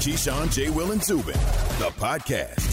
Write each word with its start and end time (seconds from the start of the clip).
Keyshawn, 0.00 0.50
J. 0.52 0.70
Will, 0.70 0.92
and 0.92 1.02
Zubin, 1.04 1.34
the 1.78 1.90
podcast. 1.98 2.66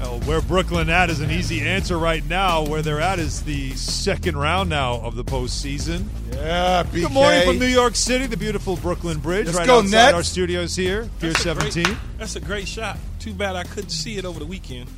Well, 0.00 0.18
where 0.22 0.40
Brooklyn 0.40 0.90
at 0.90 1.10
is 1.10 1.20
an 1.20 1.30
easy 1.30 1.60
answer 1.60 1.96
right 1.96 2.24
now. 2.28 2.64
Where 2.66 2.82
they're 2.82 3.00
at 3.00 3.20
is 3.20 3.42
the 3.42 3.70
second 3.74 4.36
round 4.36 4.68
now 4.68 4.94
of 4.96 5.14
the 5.14 5.22
postseason. 5.22 6.06
Yeah, 6.32 6.82
BK. 6.82 7.02
Good 7.02 7.12
morning 7.12 7.46
from 7.46 7.58
New 7.60 7.66
York 7.66 7.94
City, 7.94 8.26
the 8.26 8.36
beautiful 8.36 8.74
Brooklyn 8.76 9.18
Bridge, 9.20 9.46
Let's 9.46 9.58
right 9.58 9.66
go, 9.68 9.78
outside 9.78 9.90
Nets. 9.92 10.14
our 10.14 10.22
studios 10.24 10.74
here, 10.74 11.08
Pier 11.20 11.32
That's 11.32 11.46
a 11.46 11.54
great- 11.54 11.72
17. 11.72 11.96
that's 12.18 12.34
a 12.36 12.40
great 12.40 12.66
shot. 12.66 12.98
Too 13.20 13.32
bad 13.32 13.54
I 13.54 13.62
couldn't 13.62 13.90
see 13.90 14.16
it 14.18 14.24
over 14.24 14.40
the 14.40 14.46
weekend. 14.46 14.90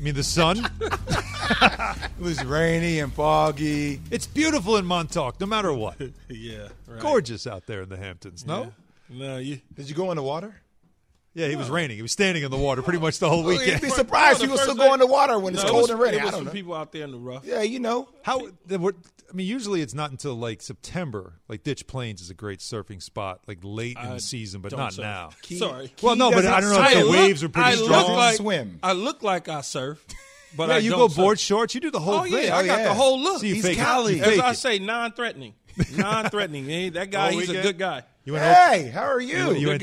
I 0.00 0.02
mean, 0.02 0.14
the 0.14 0.24
sun. 0.24 0.66
It 2.20 2.22
was 2.22 2.44
rainy 2.44 3.00
and 3.00 3.12
foggy. 3.12 4.00
it's 4.10 4.26
beautiful 4.26 4.76
in 4.76 4.84
Montauk, 4.84 5.40
no 5.40 5.46
matter 5.46 5.72
what. 5.72 5.96
yeah, 6.28 6.68
right. 6.86 7.00
Gorgeous 7.00 7.46
out 7.46 7.66
there 7.66 7.82
in 7.82 7.88
the 7.88 7.96
Hamptons, 7.96 8.46
no? 8.46 8.72
Yeah. 9.08 9.26
No, 9.26 9.38
you. 9.38 9.60
Did 9.74 9.88
you 9.88 9.94
go 9.96 10.10
in 10.12 10.16
the 10.16 10.22
water? 10.22 10.54
Yeah, 11.32 11.46
he 11.46 11.54
was 11.56 11.70
raining. 11.70 11.96
He 11.96 12.02
was 12.02 12.10
standing 12.10 12.42
in 12.42 12.50
the 12.50 12.56
water 12.56 12.82
pretty 12.82 12.98
much 12.98 13.20
the 13.20 13.28
whole 13.28 13.42
Well, 13.44 13.52
You'd 13.52 13.60
weekend. 13.60 13.82
be 13.82 13.88
surprised 13.90 14.40
No, 14.40 14.42
you 14.42 14.46
the 14.48 14.52
will 14.52 14.58
still 14.58 14.74
first 14.74 14.88
go 14.88 14.94
in 14.94 15.00
the 15.00 15.06
water 15.06 15.38
when 15.38 15.54
it's 15.54 15.62
No, 15.62 15.68
it 15.68 15.70
cold 15.70 15.82
was- 15.82 15.90
and 15.90 16.00
rainy. 16.00 16.12
There 16.16 16.22
I 16.22 16.24
was 16.24 16.30
don't 16.32 16.38
some 16.40 16.46
know. 16.46 16.52
people 16.52 16.74
out 16.74 16.90
there 16.92 17.04
in 17.04 17.12
the 17.12 17.18
rough. 17.18 17.44
Yeah, 17.46 17.62
you 17.62 17.78
know. 17.78 18.08
How 18.22 18.48
there 18.66 18.80
were, 18.80 18.94
I 19.30 19.32
mean, 19.32 19.46
usually 19.46 19.80
it's 19.80 19.94
not 19.94 20.10
until 20.10 20.34
like 20.34 20.60
September. 20.60 21.34
Like 21.48 21.62
Ditch 21.62 21.86
Plains 21.86 22.20
is 22.20 22.30
a 22.30 22.34
great 22.34 22.58
surfing 22.58 23.00
spot, 23.00 23.40
like 23.46 23.58
late 23.62 23.96
in 23.96 24.08
I 24.08 24.14
the 24.14 24.20
season, 24.20 24.60
but 24.60 24.70
don't 24.72 24.80
not 24.80 24.92
surf. 24.94 25.04
now. 25.04 25.30
Key- 25.42 25.58
Sorry. 25.58 25.92
Well, 26.02 26.16
no, 26.16 26.30
but 26.30 26.42
doesn't 26.42 26.52
I 26.52 26.60
don't 26.60 26.70
know 26.72 26.82
if 26.82 26.94
the 26.94 27.04
look- 27.04 27.12
waves 27.16 27.44
are 27.44 27.48
pretty 27.48 27.68
I 27.68 27.72
strong. 27.74 27.88
look 27.90 28.00
Doesn't 28.00 28.14
like 28.16 28.36
swim. 28.36 28.78
I 28.82 28.92
look 28.92 29.22
like 29.22 29.48
I 29.48 29.60
surf, 29.60 30.04
but 30.56 30.68
yeah, 30.68 30.74
I 30.74 30.78
you 30.78 30.90
don't 30.90 30.98
go 30.98 31.06
surf. 31.08 31.16
board 31.16 31.38
shorts. 31.38 31.76
You 31.76 31.80
do 31.80 31.92
the 31.92 32.00
whole 32.00 32.14
Oh 32.14 32.22
thing. 32.24 32.32
yeah, 32.32 32.56
I 32.56 32.62
Oh, 32.62 32.66
got 32.66 32.78
yeah. 32.80 32.88
the 32.88 32.94
whole 32.94 33.20
look. 33.20 33.38
So 33.38 33.46
you 33.46 33.54
He's 33.54 33.64
fake 33.64 33.78
Cali. 33.78 34.16
You 34.16 34.22
As 34.24 34.28
fake 34.30 34.40
I 34.42 34.50
it. 34.50 34.54
say, 34.56 34.78
non-threatening, 34.80 35.54
non-threatening. 35.96 36.92
That 36.94 37.10
guy, 37.12 37.26
All 37.26 37.38
he's 37.38 37.48
a 37.48 37.52
weekend? 37.52 37.62
good 37.62 37.78
guy. 37.78 38.02
You 38.24 38.34
went 38.34 38.44
Hey, 38.44 38.88
how 38.90 39.02
are 39.04 39.20
you? 39.20 39.36
You, 39.36 39.54
you 39.54 39.68
went. 39.68 39.82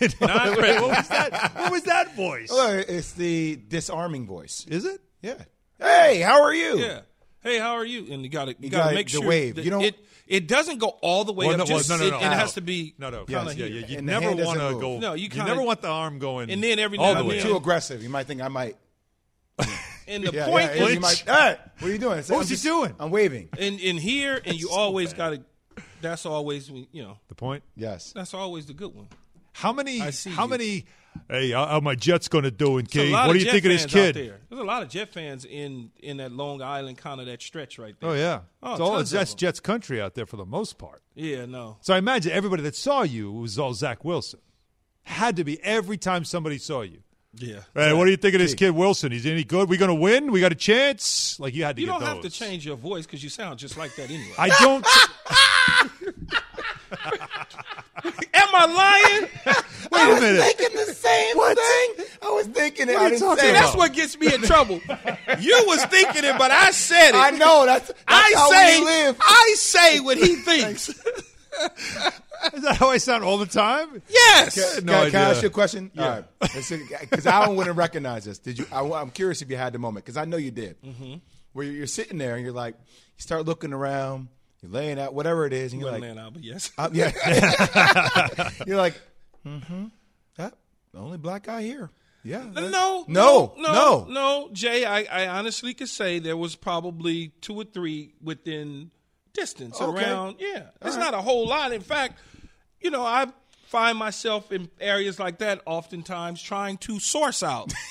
Wait, 0.00 0.14
what 0.20 0.88
was 0.96 1.08
that? 1.08 1.52
What 1.56 1.72
was 1.72 1.82
that 1.84 2.14
voice? 2.14 2.48
Oh, 2.52 2.72
it's 2.76 3.12
the 3.12 3.56
disarming 3.68 4.26
voice. 4.26 4.66
Is 4.68 4.84
it? 4.84 5.00
Yeah. 5.22 5.42
Hey, 5.78 6.20
how 6.20 6.42
are 6.42 6.54
you? 6.54 6.78
Yeah. 6.78 7.00
Hey, 7.42 7.58
how 7.58 7.74
are 7.74 7.84
you? 7.84 8.12
And 8.12 8.22
you 8.22 8.28
got 8.28 8.46
to 8.46 8.50
you, 8.52 8.56
You 8.60 8.70
got 8.70 8.88
to 8.90 8.94
make 8.94 9.06
the 9.06 9.12
sure 9.12 9.26
wave. 9.26 9.54
that 9.56 9.64
You 9.64 9.70
don't- 9.70 9.82
it 9.82 9.96
it 10.26 10.46
doesn't 10.46 10.76
go 10.78 10.88
all 11.00 11.24
the 11.24 11.32
way 11.32 11.46
Well, 11.46 11.54
up. 11.62 11.66
no, 11.68 11.72
well, 11.74 11.78
just 11.78 11.88
no, 11.88 11.96
no, 11.96 12.04
it, 12.06 12.10
no. 12.10 12.16
it 12.18 12.22
has 12.24 12.52
to 12.54 12.60
be 12.60 12.94
No, 12.98 13.08
no. 13.08 13.24
kinda 13.24 13.54
yeah, 13.56 13.64
yeah. 13.64 13.86
You 13.86 13.98
And 13.98 14.06
never 14.06 14.30
want 14.32 14.58
to 14.60 14.78
go. 14.78 14.98
No, 14.98 15.14
you 15.14 15.22
you 15.24 15.28
kinda- 15.30 15.44
you 15.44 15.48
never 15.48 15.62
want 15.62 15.80
the 15.80 15.88
arm 15.88 16.18
going. 16.18 16.50
And 16.50 16.62
then 16.62 16.78
every 16.78 16.98
all 16.98 17.06
now 17.06 17.14
the 17.14 17.20
and 17.20 17.28
way. 17.28 17.40
Too 17.40 17.56
aggressive. 17.56 18.02
You 18.02 18.10
might 18.10 18.26
think 18.26 18.42
I 18.42 18.48
might. 18.48 18.76
And 20.06 20.24
the 20.26 20.32
Yeah, 20.32 20.46
point 20.46 20.74
yeah, 20.74 20.84
is, 20.84 20.94
you 20.94 21.00
might, 21.00 21.18
hey, 21.26 21.56
what 21.80 21.88
are 21.88 21.92
you 21.92 21.98
doing? 21.98 22.16
What 22.24 22.38
was 22.38 22.48
he 22.48 22.56
doing? 22.56 22.94
I'm 22.98 23.10
waving. 23.10 23.50
in 23.58 23.78
in 23.78 23.98
here, 23.98 24.40
and 24.42 24.58
you 24.58 24.70
always 24.70 25.12
got 25.12 25.30
to. 25.30 25.42
That's 26.00 26.26
always 26.26 26.68
you 26.70 27.02
know. 27.02 27.18
The 27.28 27.34
point. 27.34 27.62
Yes. 27.76 28.12
That's 28.12 28.34
always 28.34 28.66
the 28.66 28.74
good 28.74 28.94
one. 28.94 29.08
How 29.52 29.72
many? 29.72 30.00
I 30.00 30.10
see 30.10 30.30
How 30.30 30.44
you. 30.44 30.50
many? 30.50 30.84
Hey, 31.28 31.50
how 31.50 31.66
how 31.66 31.80
my 31.80 31.96
Jets 31.96 32.28
going 32.28 32.44
to 32.44 32.50
do 32.50 32.78
in 32.78 32.84
There's 32.84 33.06
King? 33.06 33.12
What 33.12 33.32
do 33.32 33.38
you 33.38 33.44
Jet 33.44 33.50
think 33.52 33.64
of 33.64 33.70
this 33.72 33.82
fans 33.82 33.92
kid? 33.92 34.14
There. 34.14 34.40
There's 34.48 34.60
a 34.60 34.64
lot 34.64 34.82
of 34.82 34.88
Jet 34.88 35.08
fans 35.08 35.44
in 35.44 35.90
in 36.00 36.18
that 36.18 36.30
Long 36.30 36.62
Island 36.62 36.98
kind 36.98 37.20
of 37.20 37.26
that 37.26 37.42
stretch 37.42 37.78
right 37.78 37.94
there. 37.98 38.10
Oh 38.10 38.12
yeah. 38.14 38.40
Oh, 38.62 38.72
it's 38.72 38.80
all 38.80 38.90
tons 38.92 39.02
it's, 39.02 39.10
that's. 39.10 39.34
Jets 39.34 39.58
country 39.60 40.00
out 40.00 40.14
there 40.14 40.26
for 40.26 40.36
the 40.36 40.46
most 40.46 40.78
part. 40.78 41.02
Yeah, 41.14 41.46
no. 41.46 41.78
So 41.80 41.92
I 41.94 41.98
imagine 41.98 42.30
everybody 42.32 42.62
that 42.62 42.76
saw 42.76 43.02
you 43.02 43.32
was 43.32 43.58
all 43.58 43.74
Zach 43.74 44.04
Wilson. 44.04 44.40
Had 45.02 45.36
to 45.36 45.44
be 45.44 45.60
every 45.64 45.96
time 45.96 46.24
somebody 46.24 46.58
saw 46.58 46.82
you. 46.82 47.02
Yeah. 47.34 47.60
Hey, 47.74 47.92
what 47.92 48.04
do 48.04 48.10
you 48.10 48.16
think 48.16 48.34
of 48.34 48.40
this 48.40 48.54
kid 48.54 48.70
Wilson? 48.70 49.12
He's 49.12 49.26
any 49.26 49.44
good? 49.44 49.68
We 49.68 49.76
going 49.76 49.90
to 49.90 49.94
win? 49.94 50.32
We 50.32 50.40
got 50.40 50.52
a 50.52 50.56
chance? 50.56 51.38
Like 51.40 51.54
you 51.54 51.64
had 51.64 51.76
to 51.76 51.82
get 51.82 51.88
away. 51.88 51.94
You 51.94 52.00
get 52.00 52.06
don't 52.06 52.16
those. 52.22 52.24
have 52.24 52.32
to 52.32 52.38
change 52.38 52.66
your 52.66 52.76
voice 52.76 53.06
because 53.06 53.22
you 53.22 53.28
sound 53.28 53.58
just 53.58 53.76
like 53.76 53.94
that 53.96 54.10
anyway. 54.10 54.34
I 54.38 54.48
don't. 54.60 54.86
Am 58.34 58.48
I 58.54 58.66
lying? 58.66 59.28
wait 59.92 60.18
a 60.18 60.20
minute. 60.20 60.42
Thinking 60.42 60.76
the 60.76 60.92
same 60.92 61.34
thing. 61.34 62.06
I 62.22 62.30
was 62.30 62.46
thinking 62.46 62.88
it. 62.88 62.94
What 62.94 63.02
are 63.02 63.06
I 63.06 63.10
didn't 63.10 63.38
say 63.38 63.50
about? 63.50 63.60
That's 63.60 63.76
what 63.76 63.92
gets 63.92 64.18
me 64.18 64.34
in 64.34 64.42
trouble. 64.42 64.80
You 65.40 65.64
was 65.66 65.84
thinking 65.86 66.24
it, 66.24 66.36
but 66.38 66.50
I 66.50 66.70
said 66.70 67.10
it. 67.10 67.14
I 67.14 67.30
know. 67.30 67.66
That's, 67.66 67.88
that's 67.88 68.00
I 68.06 68.32
how 68.34 68.50
say 68.50 68.78
we 68.78 68.84
live. 68.84 69.16
I 69.20 69.54
say 69.56 70.00
what 70.00 70.18
he 70.18 70.36
thinks. 70.36 70.88
Is 72.54 72.62
that 72.62 72.76
how 72.76 72.90
I 72.90 72.98
sound 72.98 73.24
all 73.24 73.38
the 73.38 73.46
time? 73.46 74.00
yes. 74.08 74.76
Can, 74.76 74.86
No 74.86 75.02
can, 75.02 75.10
can 75.10 75.20
I 75.20 75.30
ask 75.30 75.42
you 75.42 75.48
a 75.48 75.50
question? 75.50 75.90
All 75.98 76.08
right, 76.08 76.24
because 76.40 77.26
I 77.26 77.48
wouldn't 77.48 77.76
recognize 77.76 78.24
this. 78.24 78.38
Did 78.38 78.58
you? 78.60 78.66
I, 78.70 78.82
am 78.82 79.10
curious 79.10 79.42
if 79.42 79.50
you 79.50 79.56
had 79.56 79.72
the 79.72 79.78
moment 79.80 80.04
because 80.04 80.16
I 80.16 80.24
know 80.24 80.36
you 80.36 80.52
did. 80.52 80.80
Mm-hmm. 80.82 81.14
Where 81.52 81.66
you're, 81.66 81.74
you're 81.74 81.86
sitting 81.86 82.18
there 82.18 82.36
and 82.36 82.44
you're 82.44 82.54
like, 82.54 82.76
you 82.76 83.22
start 83.22 83.44
looking 83.44 83.72
around, 83.72 84.28
you're 84.62 84.70
laying 84.72 84.98
out 84.98 85.14
whatever 85.14 85.46
it 85.46 85.52
is, 85.52 85.72
and 85.72 85.80
you're 85.80 85.90
like, 85.90 86.00
laying 86.02 86.18
out, 86.18 86.32
but 86.34 86.42
yes. 86.44 86.70
uh, 86.78 86.88
yeah, 86.92 87.12
you're 88.66 88.76
like, 88.76 89.00
mm-hmm, 89.46 89.86
that 90.36 90.54
the 90.92 90.98
only 90.98 91.18
black 91.18 91.44
guy 91.44 91.62
here. 91.62 91.90
Yeah, 92.24 92.42
No, 92.52 92.68
no, 92.68 93.04
no, 93.08 93.54
no, 93.56 94.06
no, 94.10 94.48
Jay. 94.52 94.84
I, 94.84 95.04
I 95.04 95.28
honestly 95.28 95.72
could 95.72 95.88
say 95.88 96.18
there 96.18 96.36
was 96.36 96.56
probably 96.56 97.28
two 97.40 97.54
or 97.54 97.64
three 97.64 98.12
within 98.22 98.90
distance 99.32 99.80
Okay. 99.80 100.02
around. 100.04 100.36
Yeah, 100.40 100.64
it's 100.82 100.96
not 100.96 101.14
a 101.14 101.22
whole 101.22 101.46
lot. 101.46 101.72
In 101.72 101.80
fact, 101.80 102.18
you 102.80 102.90
know, 102.90 103.02
I 103.04 103.28
find 103.68 103.96
myself 103.96 104.50
in 104.50 104.68
areas 104.80 105.18
like 105.20 105.38
that 105.38 105.62
oftentimes 105.64 106.42
trying 106.42 106.76
to 106.78 106.98
source 107.00 107.42
out. 107.42 107.72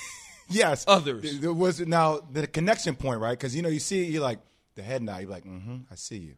Yes, 0.50 0.84
Others. 0.88 1.22
There- 1.24 1.40
There 1.40 1.52
was 1.52 1.78
now 1.80 2.20
the 2.20 2.46
connection 2.46 2.96
point, 2.96 3.20
right? 3.20 3.32
Because 3.38 3.54
you 3.54 3.60
know 3.60 3.68
you 3.68 3.80
see, 3.80 4.04
you're 4.06 4.22
like 4.22 4.38
the 4.76 4.82
head 4.82 5.02
nod. 5.02 5.18
You're 5.20 5.30
like, 5.30 5.44
mm-hmm, 5.44 5.76
I 5.90 5.94
see 5.94 6.16
you. 6.16 6.36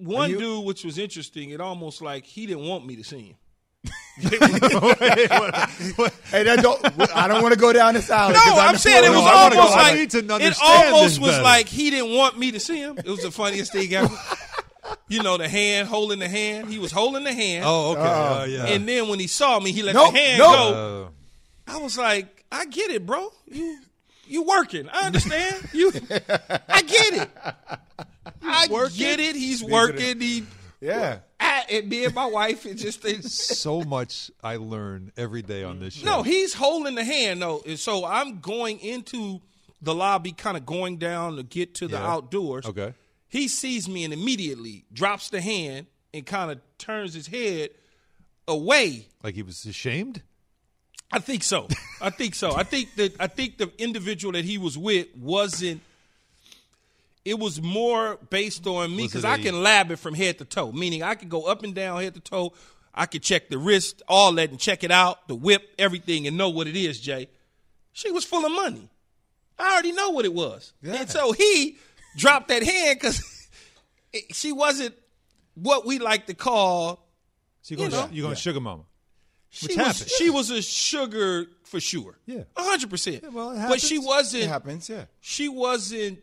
One 0.00 0.30
you- 0.30 0.38
dude, 0.38 0.64
which 0.64 0.84
was 0.84 0.98
interesting, 0.98 1.50
it 1.50 1.60
almost 1.60 2.00
like 2.02 2.24
he 2.24 2.46
didn't 2.46 2.64
want 2.66 2.86
me 2.86 2.96
to 2.96 3.04
see 3.04 3.20
him. 3.28 3.36
Hey, 6.30 6.42
that 6.42 6.60
don't. 6.62 6.82
I 7.16 7.28
don't 7.28 7.42
want 7.42 7.54
to 7.54 7.60
go 7.60 7.72
down 7.72 7.94
this 7.94 8.10
alley. 8.10 8.34
No, 8.34 8.40
I 8.44 8.66
I'm 8.68 8.76
saying 8.76 9.04
it 9.04 9.10
was 9.10 9.18
I 9.18 9.34
wanna 9.44 9.54
go- 9.54 9.60
almost 9.60 9.76
like 9.76 10.08
to 10.10 10.18
it 10.18 10.56
almost 10.62 11.20
was 11.20 11.30
better. 11.32 11.42
like 11.42 11.68
he 11.68 11.90
didn't 11.90 12.14
want 12.16 12.38
me 12.38 12.50
to 12.52 12.60
see 12.60 12.78
him. 12.78 12.98
It 12.98 13.06
was 13.06 13.22
the 13.22 13.30
funniest 13.30 13.72
thing 13.72 13.92
ever. 13.94 14.08
You 15.08 15.20
know, 15.20 15.36
the 15.36 15.48
hand 15.48 15.88
holding 15.88 16.20
the 16.20 16.28
hand. 16.28 16.68
He 16.68 16.78
was 16.78 16.92
holding 16.92 17.24
the 17.24 17.32
hand. 17.32 17.64
Oh, 17.66 17.92
okay. 17.92 18.00
Oh, 18.02 18.44
yeah. 18.44 18.66
And 18.66 18.88
then 18.88 19.08
when 19.08 19.18
he 19.18 19.26
saw 19.26 19.58
me, 19.58 19.72
he 19.72 19.82
let 19.82 19.96
Nope, 19.96 20.12
the 20.12 20.18
hand 20.18 20.38
nope. 20.38 20.52
go. 20.52 20.58
Oh. 20.74 21.08
I 21.66 21.78
was 21.78 21.98
like, 21.98 22.44
I 22.52 22.66
get 22.66 22.90
it, 22.92 23.04
bro. 23.04 23.32
You 23.46 23.80
you 24.28 24.42
working. 24.44 24.88
I 24.92 25.06
understand. 25.06 25.68
You 25.72 25.90
I 26.68 26.82
get 26.82 27.14
it. 27.14 27.30
I 28.48 28.66
get 28.96 29.20
it. 29.20 29.36
He's 29.36 29.62
working. 29.62 30.20
He 30.20 30.44
Yeah. 30.80 31.18
And 31.68 31.88
me 31.88 32.04
and 32.04 32.14
my 32.14 32.26
wife, 32.26 32.64
it 32.64 32.74
just 32.74 33.04
it's, 33.04 33.34
so 33.58 33.82
much 33.82 34.30
I 34.42 34.56
learn 34.56 35.10
every 35.16 35.42
day 35.42 35.64
on 35.64 35.80
this 35.80 35.94
show. 35.94 36.04
No, 36.06 36.22
he's 36.22 36.54
holding 36.54 36.94
the 36.94 37.04
hand 37.04 37.42
though. 37.42 37.62
And 37.66 37.78
so 37.78 38.04
I'm 38.04 38.38
going 38.40 38.78
into 38.80 39.40
the 39.82 39.94
lobby, 39.94 40.30
kind 40.32 40.56
of 40.56 40.64
going 40.64 40.96
down 40.98 41.36
to 41.36 41.42
get 41.42 41.74
to 41.76 41.88
the 41.88 41.96
Yeah. 41.96 42.06
outdoors. 42.12 42.66
Okay. 42.66 42.94
He 43.28 43.48
sees 43.48 43.88
me 43.88 44.04
and 44.04 44.12
immediately 44.14 44.84
drops 44.92 45.28
the 45.30 45.40
hand 45.40 45.86
and 46.14 46.24
kind 46.24 46.50
of 46.52 46.60
turns 46.78 47.14
his 47.14 47.26
head 47.26 47.70
away. 48.46 49.08
like 49.22 49.34
he 49.34 49.42
was 49.42 49.64
ashamed. 49.64 50.22
I 51.12 51.18
think 51.20 51.42
so. 51.42 51.68
I 52.00 52.10
think 52.10 52.34
so. 52.34 52.54
I 52.56 52.62
think 52.64 52.94
that 52.96 53.20
I 53.20 53.26
think 53.26 53.58
the 53.58 53.70
individual 53.78 54.32
that 54.32 54.44
he 54.44 54.58
was 54.58 54.76
with 54.78 55.08
wasn't. 55.16 55.80
It 57.26 57.38
was 57.40 57.60
more 57.60 58.18
based 58.30 58.66
on 58.68 58.94
me 58.94 59.02
because 59.06 59.24
I 59.24 59.38
can 59.38 59.60
lab 59.62 59.90
it 59.90 59.96
from 59.96 60.14
head 60.14 60.38
to 60.38 60.44
toe. 60.44 60.70
Meaning 60.70 61.02
I 61.02 61.16
can 61.16 61.28
go 61.28 61.42
up 61.46 61.64
and 61.64 61.74
down, 61.74 62.00
head 62.00 62.14
to 62.14 62.20
toe. 62.20 62.52
I 62.94 63.06
could 63.06 63.22
check 63.22 63.50
the 63.50 63.58
wrist, 63.58 64.00
all 64.08 64.32
that, 64.34 64.50
and 64.50 64.60
check 64.60 64.84
it 64.84 64.90
out, 64.92 65.26
the 65.28 65.34
whip, 65.34 65.68
everything, 65.78 66.26
and 66.28 66.36
know 66.38 66.48
what 66.50 66.66
it 66.68 66.76
is. 66.76 67.00
Jay, 67.00 67.28
she 67.92 68.10
was 68.12 68.24
full 68.24 68.46
of 68.46 68.52
money. 68.52 68.88
I 69.58 69.72
already 69.72 69.90
know 69.92 70.10
what 70.10 70.24
it 70.24 70.32
was, 70.32 70.72
and 70.82 71.10
so 71.10 71.32
he 71.32 71.78
dropped 72.16 72.48
that 72.48 72.62
hand 72.62 72.98
because 73.00 73.48
she 74.32 74.52
wasn't 74.52 74.94
what 75.54 75.84
we 75.84 75.98
like 75.98 76.26
to 76.26 76.34
call 76.34 77.06
So 77.62 77.74
you're 77.74 77.88
going, 77.88 77.92
You 77.92 77.98
know? 78.08 78.08
you're 78.12 78.22
going 78.24 78.36
sugar 78.36 78.60
mama. 78.60 78.84
she 79.50 79.66
Which 79.66 79.76
was 79.76 79.86
happened. 79.86 80.10
she 80.10 80.30
was 80.30 80.50
a 80.50 80.62
sugar 80.62 81.46
for 81.64 81.80
sure. 81.80 82.18
Yeah. 82.26 82.44
hundred 82.56 82.90
percent. 82.90 83.32
well, 83.32 83.50
it 83.52 83.68
but 83.68 83.80
she 83.80 83.98
wasn't. 83.98 84.44
It 84.44 84.48
happens, 84.48 84.88
yeah. 84.88 85.06
She 85.20 85.48
wasn't 85.48 86.20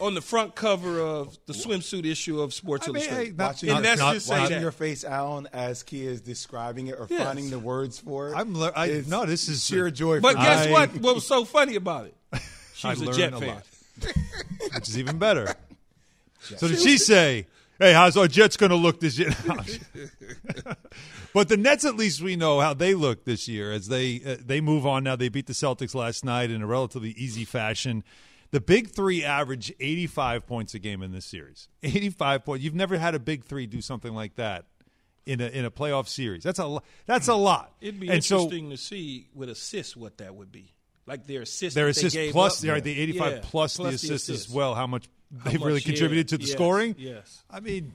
on 0.00 0.14
the 0.14 0.20
front 0.20 0.54
cover 0.54 1.00
of 1.00 1.36
the 1.46 1.52
swimsuit 1.52 2.04
issue 2.06 2.40
of 2.40 2.54
Sports 2.54 2.86
I 2.88 2.92
mean, 2.92 3.02
Illustrated. 3.02 3.24
hey, 3.30 3.36
not- 3.36 3.46
Watching, 3.48 3.70
And 3.70 3.84
let's 3.84 4.00
not- 4.00 4.14
just 4.14 4.28
watching 4.30 4.48
that. 4.50 4.60
your 4.62 4.70
face, 4.70 5.02
Alan, 5.04 5.48
as 5.52 5.82
Kia 5.82 6.10
is 6.10 6.20
describing 6.20 6.86
it 6.86 6.92
or 6.98 7.06
Yes. 7.10 7.22
finding 7.24 7.50
the 7.50 7.58
words 7.58 7.98
for 7.98 8.28
it. 8.28 8.34
I'm 8.36 8.56
le- 8.56 8.72
I- 8.76 9.02
no, 9.06 9.26
this 9.26 9.48
is- 9.48 9.64
sheer 9.64 9.90
joy. 9.90 10.20
But 10.20 10.36
for 10.36 10.42
guess. 10.42 10.66
I- 10.66 10.70
what? 10.70 10.94
What 10.98 11.14
was 11.16 11.26
so 11.34 11.44
funny 11.44 11.74
about 11.76 12.06
it? 12.06 12.14
She 12.74 12.86
I 12.86 12.90
was 12.92 13.02
a 13.02 13.12
Jet 13.12 13.32
a 13.34 13.38
fan. 13.40 13.48
lot. 13.48 13.66
which 14.74 14.88
is 14.88 14.98
even 14.98 15.18
better. 15.18 15.54
So 16.56 16.68
did 16.68 16.78
she 16.80 16.96
say, 16.98 17.46
"Hey, 17.80 17.92
how's 17.92 18.16
our 18.16 18.28
Jets 18.28 18.56
going 18.56 18.70
to 18.70 18.76
look 18.76 19.00
this 19.00 19.18
year?" 19.18 19.34
but 21.34 21.48
the 21.48 21.56
Nets, 21.56 21.84
at 21.84 21.96
least 21.96 22.22
we 22.22 22.36
know 22.36 22.60
how 22.60 22.74
they 22.74 22.94
look 22.94 23.24
this 23.24 23.48
year 23.48 23.72
as 23.72 23.88
they 23.88 24.22
uh, 24.24 24.36
they 24.44 24.60
move 24.60 24.86
on 24.86 25.04
now. 25.04 25.16
They 25.16 25.28
beat 25.28 25.46
the 25.46 25.52
Celtics 25.52 25.94
last 25.94 26.24
night 26.24 26.50
in 26.50 26.62
a 26.62 26.66
relatively 26.66 27.10
easy 27.10 27.44
fashion. 27.44 28.04
The 28.50 28.60
big 28.60 28.88
three 28.88 29.24
average 29.24 29.72
85 29.78 30.46
points 30.46 30.74
a 30.74 30.78
game 30.78 31.02
in 31.02 31.12
this 31.12 31.26
series. 31.26 31.68
85 31.82 32.44
points. 32.44 32.64
You've 32.64 32.74
never 32.74 32.96
had 32.96 33.14
a 33.14 33.18
big 33.18 33.44
three 33.44 33.66
do 33.66 33.80
something 33.82 34.14
like 34.14 34.36
that 34.36 34.64
in 35.26 35.40
a 35.42 35.46
in 35.48 35.64
a 35.66 35.70
playoff 35.70 36.08
series. 36.08 36.42
That's 36.44 36.58
a 36.58 36.66
lo- 36.66 36.82
that's 37.06 37.28
a 37.28 37.34
lot. 37.34 37.74
It'd 37.82 38.00
be 38.00 38.08
and 38.08 38.24
so 38.24 38.36
interesting 38.44 38.70
to 38.70 38.76
see 38.78 39.28
with 39.34 39.50
assists 39.50 39.94
what 39.96 40.18
that 40.18 40.34
would 40.34 40.50
be. 40.50 40.72
Like 41.06 41.26
their 41.26 41.42
assists. 41.42 41.74
their 41.74 41.86
that 41.86 41.94
they 41.96 42.00
assists 42.00 42.16
gave 42.16 42.32
plus 42.32 42.64
up. 42.64 42.74
the, 42.76 42.80
the 42.94 43.00
85 43.00 43.32
Yeah, 43.32 43.38
plus, 43.42 43.76
the 43.76 43.84
assists 43.88 44.28
as 44.30 44.48
well. 44.48 44.74
How 44.74 44.86
much 44.86 45.08
How 45.38 45.50
they've 45.50 45.60
really 45.60 45.74
much, 45.74 45.82
yeah, 45.86 45.92
contributed 45.92 46.28
to 46.28 46.38
the 46.38 46.44
yes, 46.44 46.52
scoring? 46.52 46.94
Yes. 46.98 47.44
I 47.50 47.60
mean, 47.60 47.92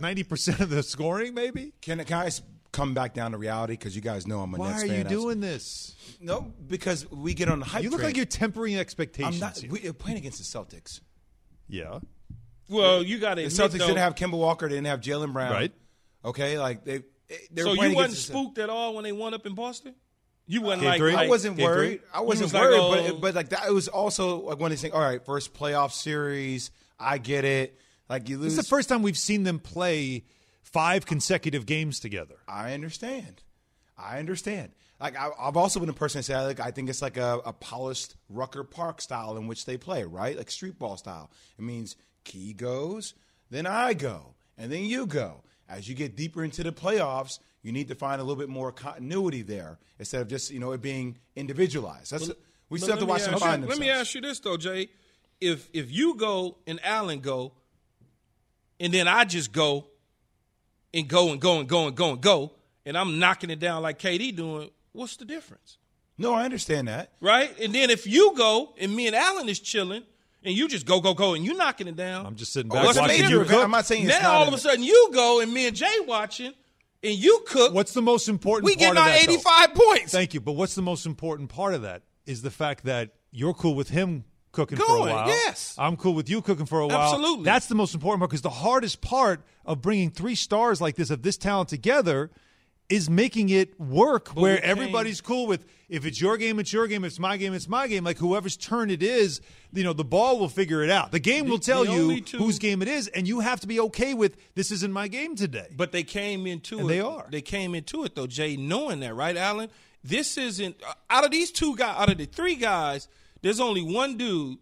90 0.00 0.22
percent 0.24 0.60
of 0.60 0.70
the 0.70 0.82
scoring, 0.82 1.34
maybe. 1.34 1.72
Can, 1.82 2.02
can 2.04 2.18
I 2.18 2.26
s- 2.26 2.42
come 2.74 2.92
back 2.94 3.14
down 3.14 3.32
to 3.32 3.38
reality? 3.38 3.74
Because 3.74 3.94
you 3.94 4.02
guys 4.02 4.26
know 4.26 4.40
I'm 4.40 4.52
a 4.54 4.58
Why 4.58 4.70
Nets 4.70 4.82
are 4.82 4.86
you 4.86 4.92
That's- 4.92 5.10
doing 5.12 5.40
this? 5.40 5.94
No, 6.20 6.52
because 6.66 7.10
we 7.10 7.32
get 7.34 7.48
on 7.48 7.60
the 7.60 7.64
hype 7.64 7.82
You 7.82 7.90
look 7.90 8.00
train. 8.00 8.08
like 8.10 8.16
you're 8.16 8.26
tempering 8.26 8.74
I'm 8.74 8.80
expectations. 8.80 9.40
not. 9.40 9.56
here. 9.58 9.70
We're 9.70 9.92
playing 9.92 10.18
against 10.18 10.38
the 10.38 10.44
Celtics. 10.58 11.00
yeah, 11.68 12.00
Well, 12.68 13.02
you 13.02 13.18
got 13.18 13.34
to 13.34 13.42
The 13.42 13.48
Celtics 13.48 13.72
though, 13.78 13.86
didn't 13.86 13.98
have 13.98 14.14
Kemba 14.14 14.38
Walker. 14.38 14.68
They 14.68 14.74
didn't 14.74 14.86
have 14.88 15.00
Jaylen 15.00 15.32
Brown. 15.32 15.52
Right. 15.52 15.72
Okay, 16.24 16.58
like 16.58 16.84
they. 16.84 17.02
they 17.50 17.62
So 17.62 17.72
you 17.72 17.76
playing 17.78 17.94
wasn't 17.94 18.18
spooked 18.18 18.58
at 18.58 18.70
all 18.70 18.94
when 18.94 19.04
they 19.04 19.12
won 19.12 19.34
up 19.34 19.46
in 19.46 19.54
Boston. 19.54 19.94
You 20.46 20.60
wasn't 20.60 20.82
Can't 20.82 20.90
like, 20.92 21.00
agree. 21.00 21.14
like 21.14 21.26
I 21.26 21.28
wasn't 21.28 21.58
worried. 21.58 22.00
I 22.12 22.20
wasn't 22.20 22.46
was 22.46 22.54
like, 22.54 22.62
worried, 22.62 22.80
oh. 22.80 23.12
but 23.12 23.20
but 23.20 23.34
like 23.34 23.48
that, 23.50 23.66
it 23.66 23.72
was 23.72 23.88
also 23.88 24.40
like 24.42 24.58
when 24.58 24.70
they 24.70 24.76
think, 24.76 24.94
all 24.94 25.00
right, 25.00 25.24
first 25.24 25.54
playoff 25.54 25.92
series. 25.92 26.70
I 26.98 27.18
get 27.18 27.44
it. 27.44 27.78
Like 28.08 28.28
you 28.28 28.36
lose. 28.38 28.54
this 28.54 28.64
is 28.64 28.68
the 28.68 28.76
first 28.76 28.88
time 28.90 29.02
we've 29.02 29.16
seen 29.18 29.42
them 29.42 29.58
play 29.58 30.24
five 30.64 31.06
consecutive 31.06 31.66
games 31.66 32.00
together. 32.00 32.36
I 32.48 32.72
understand. 32.74 33.42
I 33.96 34.18
understand. 34.18 34.72
Like 35.00 35.16
I, 35.16 35.30
I've 35.38 35.56
also 35.56 35.78
been 35.78 35.88
a 35.88 35.92
person 35.94 36.20
that 36.20 36.24
said, 36.24 36.42
like 36.42 36.60
I 36.60 36.70
think 36.70 36.88
it's 36.88 37.02
like 37.02 37.16
a, 37.16 37.40
a 37.44 37.52
polished 37.52 38.16
Rucker 38.28 38.64
Park 38.64 39.00
style 39.00 39.36
in 39.36 39.46
which 39.46 39.66
they 39.66 39.76
play, 39.76 40.04
right? 40.04 40.36
Like 40.36 40.50
street 40.50 40.78
ball 40.78 40.96
style. 40.96 41.30
It 41.58 41.62
means 41.62 41.96
Key 42.24 42.54
goes, 42.54 43.14
then 43.50 43.66
I 43.66 43.92
go, 43.94 44.34
and 44.58 44.72
then 44.72 44.84
you 44.84 45.06
go. 45.06 45.42
As 45.68 45.88
you 45.88 45.94
get 45.94 46.16
deeper 46.16 46.44
into 46.44 46.62
the 46.62 46.72
playoffs, 46.72 47.38
you 47.62 47.72
need 47.72 47.88
to 47.88 47.94
find 47.94 48.20
a 48.20 48.24
little 48.24 48.38
bit 48.40 48.48
more 48.50 48.70
continuity 48.70 49.42
there 49.42 49.78
instead 49.98 50.20
of 50.20 50.28
just 50.28 50.50
you 50.50 50.58
know 50.60 50.72
it 50.72 50.82
being 50.82 51.16
individualized. 51.36 52.12
That's 52.12 52.30
we 52.68 52.78
still 52.78 52.92
have 52.92 53.00
to 53.00 53.06
watch 53.06 53.24
them 53.24 53.38
find 53.38 53.62
you- 53.62 53.68
themselves. 53.68 53.78
Let 53.78 53.86
me 53.86 53.90
ask 53.90 54.14
you 54.14 54.20
this 54.20 54.40
though, 54.40 54.56
Jay. 54.56 54.88
If 55.40 55.68
if 55.72 55.90
you 55.90 56.16
go 56.16 56.58
and 56.66 56.80
Alan 56.84 57.20
go, 57.20 57.52
and 58.80 58.92
then 58.92 59.08
I 59.08 59.24
just 59.24 59.52
go 59.52 59.86
and 60.94 61.08
go 61.08 61.32
and 61.32 61.40
go 61.40 61.58
and 61.58 61.68
go 61.68 61.86
and 61.88 61.96
go 61.96 62.12
and 62.12 62.20
go, 62.20 62.52
and 62.86 62.96
I'm 62.96 63.18
knocking 63.18 63.50
it 63.50 63.58
down 63.58 63.82
like 63.82 63.98
KD 63.98 64.34
doing, 64.36 64.70
what's 64.92 65.16
the 65.16 65.24
difference? 65.24 65.78
No, 66.16 66.32
I 66.32 66.44
understand 66.44 66.88
that. 66.88 67.12
Right? 67.20 67.58
And 67.60 67.74
then 67.74 67.90
if 67.90 68.06
you 68.06 68.34
go 68.36 68.72
and 68.78 68.94
me 68.94 69.08
and 69.08 69.16
Alan 69.16 69.48
is 69.48 69.58
chilling, 69.58 70.04
and 70.44 70.54
you 70.54 70.68
just 70.68 70.84
go, 70.84 71.00
go, 71.00 71.14
go, 71.14 71.34
and 71.34 71.44
you 71.44 71.54
knocking 71.54 71.88
it 71.88 71.96
down. 71.96 72.26
I'm 72.26 72.36
just 72.36 72.52
sitting 72.52 72.68
back 72.68 72.84
what's 72.84 72.96
the 72.96 73.02
watching 73.02 73.22
major 73.22 73.30
you 73.30 73.40
event? 73.40 73.50
cook. 73.50 73.64
I'm 73.64 73.70
not 73.70 73.86
saying 73.86 74.04
it's 74.04 74.20
now 74.20 74.32
not 74.32 74.34
all 74.34 74.48
of 74.48 74.54
a 74.54 74.58
sudden 74.58 74.84
you 74.84 75.10
go 75.12 75.40
and 75.40 75.52
me 75.52 75.66
and 75.66 75.74
Jay 75.74 76.00
watching, 76.06 76.52
and 77.02 77.14
you 77.14 77.42
cook. 77.46 77.72
What's 77.72 77.94
the 77.94 78.02
most 78.02 78.28
important 78.28 78.66
we 78.66 78.72
part 78.72 78.80
getting 78.80 78.98
of 78.98 79.04
our 79.04 79.08
that? 79.08 79.26
though? 79.26 79.32
85 79.32 79.74
points. 79.74 80.12
Thank 80.12 80.34
you. 80.34 80.40
But 80.40 80.52
what's 80.52 80.74
the 80.74 80.82
most 80.82 81.06
important 81.06 81.48
part 81.48 81.72
of 81.74 81.82
that 81.82 82.02
is 82.26 82.42
the 82.42 82.50
fact 82.50 82.84
that 82.84 83.14
you're 83.32 83.54
cool 83.54 83.74
with 83.74 83.88
him 83.88 84.24
cooking 84.54 84.78
for 84.78 84.96
a 84.96 85.00
while. 85.00 85.26
yes. 85.28 85.74
I'm 85.78 85.96
cool 85.98 86.14
with 86.14 86.30
you 86.30 86.40
cooking 86.40 86.66
for 86.66 86.80
a 86.80 86.86
while. 86.86 86.96
Absolutely. 87.12 87.44
That's 87.44 87.66
the 87.66 87.74
most 87.74 87.94
important 87.94 88.20
part 88.20 88.30
because 88.30 88.42
the 88.42 88.50
hardest 88.50 89.02
part 89.02 89.42
of 89.66 89.82
bringing 89.82 90.10
three 90.10 90.34
stars 90.34 90.80
like 90.80 90.96
this, 90.96 91.10
of 91.10 91.20
this 91.22 91.36
talent 91.36 91.68
together, 91.68 92.30
is 92.88 93.08
making 93.10 93.48
it 93.48 93.78
work 93.80 94.28
where 94.30 94.62
everybody's 94.62 95.20
cool 95.20 95.46
with 95.46 95.66
if 95.88 96.04
it's 96.06 96.20
your 96.20 96.36
game, 96.36 96.58
it's 96.58 96.72
your 96.72 96.86
game, 96.86 97.04
if 97.04 97.08
it's 97.12 97.18
my 97.18 97.36
game, 97.36 97.54
it's 97.54 97.68
my 97.68 97.86
game. 97.88 98.04
Like 98.04 98.18
whoever's 98.18 98.56
turn 98.56 98.90
it 98.90 99.02
is, 99.02 99.40
you 99.72 99.84
know, 99.84 99.92
the 99.92 100.04
ball 100.04 100.38
will 100.38 100.48
figure 100.48 100.82
it 100.82 100.90
out. 100.90 101.10
The 101.12 101.18
game 101.18 101.48
will 101.48 101.58
tell 101.58 101.84
you 101.86 102.20
two- 102.20 102.38
whose 102.38 102.58
game 102.58 102.82
it 102.82 102.88
is, 102.88 103.08
and 103.08 103.26
you 103.28 103.40
have 103.40 103.60
to 103.60 103.66
be 103.66 103.80
okay 103.80 104.12
with 104.14 104.36
this 104.54 104.70
isn't 104.70 104.92
my 104.92 105.08
game 105.08 105.34
today. 105.36 105.68
But 105.76 105.92
they 105.92 106.02
came 106.02 106.46
into 106.46 106.78
And 106.78 106.86
it. 106.86 106.88
they 106.88 107.00
are. 107.00 107.26
They 107.30 107.42
came 107.42 107.74
into 107.74 108.04
it 108.04 108.14
though, 108.14 108.26
Jay, 108.26 108.56
knowing 108.56 109.00
that, 109.00 109.14
right, 109.14 109.36
Alan? 109.36 109.70
This 110.02 110.36
isn't 110.36 110.76
out 111.08 111.24
of 111.24 111.30
these 111.30 111.50
two 111.50 111.76
guys, 111.76 111.96
out 111.98 112.10
of 112.10 112.18
the 112.18 112.26
three 112.26 112.56
guys. 112.56 113.08
There's 113.44 113.60
only 113.60 113.82
one 113.82 114.16
dude 114.16 114.56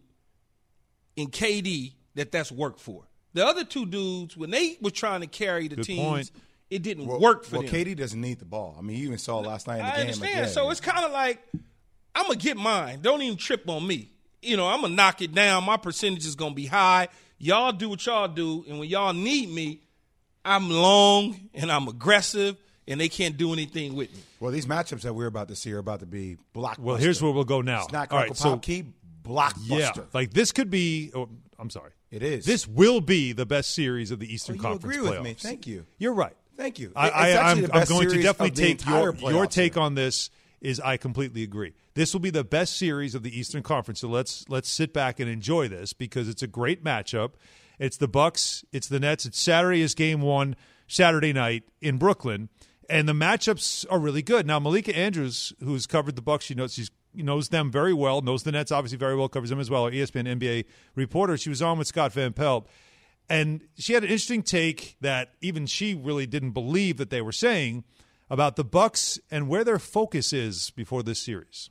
in 1.15 1.27
KD 1.29 1.93
that 2.15 2.33
that's 2.33 2.51
worked 2.51 2.81
for. 2.81 3.05
The 3.33 3.45
other 3.45 3.63
two 3.63 3.85
dudes, 3.85 4.35
when 4.35 4.51
they 4.51 4.77
were 4.81 4.91
trying 4.91 5.21
to 5.21 5.27
carry 5.27 5.69
the 5.69 5.77
Good 5.77 5.85
teams, 5.85 6.01
point. 6.29 6.31
it 6.69 6.83
didn't 6.83 7.07
Well, 7.07 7.17
work 7.21 7.45
for 7.45 7.59
well, 7.59 7.61
them. 7.65 7.71
KD 7.73 7.95
doesn't 7.95 8.19
need 8.19 8.39
the 8.39 8.45
ball. 8.45 8.75
I 8.77 8.81
mean, 8.81 8.97
you 8.97 9.05
even 9.05 9.17
saw 9.19 9.39
last 9.39 9.67
night 9.67 9.79
in 9.79 9.85
the 9.85 9.87
I 9.87 9.91
game. 9.91 10.01
understand. 10.01 10.31
Like, 10.33 10.41
yeah, 10.41 10.45
so 10.47 10.69
it's 10.69 10.81
kind 10.81 11.05
of 11.05 11.13
like 11.13 11.41
I'm 12.13 12.25
gonna 12.27 12.35
get 12.35 12.57
mine. 12.57 12.99
Don't 13.01 13.21
even 13.21 13.37
trip 13.37 13.67
on 13.69 13.87
me. 13.87 14.09
You 14.41 14.57
know, 14.57 14.67
I'm 14.67 14.81
gonna 14.81 14.93
knock 14.93 15.21
it 15.21 15.33
down. 15.33 15.63
My 15.63 15.77
percentage 15.77 16.25
is 16.25 16.35
gonna 16.35 16.53
be 16.53 16.65
high. 16.65 17.07
Y'all 17.39 17.71
do 17.71 17.87
what 17.87 18.05
y'all 18.05 18.27
do, 18.27 18.65
and 18.67 18.79
when 18.79 18.89
y'all 18.89 19.13
need 19.13 19.49
me, 19.49 19.79
I'm 20.43 20.69
long 20.69 21.49
and 21.53 21.71
I'm 21.71 21.87
aggressive, 21.87 22.57
and 22.87 22.99
they 22.99 23.09
can't 23.09 23.37
do 23.37 23.53
anything 23.53 23.95
with 23.95 24.13
me. 24.13 24.21
Well, 24.39 24.51
these 24.51 24.65
matchups 24.65 25.01
that 25.01 25.13
we're 25.13 25.27
about 25.27 25.47
to 25.49 25.55
see 25.55 25.71
are 25.73 25.77
about 25.79 26.01
to 26.01 26.05
be 26.05 26.37
blockbuster. 26.55 26.79
well, 26.79 26.95
here's 26.95 27.21
where 27.21 27.31
we'll 27.31 27.43
go 27.43 27.61
now. 27.61 27.87
Snack, 27.87 28.11
All 28.11 28.19
Crackle, 28.19 28.35
so 28.35 28.57
Key, 28.57 28.85
blockbuster. 29.23 29.95
Yeah, 29.95 30.03
like 30.13 30.33
this 30.33 30.51
could 30.51 30.69
be. 30.69 31.11
Oh, 31.15 31.29
I'm 31.59 31.69
sorry. 31.69 31.91
It 32.11 32.21
is. 32.21 32.45
This 32.45 32.67
will 32.67 33.01
be 33.01 33.31
the 33.33 33.45
best 33.45 33.73
series 33.73 34.11
of 34.11 34.19
the 34.19 34.31
Eastern 34.31 34.55
Oh, 34.55 34.57
you 34.57 34.61
Conference 34.61 34.95
agree 34.97 35.07
playoffs. 35.07 35.11
with 35.17 35.23
me. 35.23 35.33
Thank 35.33 35.65
you. 35.67 35.85
You're 35.97 36.13
right. 36.13 36.35
Thank 36.55 36.77
you. 36.77 36.91
I, 36.95 37.09
I, 37.09 37.51
I'm, 37.51 37.65
I'm 37.73 37.85
going 37.85 38.09
to 38.09 38.21
definitely 38.21 38.51
take 38.51 38.85
your 38.85 39.15
your 39.15 39.47
take 39.47 39.73
series. 39.73 39.77
on 39.85 39.95
this. 39.95 40.29
Is 40.61 40.79
I 40.79 40.95
completely 40.95 41.43
agree. 41.43 41.73
This 41.93 42.13
will 42.13 42.21
be 42.21 42.29
the 42.29 42.45
best 42.45 42.77
series 42.77 43.15
of 43.15 43.23
the 43.23 43.37
Eastern 43.37 43.63
Conference. 43.63 43.99
So 43.99 44.07
let's 44.07 44.45
let's 44.47 44.69
sit 44.69 44.93
back 44.93 45.19
and 45.19 45.29
enjoy 45.29 45.67
this 45.67 45.91
because 45.91 46.29
it's 46.29 46.41
a 46.41 46.47
great 46.47 46.83
matchup. 46.85 47.31
It's 47.79 47.97
the 47.97 48.07
Bucks. 48.07 48.63
It's 48.71 48.87
the 48.87 48.97
Nets. 48.99 49.25
It's 49.25 49.37
Saturday 49.39 49.81
is 49.81 49.93
game 49.93 50.21
one. 50.21 50.55
Saturday 50.87 51.33
night 51.33 51.63
in 51.81 51.97
Brooklyn, 51.97 52.47
and 52.89 53.07
the 53.07 53.13
matchups 53.13 53.85
are 53.89 53.99
really 53.99 54.21
good. 54.21 54.45
Now 54.45 54.59
Malika 54.59 54.95
Andrews, 54.95 55.53
who's 55.59 55.87
covered 55.87 56.15
the 56.15 56.21
Bucks, 56.21 56.45
she 56.45 56.55
knows 56.55 56.73
she's 56.73 56.91
knows 57.15 57.49
them 57.49 57.71
very 57.71 57.93
well. 57.93 58.21
Knows 58.21 58.43
the 58.43 58.51
Nets 58.51 58.71
obviously 58.71 58.97
very 58.97 59.15
well. 59.15 59.29
Covers 59.29 59.49
them 59.49 59.59
as 59.59 59.69
well. 59.69 59.83
Our 59.83 59.91
ESPN 59.91 60.27
NBA 60.39 60.65
reporter. 60.95 61.37
She 61.37 61.49
was 61.49 61.61
on 61.61 61.77
with 61.77 61.87
Scott 61.87 62.13
Van 62.13 62.33
Pelt. 62.33 62.67
And 63.29 63.61
she 63.77 63.93
had 63.93 64.03
an 64.03 64.09
interesting 64.09 64.43
take 64.43 64.97
that 65.01 65.33
even 65.41 65.65
she 65.65 65.93
really 65.93 66.25
didn't 66.25 66.51
believe 66.51 66.97
that 66.97 67.09
they 67.09 67.21
were 67.21 67.31
saying 67.31 67.83
about 68.29 68.55
the 68.55 68.63
Bucks 68.63 69.19
and 69.31 69.47
where 69.47 69.63
their 69.63 69.79
focus 69.79 70.33
is 70.33 70.71
before 70.71 71.03
this 71.03 71.19
series. 71.19 71.69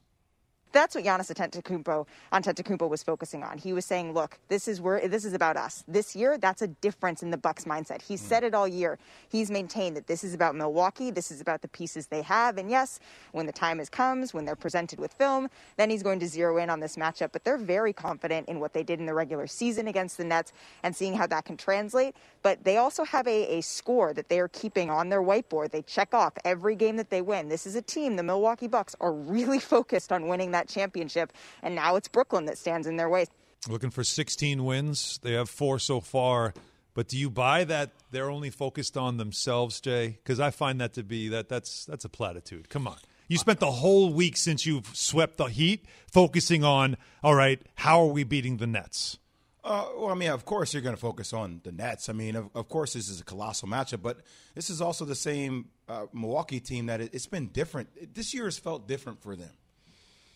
That's 0.73 0.95
what 0.95 1.05
Giannis 1.05 1.33
Antetokounmpo, 1.33 2.07
Antetokounmpo 2.33 2.89
was 2.89 3.03
focusing 3.03 3.43
on. 3.45 3.59
He 3.59 3.73
was 3.73 3.85
saying, 3.85 4.15
"Look, 4.15 4.39
this 4.49 4.67
is 4.69 4.81
where 4.81 5.07
this 5.07 5.25
is 5.25 5.35
about 5.35 5.57
us. 5.57 5.85
This 5.87 6.17
year, 6.17 6.39
that's 6.39 6.63
a 6.63 6.69
difference 6.69 7.23
in 7.23 7.31
the 7.31 7.37
Bucks 7.37 7.65
mindset. 7.65 8.03
He's 8.03 8.21
hmm. 8.21 8.29
said 8.29 8.45
it 8.45 8.55
all 8.55 8.67
year. 8.67 8.99
He's 9.29 9.51
maintained 9.51 9.97
that 9.97 10.07
this 10.07 10.25
is 10.25 10.35
about 10.35 10.55
Milwaukee. 10.55 11.11
This 11.11 11.31
is 11.31 11.41
about 11.41 11.63
the 11.63 11.69
pieces 11.69 12.07
they 12.07 12.23
have. 12.23 12.59
And 12.59 12.71
yes, 12.71 13.01
when 13.33 13.47
the 13.47 13.53
time 13.53 13.81
is 13.81 13.89
comes, 13.89 14.33
when 14.33 14.45
they're 14.45 14.57
presented 14.57 14.99
with 14.99 15.13
film, 15.13 15.49
then 15.77 15.91
he's 15.91 16.03
going 16.03 16.21
to 16.21 16.27
zero 16.27 16.59
in 16.59 16.71
on 16.71 16.81
this 16.81 16.97
matchup. 16.97 17.31
But 17.33 17.45
they're 17.45 17.59
very 17.59 17.93
confident 17.93 18.49
in 18.49 18.61
what 18.61 18.73
they 18.73 18.83
did 18.83 18.99
in 19.01 19.07
the 19.07 19.15
regular 19.15 19.47
season 19.47 19.89
against 19.89 20.17
the 20.17 20.25
Nets 20.25 20.53
and 20.83 20.95
seeing 20.95 21.15
how 21.15 21.27
that 21.27 21.45
can 21.45 21.57
translate. 21.57 22.17
But 22.43 22.65
they 22.65 22.79
also 22.79 23.05
have 23.05 23.27
a, 23.27 23.59
a 23.59 23.61
score 23.61 24.13
that 24.15 24.29
they 24.29 24.41
are 24.41 24.49
keeping 24.49 24.91
on 24.91 25.09
their 25.09 25.23
whiteboard. 25.23 25.71
They 25.71 25.83
check 25.83 26.15
off 26.15 26.33
every 26.45 26.75
game 26.75 26.97
that 26.97 27.11
they 27.11 27.23
win. 27.23 27.49
This 27.49 27.67
is 27.67 27.77
a 27.77 27.83
team, 27.83 28.17
the 28.17 28.23
Milwaukee 28.23 28.69
Bucks, 28.69 28.97
are 29.01 29.13
really 29.13 29.59
focused 29.75 30.13
on 30.13 30.29
winning 30.29 30.51
that 30.53 30.62
championship. 30.69 31.33
And 31.63 31.75
now 31.75 31.97
it's 31.97 32.09
Brooklyn 32.09 32.47
that 32.47 32.59
stands 32.59 32.87
in 32.87 32.97
their 32.97 33.09
way. 33.09 33.27
Looking 33.69 33.91
for 33.91 34.05
16 34.05 34.65
wins. 34.65 35.19
They 35.23 35.33
have 35.33 35.49
four 35.49 35.79
so 35.79 36.01
far. 36.01 36.55
But 36.95 37.09
do 37.09 37.17
you 37.17 37.31
buy 37.31 37.65
that 37.65 37.91
they're 38.11 38.31
only 38.31 38.51
focused 38.51 38.97
on 38.97 39.17
themselves, 39.17 39.81
Jay? 39.81 40.19
Because 40.23 40.41
I 40.41 40.51
find 40.51 40.81
that 40.81 40.93
to 40.95 41.03
be 41.03 41.29
that 41.29 41.49
that's 41.49 41.87
that's 41.87 42.05
a 42.05 42.09
platitude. 42.09 42.69
Come 42.69 42.87
on. 42.87 42.99
You 43.29 43.39
spent 43.39 43.61
the 43.61 43.71
whole 43.71 44.13
week 44.13 44.37
since 44.37 44.67
you've 44.67 44.95
swept 44.95 45.39
the 45.39 45.47
Heat 45.47 45.87
focusing 46.13 46.65
on, 46.65 46.99
all 47.23 47.35
right, 47.35 47.63
how 47.77 48.03
are 48.03 48.13
we 48.13 48.25
beating 48.25 48.59
the 48.59 48.67
Nets? 48.67 49.19
Uh, 49.65 49.87
well, 49.97 50.11
I 50.11 50.15
mean, 50.15 50.31
of 50.31 50.45
course, 50.45 50.75
you're 50.75 50.83
going 50.83 50.97
to 50.97 51.01
focus 51.01 51.33
on 51.33 51.61
the 51.63 51.71
Nets. 51.71 52.09
I 52.09 52.13
mean, 52.13 52.35
of, 52.35 52.51
of 52.55 52.69
course, 52.69 52.95
this 52.95 53.09
is 53.09 53.21
a 53.21 53.25
colossal 53.25 53.69
matchup, 53.69 54.03
but 54.03 54.19
this 54.55 54.69
is 54.69 54.83
also 54.83 55.05
the 55.05 55.15
same 55.15 55.69
uh, 55.89 56.07
Milwaukee 56.13 56.59
team 56.59 56.87
that 56.87 57.01
it, 57.01 57.15
it's 57.15 57.27
been 57.27 57.47
different. 57.47 58.15
This 58.15 58.35
year 58.35 58.45
has 58.45 58.59
felt 58.59 58.89
different 58.89 59.23
for 59.23 59.37
them, 59.37 59.53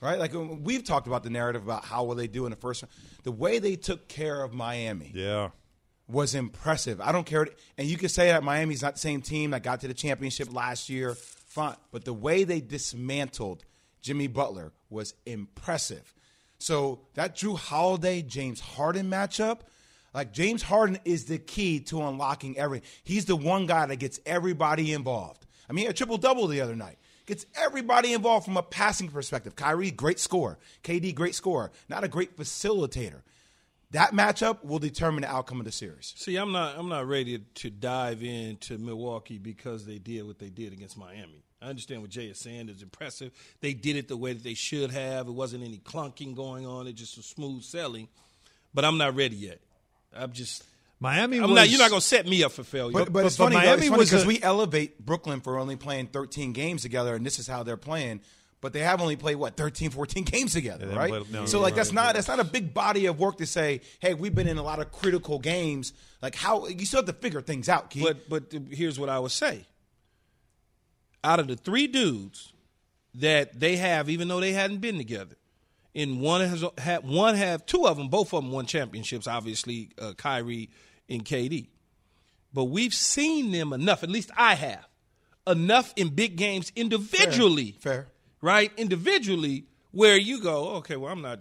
right? 0.01 0.19
Like 0.19 0.35
uh, 0.35 0.41
we've 0.41 0.85
talked 0.85 1.07
about 1.07 1.23
the 1.23 1.31
narrative 1.31 1.63
about 1.65 1.85
how 1.85 2.05
will 2.05 2.15
they 2.15 2.27
do 2.29 2.45
in 2.47 2.51
the 2.51 2.57
first. 2.57 2.83
round. 2.83 2.93
The 3.25 3.33
way 3.33 3.59
they 3.59 3.77
took 3.77 4.09
care 4.09 4.43
of 4.43 4.53
Miami 4.53 5.13
Yeah. 5.15 5.51
was 6.09 6.35
impressive. 6.35 7.01
I 7.01 7.13
don't 7.13 7.27
care, 7.27 7.47
and 7.79 7.87
you 7.89 7.97
can 7.97 8.09
say 8.09 8.29
that 8.29 8.43
Miami's 8.43 8.83
not 8.83 8.95
the 8.95 9.01
same 9.01 9.23
team 9.23 9.51
that 9.51 9.63
got 9.63 9.81
to 9.81 9.89
the 9.89 9.95
championship 9.95 10.53
last 10.53 10.89
year. 10.89 11.15
Fine, 11.15 11.77
but 11.91 12.05
the 12.05 12.13
way 12.15 12.45
they 12.45 12.61
dismantled 12.61 13.65
Jimmy 14.03 14.27
Butler 14.27 14.73
was 14.91 15.15
impressive. 15.25 16.15
So 16.59 17.01
that 17.15 17.37
Jrue 17.37 17.57
Holiday 17.59 18.23
James 18.23 18.61
Harden 18.61 19.11
matchup, 19.11 19.61
like 20.15 20.33
James 20.33 20.63
Harden 20.63 20.99
is 21.05 21.27
the 21.27 21.39
key 21.39 21.81
to 21.81 22.03
unlocking 22.03 22.57
everything. 22.59 22.89
He's 23.05 23.25
the 23.27 23.37
one 23.37 23.67
guy 23.67 23.87
that 23.87 23.97
gets 23.97 24.21
everybody 24.25 24.93
involved. 24.93 25.47
I 25.69 25.73
mean, 25.73 25.89
a 25.89 25.93
triple 25.93 26.17
double 26.17 26.47
the 26.47 26.61
other 26.61 26.77
night. 26.77 26.99
Gets 27.27 27.45
everybody 27.57 28.13
involved 28.13 28.45
from 28.45 28.57
a 28.57 28.63
passing 28.63 29.09
perspective. 29.09 29.57
Kyrie, 29.57 29.91
great 29.91 30.21
scorer. 30.21 30.59
KD, 30.85 31.15
great 31.15 31.35
scorer. 31.35 31.73
Not 31.89 32.05
a 32.05 32.09
great 32.09 32.37
facilitator. 32.37 33.23
That 33.91 34.13
matchup 34.13 34.65
will 34.65 34.79
determine 34.79 35.23
the 35.23 35.31
outcome 35.31 35.61
of 35.61 35.65
the 35.65 35.73
series. 35.73 36.15
See, 36.17 36.37
I'm 36.37 36.53
not 36.53 36.77
I'm 36.77 36.89
not 36.89 37.07
ready 37.07 37.39
to 37.39 37.71
dive 37.71 38.23
into 38.23 38.79
Milwaukee 38.79 39.39
because 39.39 39.87
they 39.87 39.99
did 39.99 40.27
what 40.27 40.39
they 40.39 40.51
did 40.51 40.73
against 40.73 40.97
Miami. 40.97 41.43
I 41.63 41.67
understand 41.67 42.03
what 42.03 42.11
Jay 42.11 42.27
is 42.27 42.39
saying 42.39 42.69
is 42.69 42.83
impressive. 42.83 43.33
They 43.61 43.75
did 43.75 43.97
it 43.97 44.09
the 44.09 44.17
way 44.17 44.33
that 44.33 44.45
they 44.45 44.55
should 44.55 44.91
have. 44.91 45.29
It 45.29 45.33
wasn't 45.33 45.65
any 45.65 45.79
clunking 45.79 46.35
going 46.37 46.67
on. 46.67 46.87
It 46.87 46.93
just 46.93 47.17
was 47.17 47.27
smooth 47.27 47.63
sailing. 47.63 48.09
But 48.75 48.85
I'm 48.85 48.99
not 48.99 49.17
ready 49.17 49.37
yet. 49.37 49.61
I'm 50.15 50.33
just 50.33 50.65
Miami 50.99 51.41
was, 51.41 51.51
not. 51.51 51.69
You're 51.69 51.79
not 51.79 51.91
going 51.91 52.01
to 52.01 52.07
set 52.07 52.27
me 52.27 52.43
up 52.43 52.53
for 52.53 52.65
failure. 52.65 52.93
But, 52.93 53.05
but, 53.07 53.13
but- 53.13 53.27
it's 53.27 53.37
but 53.37 53.45
funny, 53.53 53.57
Miami 53.57 53.91
was 53.91 54.09
because 54.11 54.25
a- 54.25 54.27
we 54.27 54.43
elevate 54.43 55.05
Brooklyn 55.05 55.41
for 55.41 55.59
only 55.59 55.77
playing 55.77 56.07
13 56.09 56.53
games 56.53 56.83
together, 56.83 57.15
and 57.15 57.25
this 57.25 57.39
is 57.39 57.47
how 57.47 57.63
they're 57.63 57.77
playing. 57.77 58.21
But 58.63 58.73
they 58.73 58.81
have 58.81 59.03
only 59.03 59.17
played 59.17 59.37
what 59.37 59.57
13, 59.57 59.91
14 59.91 60.25
games 60.25 60.55
together, 60.55 60.87
they 60.87 60.97
right? 60.97 61.11
played- 61.11 61.31
no, 61.31 61.45
so 61.45 61.59
you're 61.59 61.63
like 61.63 61.75
that's 61.75 61.93
not 61.93 62.15
that's 62.15 62.27
not 62.29 62.41
a 62.41 62.45
big 62.45 62.73
body 62.73 63.05
of 63.07 63.19
work 63.19 63.37
to 63.39 63.47
say, 63.47 63.83
hey, 64.01 64.15
we've 64.15 64.35
been 64.35 64.49
in 64.49 64.57
a 64.57 64.63
lot 64.63 64.81
of 64.81 64.91
critical 64.91 65.39
games. 65.39 65.93
Like 66.23 66.35
how 66.35 66.67
you 66.67 66.87
still 66.87 67.01
have 67.01 67.07
to 67.07 67.13
figure 67.13 67.43
things 67.43 67.69
out, 67.69 67.91
Keith. 67.91 68.03
But 68.05 68.29
but 68.51 68.55
here's 68.71 68.99
what 68.99 69.11
I 69.11 69.19
would 69.19 69.31
say. 69.33 69.67
Out 71.23 71.39
of 71.41 71.49
the 71.49 71.57
three 71.57 71.87
dudes 71.87 72.53
that 73.15 73.61
they 73.61 73.77
have, 73.77 74.09
even 74.09 74.29
though 74.29 74.41
they 74.41 74.53
hadn't 74.53 74.79
been 74.79 74.97
together, 74.97 75.37
and 75.97 76.21
one 76.21 76.43
has 76.43 76.63
had 76.77 77.09
one 77.09 77.35
have 77.35 77.65
two 77.65 77.87
of 77.87 77.97
them, 77.97 78.09
both 78.09 78.33
of 78.35 78.45
them 78.45 78.53
won 78.53 78.67
championships. 78.67 79.27
Obviously, 79.27 79.89
uh, 79.99 80.13
Kyrie 80.13 80.69
and 81.09 81.25
KD. 81.25 81.69
But 82.53 82.65
we've 82.65 82.95
seen 82.95 83.51
them 83.51 83.73
enough. 83.73 84.03
At 84.03 84.11
least 84.11 84.31
I 84.37 84.55
have 84.55 84.87
enough 85.47 85.93
in 85.97 86.11
big 86.11 86.37
games 86.37 86.71
individually. 86.77 87.77
Fair. 87.81 88.09
right? 88.43 88.71
Individually, 88.77 89.65
where 89.91 90.17
you 90.17 90.41
go, 90.43 90.77
okay, 90.77 90.97
well, 90.97 91.13
I'm 91.13 91.23
not, 91.23 91.41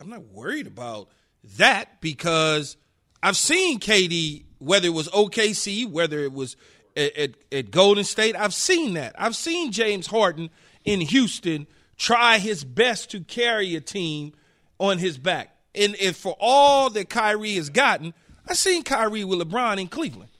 I'm 0.00 0.08
not 0.08 0.24
worried 0.26 0.68
about 0.68 1.08
that 1.56 2.00
because 2.00 2.76
I've 3.22 3.36
seen 3.36 3.80
KD, 3.80 4.44
whether 4.58 4.86
it 4.86 4.94
was 4.94 5.08
OKC, 5.08 5.90
whether 5.90 6.20
it 6.20 6.32
was 6.32 6.56
at, 6.96 7.16
at, 7.16 7.30
at 7.50 7.70
Golden 7.72 8.04
State, 8.04 8.36
I've 8.36 8.54
seen 8.54 8.94
that. 8.94 9.14
I've 9.18 9.36
seen 9.36 9.72
James 9.72 10.06
Harden 10.06 10.50
in 10.84 11.00
Houston 11.00 11.66
try 11.96 12.38
his 12.38 12.64
best 12.64 13.10
to 13.10 13.20
carry 13.20 13.74
a 13.76 13.80
team 13.80 14.32
on 14.78 14.98
his 14.98 15.18
back. 15.18 15.56
And, 15.74 15.94
and 15.96 16.16
for 16.16 16.36
all 16.40 16.90
that 16.90 17.08
Kyrie 17.08 17.54
has 17.54 17.70
gotten, 17.70 18.14
I've 18.48 18.56
seen 18.56 18.82
Kyrie 18.82 19.24
with 19.24 19.40
LeBron 19.40 19.80
in 19.80 19.88
Cleveland. 19.88 20.30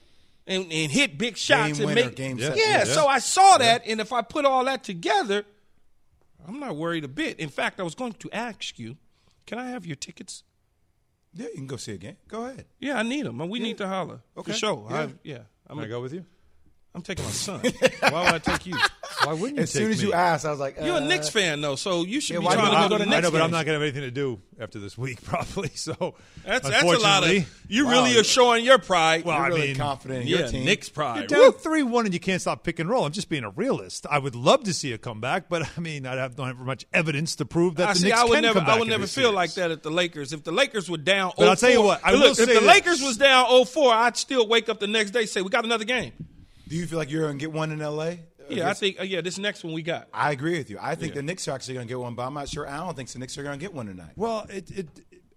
And, 0.49 0.71
and 0.71 0.89
hit 0.89 1.17
big 1.17 1.35
shots 1.35 1.79
and 1.79 1.87
winner, 1.87 2.05
make 2.05 2.15
game 2.15 2.37
yeah, 2.37 2.53
yeah, 2.55 2.77
Yeah. 2.77 2.83
So 2.85 3.05
I 3.05 3.19
saw 3.19 3.57
that, 3.57 3.81
and 3.85 3.99
if 3.99 4.13
I 4.13 4.21
put 4.21 4.45
all 4.45 4.63
that 4.63 4.81
together, 4.81 5.43
I'm 6.47 6.61
not 6.61 6.77
worried 6.77 7.03
a 7.03 7.09
bit. 7.09 7.37
In 7.37 7.49
fact, 7.49 7.81
I 7.81 7.83
was 7.83 7.95
going 7.95 8.13
to 8.13 8.29
ask 8.31 8.79
you, 8.79 8.95
can 9.45 9.59
I 9.59 9.67
have 9.71 9.85
your 9.85 9.97
tickets? 9.97 10.43
Yeah, 11.33 11.47
you 11.47 11.55
can 11.55 11.67
go 11.67 11.75
see 11.75 11.93
a 11.93 11.97
game. 11.97 12.15
Go 12.29 12.45
ahead. 12.45 12.65
Yeah, 12.79 12.97
I 12.97 13.03
need 13.03 13.25
them. 13.25 13.37
We 13.49 13.59
need 13.59 13.77
to 13.79 13.87
holler 13.87 14.21
Okay. 14.37 14.53
for 14.53 14.57
sure. 14.57 14.87
Yeah. 14.89 14.97
I, 14.97 15.09
yeah, 15.23 15.37
I'm, 15.67 15.75
gonna 15.75 15.89
go 15.89 16.01
with 16.01 16.13
you? 16.13 16.25
I'm 16.95 17.03
taking 17.03 17.25
my 17.25 17.31
son. 17.31 17.59
Why 17.99 18.23
would 18.25 18.33
I 18.33 18.39
take 18.39 18.65
you? 18.65 18.75
Why 19.23 19.33
wouldn't 19.33 19.57
you 19.57 19.63
As 19.63 19.73
take 19.73 19.83
soon 19.83 19.91
as 19.91 20.01
me? 20.01 20.07
you 20.07 20.13
asked, 20.13 20.45
I 20.45 20.51
was 20.51 20.59
like, 20.59 20.77
You're 20.77 20.95
a 20.95 20.97
uh, 20.97 20.99
Knicks 21.01 21.29
fan 21.29 21.61
though, 21.61 21.75
so 21.75 22.03
you 22.03 22.19
should 22.19 22.35
Yeah, 22.35 22.39
be 22.39 22.45
trying 22.55 22.71
to 22.83 22.89
go 22.89 22.97
to 22.97 23.03
the 23.03 23.05
Knicks 23.09 23.17
I 23.17 23.21
know, 23.21 23.31
but 23.31 23.41
I'm 23.43 23.51
not 23.51 23.67
going 23.67 23.79
to 23.79 23.85
have 23.85 23.95
anything 23.95 24.01
to 24.01 24.09
do 24.11 24.39
after 24.59 24.79
this 24.79 24.97
week, 24.97 25.23
probably. 25.23 25.69
So 25.75 26.15
That's 26.43 26.67
that's 26.67 26.83
a 26.83 26.87
lot 26.87 26.95
unfortunately- 27.23 27.37
of. 27.39 27.53
You 27.69 27.85
Wow. 27.85 27.91
really 27.91 28.17
are 28.19 28.23
showing 28.23 28.65
your 28.65 28.79
pride. 28.79 29.25
Well, 29.25 29.35
You're 29.35 29.45
I 29.45 29.47
really 29.49 29.67
mean, 29.67 29.75
confident 29.75 30.21
in 30.23 30.27
yeah, 30.27 30.37
your 30.39 30.47
team. 30.47 30.65
Knicks 30.65 30.89
pride. 30.89 31.29
You're 31.29 31.39
down 31.51 31.51
three 31.59 31.83
one, 31.83 32.05
and 32.05 32.13
you 32.15 32.19
can't 32.19 32.41
stop 32.41 32.63
pick 32.63 32.79
and 32.79 32.89
roll. 32.89 33.05
I'm 33.05 33.11
just 33.11 33.29
being 33.29 33.43
a 33.43 33.49
realist. 33.51 34.07
I 34.09 34.17
would 34.17 34.35
love 34.35 34.63
to 34.63 34.73
see 34.73 34.91
a 34.93 34.97
comeback, 34.97 35.49
but 35.49 35.69
I 35.77 35.79
mean, 35.79 36.07
I 36.07 36.15
don't 36.29 36.47
have 36.47 36.57
much 36.57 36.85
evidence 36.93 37.35
to 37.35 37.45
prove 37.45 37.75
that 37.75 37.89
I 37.89 37.93
the 37.93 37.99
see. 37.99 38.05
Knicks 38.07 38.19
I 38.19 38.23
would 38.23 38.33
can 38.35 38.41
never. 38.43 38.59
come 38.59 38.65
back 38.65 38.75
I 38.75 38.79
would 38.79 38.87
never 38.87 39.03
feel 39.05 39.25
series. 39.25 39.35
like 39.35 39.53
that 39.55 39.69
at 39.71 39.83
the 39.83 39.91
Lakers. 39.91 40.33
If 40.33 40.43
the 40.43 40.51
Lakers 40.51 40.89
were 40.89 40.97
down, 40.97 41.33
But 41.37 41.47
I'll 41.49 41.55
tell 41.55 41.69
you 41.69 41.83
what, 41.83 42.01
I 42.03 42.11
Look, 42.13 42.21
will 42.21 42.29
if 42.31 42.37
say 42.37 42.45
the. 42.55 42.61
Lakers 42.61 43.01
was 43.03 43.17
down 43.17 43.45
0-4, 43.45 43.91
I'd 43.93 44.17
still 44.17 44.47
wake 44.47 44.67
up 44.69 44.79
the 44.79 44.87
next 44.87 45.11
day 45.11 45.25
say 45.27 45.41
we 45.43 45.49
got 45.49 45.63
another 45.65 45.85
game. 45.85 46.13
Do 46.67 46.75
you 46.75 46.85
feel 46.87 46.97
like 46.99 47.09
you're 47.11 47.23
going 47.23 47.37
to 47.37 47.41
get 47.41 47.51
one 47.51 47.71
in 47.71 47.81
L.A.? 47.81 48.19
Yeah, 48.49 48.69
I 48.69 48.73
think. 48.73 48.99
Uh, 48.99 49.03
yeah, 49.03 49.21
this 49.21 49.37
next 49.37 49.63
one 49.63 49.73
we 49.73 49.81
got. 49.81 50.07
I 50.13 50.31
agree 50.31 50.57
with 50.57 50.69
you. 50.69 50.77
I 50.81 50.95
think 50.95 51.13
the 51.13 51.21
Knicks 51.21 51.47
are 51.47 51.51
actually 51.51 51.73
going 51.75 51.87
to 51.87 51.91
get 51.91 51.99
one, 51.99 52.15
but 52.15 52.25
I'm 52.25 52.33
not 52.33 52.47
sure. 52.47 52.67
I 52.67 52.77
don't 52.77 52.95
think 52.95 53.09
the 53.09 53.19
Knicks 53.19 53.37
are 53.37 53.43
going 53.43 53.59
to 53.59 53.63
get 53.63 53.73
one 53.73 53.87
tonight. 53.87 54.11
Well, 54.15 54.45
it, 54.49 54.71
it, 54.71 54.87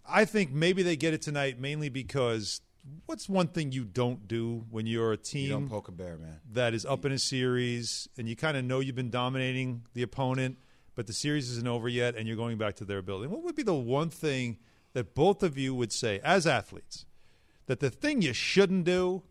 I 0.08 0.24
think 0.24 0.52
maybe 0.52 0.82
they 0.82 0.96
get 0.96 1.12
it 1.14 1.22
tonight 1.22 1.58
mainly 1.58 1.88
because 1.88 2.60
what's 3.06 3.28
one 3.28 3.48
thing 3.48 3.72
you 3.72 3.84
don't 3.84 4.28
do 4.28 4.64
when 4.70 4.86
you're 4.86 5.12
a 5.12 5.18
You 5.32 5.48
don't 5.48 5.60
team 5.62 5.68
poke 5.68 5.88
a 5.88 5.92
bear, 5.92 6.16
man. 6.18 6.40
that 6.52 6.72
is 6.72 6.86
up 6.86 7.04
in 7.04 7.12
a 7.12 7.18
series 7.18 8.08
and 8.16 8.28
you 8.28 8.36
kind 8.36 8.56
of 8.56 8.64
know 8.64 8.78
you've 8.80 8.94
been 8.96 9.10
dominating 9.10 9.82
the 9.94 10.02
opponent, 10.02 10.58
but 10.94 11.06
the 11.08 11.12
series 11.12 11.50
isn't 11.50 11.66
over 11.68 11.88
yet 11.88 12.14
and 12.16 12.26
you're 12.28 12.36
going 12.36 12.58
back 12.58 12.76
to 12.76 12.84
their 12.84 13.02
building? 13.02 13.30
What 13.30 13.42
would 13.42 13.56
be 13.56 13.62
the 13.64 13.74
one 13.74 14.08
thing 14.10 14.58
that 14.92 15.14
both 15.14 15.42
of 15.42 15.58
you 15.58 15.74
would 15.74 15.92
say 15.92 16.20
as 16.22 16.46
athletes 16.46 17.06
that 17.66 17.80
the 17.80 17.90
thing 17.90 18.22
you 18.22 18.32
shouldn't 18.32 18.84
do 18.84 19.22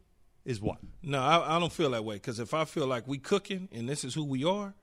is 0.49 0.59
what? 0.59 0.77
No, 1.03 1.19
I, 1.21 1.55
I 1.55 1.59
don't 1.59 1.71
feel 1.71 1.91
that 1.91 2.03
way 2.03 2.15
because 2.15 2.39
if 2.39 2.53
I 2.53 2.65
feel 2.65 2.87
like 2.87 3.07
we 3.07 3.17
cooking 3.17 3.69
and 3.71 3.87
this 3.87 4.03
is 4.03 4.13
who 4.13 4.23
we 4.25 4.43
are, 4.43 4.73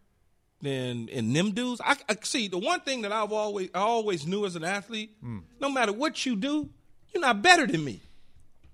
then 0.63 1.09
and 1.13 1.35
them 1.37 1.51
dudes, 1.53 1.81
I, 1.85 1.97
I 2.09 2.17
see 2.23 2.49
the 2.49 2.59
one 2.59 2.81
thing 2.81 3.03
that 3.03 3.13
I've 3.13 3.33
always 3.33 3.69
I 3.75 3.81
always 3.81 4.27
knew 4.27 4.47
as 4.47 4.57
an 4.57 4.65
athlete, 4.65 5.11
Hmm. 5.21 5.39
no 5.61 5.69
matter 5.71 5.93
what 5.93 6.25
you 6.25 6.37
do, 6.37 6.71
you're 7.13 7.21
not 7.21 7.43
better 7.43 7.67
than 7.67 7.85
me. 7.85 8.01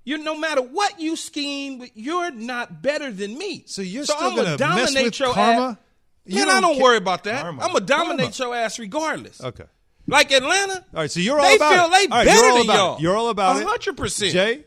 You're 0.05 0.19
no 0.19 0.37
matter 0.37 0.63
what 0.63 1.01
you 1.01 1.17
scheme, 1.17 1.87
you're 1.95 2.31
not 2.31 2.83
better 2.83 3.11
than 3.11 3.37
me. 3.39 3.65
So 3.67 3.83
you're 3.83 4.05
so 4.05 4.15
still 4.15 4.29
I'm 4.31 4.37
gonna 4.37 4.57
gonna 4.57 4.75
mess 4.77 4.87
dominate 4.93 5.05
with 5.07 5.21
your 5.21 5.33
karma? 5.35 5.63
ass. 5.73 5.77
You 6.25 6.35
Man, 6.37 6.49
I 6.49 6.53
don't 6.53 6.63
don't 6.63 6.77
ca- 6.79 6.83
worry 6.85 6.97
about 6.99 7.25
that. 7.25 7.43
Karma. 7.43 7.63
I'm 7.63 7.73
gonna 7.73 7.85
dominate 7.85 8.37
Karma. 8.37 8.53
your 8.55 8.55
ass 8.65 8.79
regardless. 8.79 9.43
Okay. 9.43 9.65
Like 10.07 10.31
Atlanta. 10.33 10.75
All 10.95 11.01
right, 11.03 11.11
so 11.11 11.21
you're 11.21 11.39
all 11.41 11.49
they 11.49 11.57
about 11.57 11.73
feel 11.73 11.85
it. 11.85 11.91
they 11.91 12.13
All 12.13 12.19
right, 12.19 12.27
better 12.27 12.41
you're 12.41 12.51
all 12.51 12.57
than 12.59 12.67
y'all. 12.77 12.97
it. 12.97 13.01
You're 13.03 13.17
all 13.17 13.29
about 13.29 13.61
it. 13.61 13.67
hundred 13.67 13.97
percent. 13.97 14.33
Jay, 14.33 14.65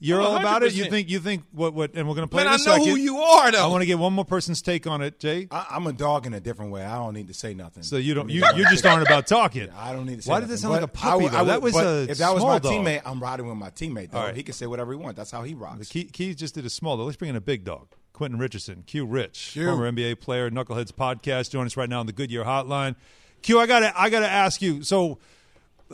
you're 0.00 0.20
I'm 0.20 0.26
all 0.26 0.36
about 0.36 0.62
it. 0.62 0.74
You 0.74 0.84
think 0.86 1.08
you 1.08 1.18
think 1.20 1.44
what 1.52 1.72
what 1.72 1.94
and 1.94 2.06
we're 2.08 2.14
going 2.14 2.26
to 2.28 2.30
play 2.30 2.44
Man, 2.44 2.52
in 2.54 2.60
I 2.60 2.62
a 2.62 2.66
know 2.66 2.72
second. 2.84 2.88
who 2.88 2.96
you 2.96 3.18
are 3.18 3.50
though. 3.52 3.64
I 3.64 3.66
want 3.68 3.82
to 3.82 3.86
get 3.86 3.98
one 3.98 4.12
more 4.12 4.24
person's 4.24 4.60
take 4.60 4.86
on 4.86 5.00
it, 5.02 5.18
Jay. 5.18 5.48
I, 5.50 5.66
I'm 5.70 5.86
a 5.86 5.92
dog 5.92 6.26
in 6.26 6.34
a 6.34 6.40
different 6.40 6.72
way. 6.72 6.84
I 6.84 6.96
don't 6.96 7.14
need 7.14 7.28
to 7.28 7.34
say 7.34 7.54
nothing. 7.54 7.82
So 7.84 7.96
you 7.96 8.12
don't 8.14 8.28
you, 8.28 8.44
you 8.56 8.68
just 8.70 8.84
aren't 8.84 9.06
about 9.06 9.26
talking. 9.26 9.68
I 9.70 9.92
don't 9.92 10.06
need 10.06 10.16
to 10.16 10.22
say 10.22 10.30
Why 10.30 10.40
did 10.40 10.48
nothing. 10.48 10.52
that 10.56 10.58
sound 10.58 10.72
like 10.74 10.82
a 10.82 10.88
puppy? 10.88 11.26
I 11.26 11.28
though? 11.28 11.36
I 11.38 11.40
would- 11.42 11.48
that 11.50 11.62
was 11.62 11.72
but 11.74 11.86
a 11.86 12.02
if 12.10 12.18
that 12.18 12.32
was 12.34 12.40
small 12.42 12.52
my 12.52 12.58
dog. 12.58 12.72
teammate, 12.72 13.02
I'm 13.06 13.20
riding 13.20 13.46
with 13.46 13.56
my 13.56 13.70
teammate. 13.70 14.10
Though 14.10 14.18
All 14.18 14.26
right. 14.26 14.36
he 14.36 14.42
can 14.42 14.52
say 14.54 14.66
whatever 14.66 14.92
he 14.92 14.98
wants. 14.98 15.16
That's 15.16 15.30
how 15.30 15.42
he 15.42 15.54
rocks. 15.54 15.88
Key, 15.88 16.04
Key 16.04 16.34
just 16.34 16.54
did 16.54 16.66
a 16.66 16.70
small 16.70 16.96
dog. 16.96 17.06
Let's 17.06 17.16
bring 17.16 17.30
in 17.30 17.36
a 17.36 17.40
big 17.40 17.64
dog. 17.64 17.88
Quentin 18.12 18.38
Richardson, 18.38 18.84
Q 18.86 19.06
Rich, 19.06 19.50
Q. 19.54 19.66
former 19.66 19.90
NBA 19.90 20.20
player, 20.20 20.48
Knuckleheads 20.50 20.92
podcast, 20.92 21.50
join 21.50 21.66
us 21.66 21.76
right 21.76 21.88
now 21.88 21.98
on 22.00 22.06
the 22.06 22.12
Goodyear 22.12 22.44
Hotline. 22.44 22.94
Q, 23.42 23.58
I 23.58 23.66
gotta 23.66 23.92
I 24.00 24.08
gotta 24.10 24.28
ask 24.28 24.60
you. 24.62 24.82
So, 24.84 25.18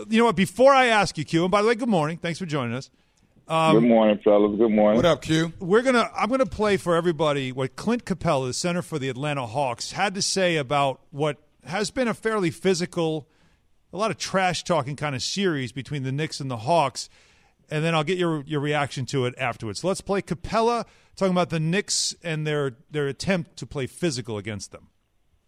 you 0.09 0.19
know 0.19 0.27
what? 0.27 0.37
Before 0.37 0.73
I 0.73 0.87
ask 0.87 1.17
you, 1.17 1.25
Q, 1.25 1.45
and 1.45 1.51
by 1.51 1.63
the 1.63 1.69
way, 1.69 1.75
good 1.75 1.89
morning. 1.89 2.17
Thanks 2.19 2.39
for 2.39 2.47
joining 2.47 2.75
us. 2.77 2.91
Good 3.49 3.81
morning, 3.81 4.19
fellas. 4.23 4.57
Good 4.57 4.71
morning. 4.71 4.97
What 4.97 5.05
up, 5.05 5.23
Q? 5.23 5.53
we're 5.59 5.83
gonna 5.83 6.11
I'm 6.15 6.29
gonna 6.31 6.47
play 6.47 6.77
for 6.77 6.95
everybody 6.95 7.53
what 7.53 7.77
Clint 7.77 8.05
Capela, 8.05 8.47
the 8.47 8.53
center 8.53 8.83
for 8.83 8.99
the 8.99 9.09
Atlanta 9.09 9.47
Hawks, 9.47 9.93
had 9.93 10.15
to 10.15 10.23
say 10.23 10.57
about 10.57 11.01
what 11.11 11.37
has 11.65 11.91
been 11.91 12.09
a 12.09 12.15
fairly 12.15 12.51
physical, 12.51 13.29
a 13.93 13.97
lot 13.97 14.11
of 14.11 14.19
trash 14.19 14.65
talking 14.65 14.97
kind 14.97 15.15
of 15.15 15.23
series 15.23 15.73
between 15.73 16.03
the 16.05 16.13
Knicks 16.13 16.41
and 16.41 16.51
the 16.51 16.59
Hawks, 16.59 17.09
and 17.71 17.85
then 17.85 17.95
I'll 17.95 18.05
get 18.05 18.19
your 18.19 18.43
your 18.45 18.61
reaction 18.61 19.05
to 19.07 19.27
it 19.27 19.35
afterwards. 19.37 19.81
So 19.81 19.89
let's 19.89 20.01
play 20.01 20.23
Capela 20.23 20.85
talking 21.17 21.33
about 21.33 21.51
the 21.51 21.61
Knicks 21.61 22.15
and 22.23 22.47
their 22.47 22.77
their 22.91 23.09
attempt 23.09 23.57
to 23.57 23.67
play 23.67 23.87
physical 23.87 24.39
against 24.39 24.71
them. 24.73 24.89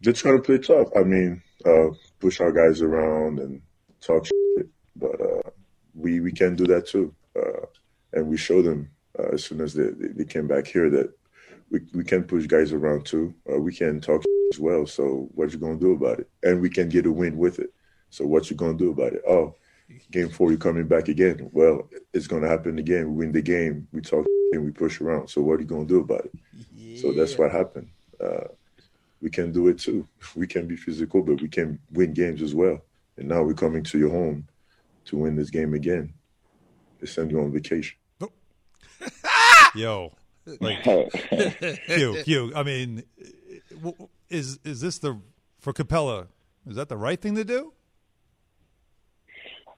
They're 0.01 0.13
trying 0.13 0.39
to 0.39 0.43
play 0.43 0.59
tough. 0.59 0.89
I 0.97 1.05
mean, 1.05 1.41
uh, 1.65 1.91
push 2.19 2.41
our 2.41 2.51
guys 2.51 2.83
around 2.83 3.39
and 3.39 3.63
talk 4.01 4.27
shit, 4.27 4.69
but 4.97 5.21
uh, 5.21 5.51
we 5.95 6.19
we 6.19 6.33
can 6.33 6.57
do 6.57 6.67
that 6.67 6.89
too. 6.89 7.15
Uh, 7.37 7.67
and 8.13 8.27
we 8.27 8.37
show 8.37 8.63
them 8.63 8.91
uh, 9.19 9.29
as 9.33 9.45
soon 9.45 9.61
as 9.61 9.75
they, 9.75 9.89
they 9.91 10.25
came 10.25 10.47
back 10.47 10.67
here 10.67 10.91
that 10.91 11.13
we 11.71 11.81
we 11.95 12.05
can 12.05 12.25
push 12.25 12.47
guys 12.47 12.73
around 12.73 13.05
too. 13.05 13.35
Uh, 13.51 13.59
we 13.59 13.75
can 13.75 14.01
talk 14.01 14.23
as 14.53 14.61
well. 14.61 14.87
So 14.87 15.29
what 15.35 15.53
you 15.53 15.59
gonna 15.59 15.79
do 15.79 15.93
about 15.93 16.21
it? 16.21 16.31
And 16.43 16.61
we 16.61 16.71
can 16.71 16.89
get 16.89 17.07
a 17.07 17.13
win 17.13 17.37
with 17.37 17.59
it. 17.59 17.73
So 18.11 18.27
what 18.27 18.51
you 18.51 18.57
gonna 18.57 18.79
do 18.79 18.91
about 18.91 19.15
it? 19.15 19.23
Oh, 19.27 19.55
game 20.11 20.29
four, 20.29 20.51
you're 20.51 20.59
coming 20.59 20.87
back 20.87 21.09
again. 21.09 21.51
Well, 21.53 21.89
it's 22.13 22.27
gonna 22.27 22.49
happen 22.49 22.79
again. 22.79 23.09
We 23.11 23.27
win 23.27 23.33
the 23.33 23.43
game. 23.43 23.89
We 23.93 24.01
talk 24.01 24.27
and 24.53 24.65
we 24.65 24.71
push 24.71 25.01
around. 25.01 25.29
So 25.29 25.41
what 25.43 25.55
are 25.55 25.63
you 25.63 25.67
gonna 25.67 25.87
do 25.87 26.01
about 26.01 26.27
it? 26.27 26.99
So 27.01 27.13
that's 27.13 27.37
what 27.39 27.51
happened. 27.51 27.89
Uh, 28.23 28.49
we 29.21 29.31
can 29.31 29.53
do 29.53 29.69
it 29.69 29.79
too. 29.79 30.07
We 30.37 30.47
can 30.47 30.67
be 30.67 30.77
physical, 30.77 31.23
but 31.23 31.41
we 31.41 31.49
can 31.49 31.79
win 31.91 32.13
games 32.13 32.43
as 32.43 32.55
well. 32.55 32.81
And 33.17 33.29
now 33.29 33.43
we're 33.43 33.55
coming 33.55 33.85
to 33.85 33.99
your 33.99 34.11
home 34.11 34.47
to 35.07 35.17
win 35.17 35.37
this 35.37 35.51
game 35.51 35.75
again. 35.75 36.13
They 37.01 37.07
send 37.07 37.31
you 37.31 37.41
on 37.41 37.53
vacation. 37.53 37.97
Yo, 39.75 40.13
like 40.61 40.83
Q 40.83 42.23
Q. 42.25 42.53
I 42.55 42.63
mean, 42.63 43.05
w- 43.75 44.09
is 44.29 44.59
is 44.65 44.81
this 44.81 44.99
the 44.99 45.19
for 45.61 45.73
Capela? 45.73 46.29
Is 46.67 46.77
that 46.77 46.89
the 46.89 46.97
right 46.97 47.21
thing 47.21 47.35
to 47.35 47.45
do? 47.45 47.73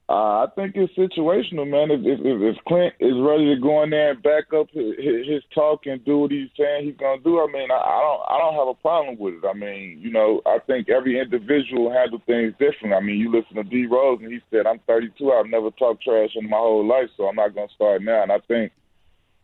Uh, 0.06 0.44
I 0.44 0.46
think 0.54 0.76
it's 0.76 0.92
situational, 0.92 1.66
man. 1.66 1.90
If, 1.90 2.00
if, 2.04 2.20
if 2.20 2.64
Clint 2.68 2.92
is 3.00 3.14
ready 3.16 3.54
to 3.54 3.60
go 3.60 3.82
in 3.82 3.88
there 3.88 4.10
and 4.10 4.22
back 4.22 4.52
up 4.52 4.68
his, 4.70 4.92
his 4.98 5.42
talk 5.54 5.86
and 5.86 6.04
do 6.04 6.18
what 6.18 6.30
he's 6.30 6.50
saying 6.58 6.84
he's 6.84 6.96
gonna 6.98 7.22
do, 7.22 7.40
I 7.40 7.46
mean, 7.50 7.70
I, 7.70 7.74
I 7.76 8.00
don't, 8.02 8.22
I 8.28 8.38
don't 8.38 8.54
have 8.54 8.68
a 8.68 8.74
problem 8.74 9.16
with 9.18 9.42
it. 9.42 9.48
I 9.48 9.54
mean, 9.54 9.98
you 10.02 10.10
know, 10.12 10.42
I 10.44 10.58
think 10.66 10.90
every 10.90 11.18
individual 11.18 11.90
handles 11.90 12.20
things 12.26 12.52
different. 12.58 12.94
I 12.94 13.00
mean, 13.00 13.16
you 13.16 13.32
listen 13.32 13.56
to 13.56 13.64
D 13.64 13.86
Rose 13.86 14.20
and 14.22 14.30
he 14.30 14.40
said, 14.50 14.66
"I'm 14.66 14.78
32. 14.86 15.32
I've 15.32 15.46
never 15.46 15.70
talked 15.70 16.04
trash 16.04 16.36
in 16.36 16.50
my 16.50 16.58
whole 16.58 16.86
life, 16.86 17.08
so 17.16 17.26
I'm 17.26 17.36
not 17.36 17.54
gonna 17.54 17.72
start 17.74 18.02
now." 18.02 18.22
And 18.22 18.30
I 18.30 18.40
think 18.40 18.72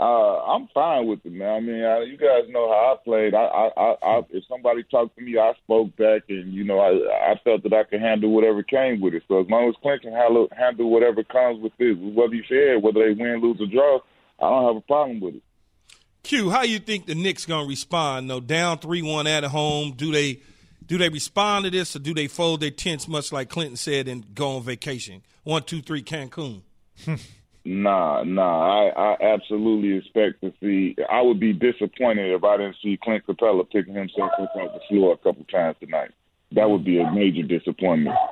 uh, 0.00 0.42
I'm 0.54 0.66
fine 0.72 1.06
with 1.06 1.20
it, 1.26 1.32
man. 1.32 1.48
I 1.48 1.60
mean, 1.60 1.84
I, 1.84 2.00
you 2.04 2.16
guys 2.16 2.48
know 2.48 2.68
how 2.70 2.94
I 2.94 3.04
played. 3.04 3.34
I, 3.34 3.44
I, 3.44 3.68
I, 3.76 3.96
I, 4.02 4.22
if 4.30 4.44
somebody 4.48 4.82
talked 4.84 5.14
to 5.16 5.22
me, 5.22 5.36
I 5.36 5.52
spoke 5.62 5.94
back, 5.96 6.22
and 6.30 6.54
you 6.54 6.64
know, 6.64 6.80
I, 6.80 7.32
I 7.32 7.34
felt 7.44 7.62
that 7.64 7.74
I 7.74 7.84
could 7.84 8.00
handle 8.00 8.30
whatever 8.30 8.62
came 8.62 9.02
with 9.02 9.12
it. 9.12 9.24
So 9.28 9.42
as 9.42 9.50
long 9.50 9.68
as 9.68 9.74
Clint 9.82 10.00
can 10.00 10.12
handle, 10.14 10.48
handle 10.56 10.88
whatever 10.88 11.22
comes 11.22 11.60
with 11.60 11.72
this, 11.78 11.96
whether 11.98 12.32
he's 12.32 12.46
fair, 12.48 12.80
whether 12.80 13.00
they 13.00 13.12
win, 13.12 13.42
lose, 13.42 13.60
or 13.60 13.66
draw, 13.66 13.98
I 14.38 14.48
don't 14.48 14.74
have 14.74 14.76
a 14.76 14.86
problem 14.86 15.20
with 15.20 15.34
it. 15.34 15.42
Q, 16.22 16.48
how 16.48 16.62
you 16.62 16.78
think 16.78 17.04
the 17.04 17.14
Knicks 17.14 17.44
gonna 17.44 17.68
respond? 17.68 18.30
though? 18.30 18.40
down 18.40 18.78
three 18.78 19.02
one 19.02 19.26
at 19.26 19.44
home. 19.44 19.92
Do 19.92 20.12
they 20.12 20.40
do 20.86 20.96
they 20.96 21.10
respond 21.10 21.66
to 21.66 21.70
this, 21.70 21.94
or 21.94 21.98
do 21.98 22.14
they 22.14 22.26
fold 22.26 22.60
their 22.60 22.70
tents, 22.70 23.06
much 23.06 23.32
like 23.32 23.50
Clinton 23.50 23.76
said, 23.76 24.08
and 24.08 24.34
go 24.34 24.56
on 24.56 24.62
vacation? 24.62 25.22
One, 25.44 25.62
two, 25.62 25.82
three, 25.82 26.02
Cancun. 26.02 26.62
Nah, 27.64 28.22
nah. 28.24 28.88
I, 28.88 29.12
I 29.12 29.16
absolutely 29.34 29.98
expect 29.98 30.40
to 30.42 30.52
see. 30.60 30.96
I 31.10 31.20
would 31.20 31.38
be 31.38 31.52
disappointed 31.52 32.32
if 32.34 32.42
I 32.42 32.56
didn't 32.56 32.76
see 32.82 32.98
Clint 33.02 33.26
Capela 33.26 33.68
picking 33.70 33.94
himself 33.94 34.30
up 34.38 34.54
off 34.56 34.72
the 34.72 34.80
floor 34.88 35.12
a 35.12 35.16
couple 35.18 35.44
times 35.44 35.76
tonight. 35.80 36.10
That 36.52 36.68
would 36.70 36.84
be 36.84 37.00
a 37.00 37.10
major 37.12 37.42
disappointment. 37.42 38.16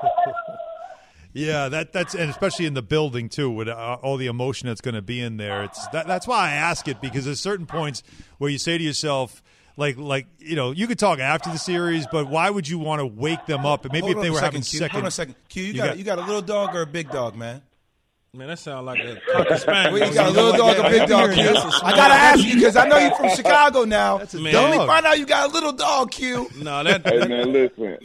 Yeah, 1.35 1.68
that 1.68 1.92
that's 1.92 2.14
and 2.14 2.30
especially 2.30 2.64
in 2.64 2.73
the 2.75 2.82
building 2.82 3.28
too, 3.28 3.50
with 3.50 3.68
uh, 3.68 3.99
all 4.02 4.16
the 4.16 4.26
emotion 4.26 4.66
that's 4.66 4.80
going 4.80 4.94
to 4.94 5.02
be 5.02 5.20
in 5.20 5.37
there. 5.37 5.62
It's 5.64 5.87
that, 5.88 6.06
that's 6.06 6.26
why 6.26 6.47
I 6.49 6.52
ask 6.52 6.88
it 6.88 7.00
because 7.02 7.26
there's 7.26 7.38
certain 7.38 7.66
points 7.66 8.02
where 8.38 8.50
you 8.50 8.58
say 8.58 8.78
to 8.78 8.82
yourself, 8.82 9.42
like 9.76 9.99
like 9.99 10.26
you 10.38 10.56
know, 10.56 10.70
you 10.70 10.87
could 10.87 10.99
talk 10.99 11.18
after 11.20 11.50
the 11.50 11.58
series, 11.58 12.06
but 12.11 12.28
why 12.28 12.49
would 12.49 12.66
you 12.66 12.78
want 12.78 13.00
to 13.00 13.06
wake 13.06 13.44
them 13.47 13.66
up? 13.66 13.85
And 13.85 13.92
maybe 13.92 14.06
Hold 14.06 14.16
if 14.16 14.23
they 14.23 14.28
a 14.28 14.32
were 14.32 14.37
second, 14.38 14.47
having 14.47 14.62
Q. 14.62 14.78
second, 14.78 14.92
Hold 14.92 15.04
on 15.04 15.08
a 15.08 15.11
second. 15.12 15.35
Q, 15.50 15.62
you, 15.62 15.68
You 15.68 15.75
got, 15.76 15.87
got- 15.88 15.99
you 15.99 16.04
got 16.04 16.18
a 16.18 16.23
little 16.23 16.42
dog 16.42 16.75
or 16.75 16.80
a 16.82 16.87
big 16.87 17.11
dog, 17.11 17.37
man? 17.37 17.61
Man, 18.38 18.47
that 18.47 18.61
sounds 18.61 18.87
like 18.87 19.00
a 19.00 19.21
cocker 19.33 19.57
spaniel. 19.57 19.95
Well, 19.95 20.09
you 20.09 20.14
got 20.14 20.28
a 20.28 20.30
little 20.30 20.52
dog 20.52 20.78
or 20.78 20.87
a 20.87 20.90
big 20.90 21.09
dog, 21.09 21.33
Q. 21.33 21.42
That's 21.42 21.59
a 21.59 21.85
I 21.85 21.90
gotta 21.90 22.14
ask 22.14 22.45
you 22.45 22.54
because 22.54 22.76
I 22.76 22.87
know 22.87 22.97
you're 22.97 23.12
from 23.16 23.30
Chicago 23.35 23.85
now. 23.85 24.18
That's 24.18 24.35
a 24.35 24.40
Man. 24.40 24.52
Don't 24.52 24.71
let 24.71 24.78
me 24.78 24.87
find 24.87 25.07
out 25.07 25.18
you 25.18 25.26
got 25.26 25.50
a 25.50 25.52
little 25.52 25.73
dog, 25.73 26.12
Q. 26.12 26.49
No, 26.62 26.85
that 26.85 27.04
Hey 27.04 27.26
man, 27.26 27.52
listen, 27.52 27.99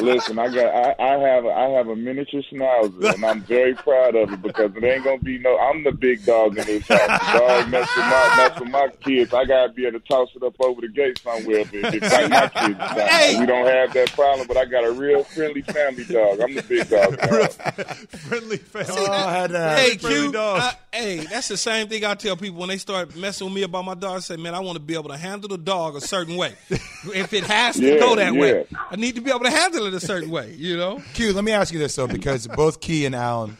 listen. 0.00 0.38
I 0.38 0.46
got, 0.54 0.72
I, 0.72 0.94
I 0.96 1.18
have, 1.18 1.44
I 1.44 1.70
have 1.70 1.88
a 1.88 1.96
miniature 1.96 2.40
schnauzer, 2.40 3.14
and 3.14 3.24
I'm 3.26 3.40
very 3.42 3.74
proud 3.74 4.14
of 4.14 4.32
it 4.32 4.40
because 4.40 4.70
it 4.76 4.84
ain't 4.84 5.02
gonna 5.02 5.18
be 5.18 5.38
no. 5.38 5.58
I'm 5.58 5.82
the 5.82 5.90
big 5.90 6.24
dog 6.24 6.56
in 6.56 6.66
this 6.66 6.86
house. 6.86 7.00
The 7.00 7.38
dog 7.40 7.70
mess 7.70 7.88
with 7.96 8.06
my, 8.06 8.34
mess 8.36 8.60
with 8.60 8.70
my 8.70 8.88
kids. 9.02 9.34
I 9.34 9.44
gotta 9.44 9.72
be 9.72 9.86
able 9.86 9.98
to 9.98 10.06
toss 10.06 10.28
it 10.36 10.44
up 10.44 10.54
over 10.60 10.82
the 10.82 10.88
gate 10.88 11.18
somewhere 11.18 11.58
if 11.58 11.74
it 11.74 11.94
if 11.96 12.30
my 12.30 12.46
kids. 12.46 12.78
Decide. 12.78 13.08
Hey. 13.08 13.40
We 13.40 13.46
don't 13.46 13.66
have 13.66 13.92
that 13.94 14.12
problem, 14.12 14.46
but 14.46 14.56
I 14.56 14.66
got 14.66 14.84
a 14.84 14.92
real 14.92 15.24
friendly 15.24 15.62
family 15.62 16.04
dog. 16.04 16.38
I'm 16.38 16.54
the 16.54 16.62
big 16.62 16.88
dog. 16.88 17.18
friendly 18.20 18.58
family. 18.58 18.94
Oh, 18.96 19.10
I 19.10 19.32
had 19.32 19.50
to 19.50 19.79
Hey, 19.80 19.92
ask. 19.92 20.00
Q. 20.00 20.32
dog. 20.32 20.60
I- 20.60 20.96
hey, 20.96 21.16
that's 21.18 21.48
the 21.48 21.56
same 21.56 21.88
thing 21.88 22.04
I 22.04 22.14
tell 22.14 22.36
people 22.36 22.58
when 22.60 22.68
they 22.68 22.78
start 22.78 23.14
messing 23.16 23.46
with 23.46 23.54
me 23.54 23.62
about 23.62 23.84
my 23.84 23.94
dog. 23.94 24.16
I 24.16 24.20
say, 24.20 24.36
man, 24.36 24.54
I 24.54 24.60
want 24.60 24.76
to 24.76 24.80
be 24.82 24.94
able 24.94 25.10
to 25.10 25.16
handle 25.16 25.48
the 25.48 25.58
dog 25.58 25.96
a 25.96 26.00
certain 26.00 26.36
way. 26.36 26.54
if 26.70 27.32
it 27.32 27.44
has 27.44 27.76
to 27.76 27.82
Yeah, 27.86 27.98
go 27.98 28.16
that 28.16 28.34
way. 28.34 28.66
I 28.90 28.96
need 28.96 29.14
to 29.16 29.20
be 29.20 29.30
able 29.30 29.40
to 29.44 29.50
handle 29.50 29.86
it 29.86 29.94
a 29.94 30.00
certain 30.00 30.30
way. 30.30 30.54
You 30.54 30.76
know? 30.76 31.02
Q, 31.14 31.32
let 31.32 31.44
me 31.44 31.52
ask 31.52 31.72
you 31.72 31.78
this 31.78 31.94
though, 31.96 32.06
because 32.06 32.46
both 32.46 32.80
Key 32.80 33.06
and 33.06 33.14
Alan 33.14 33.56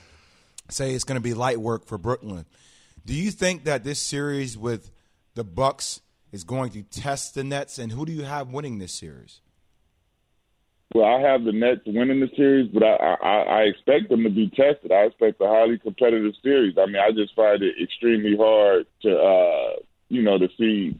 say 0.68 0.94
it's 0.94 1.04
going 1.04 1.16
to 1.16 1.22
be 1.22 1.34
light 1.34 1.60
work 1.60 1.86
for 1.86 1.98
Brooklyn. 1.98 2.46
Do 3.06 3.14
you 3.14 3.30
think 3.30 3.64
that 3.64 3.82
this 3.84 3.98
series 3.98 4.56
with 4.58 4.90
the 5.34 5.44
Bucks 5.44 6.00
is 6.32 6.44
going 6.44 6.70
to 6.72 6.82
test 6.82 7.34
the 7.34 7.42
Nets, 7.42 7.78
and 7.78 7.90
who 7.90 8.06
do 8.06 8.12
you 8.12 8.22
have 8.22 8.48
winning 8.48 8.78
this 8.78 8.92
series? 8.92 9.40
Well, 10.92 11.04
I 11.04 11.20
have 11.20 11.44
the 11.44 11.52
Nets 11.52 11.82
winning 11.86 12.18
the 12.18 12.30
series, 12.36 12.68
but 12.72 12.82
I, 12.82 13.16
I, 13.22 13.42
I 13.42 13.60
expect 13.62 14.08
them 14.08 14.24
to 14.24 14.30
be 14.30 14.48
tested. 14.48 14.90
I 14.90 15.02
expect 15.04 15.40
a 15.40 15.46
highly 15.46 15.78
competitive 15.78 16.34
series. 16.42 16.76
I 16.76 16.86
mean, 16.86 16.96
I 16.96 17.12
just 17.12 17.34
find 17.36 17.62
it 17.62 17.76
extremely 17.80 18.36
hard 18.36 18.86
to, 19.02 19.16
uh, 19.16 19.76
you 20.08 20.22
know, 20.22 20.36
to 20.38 20.48
see 20.58 20.98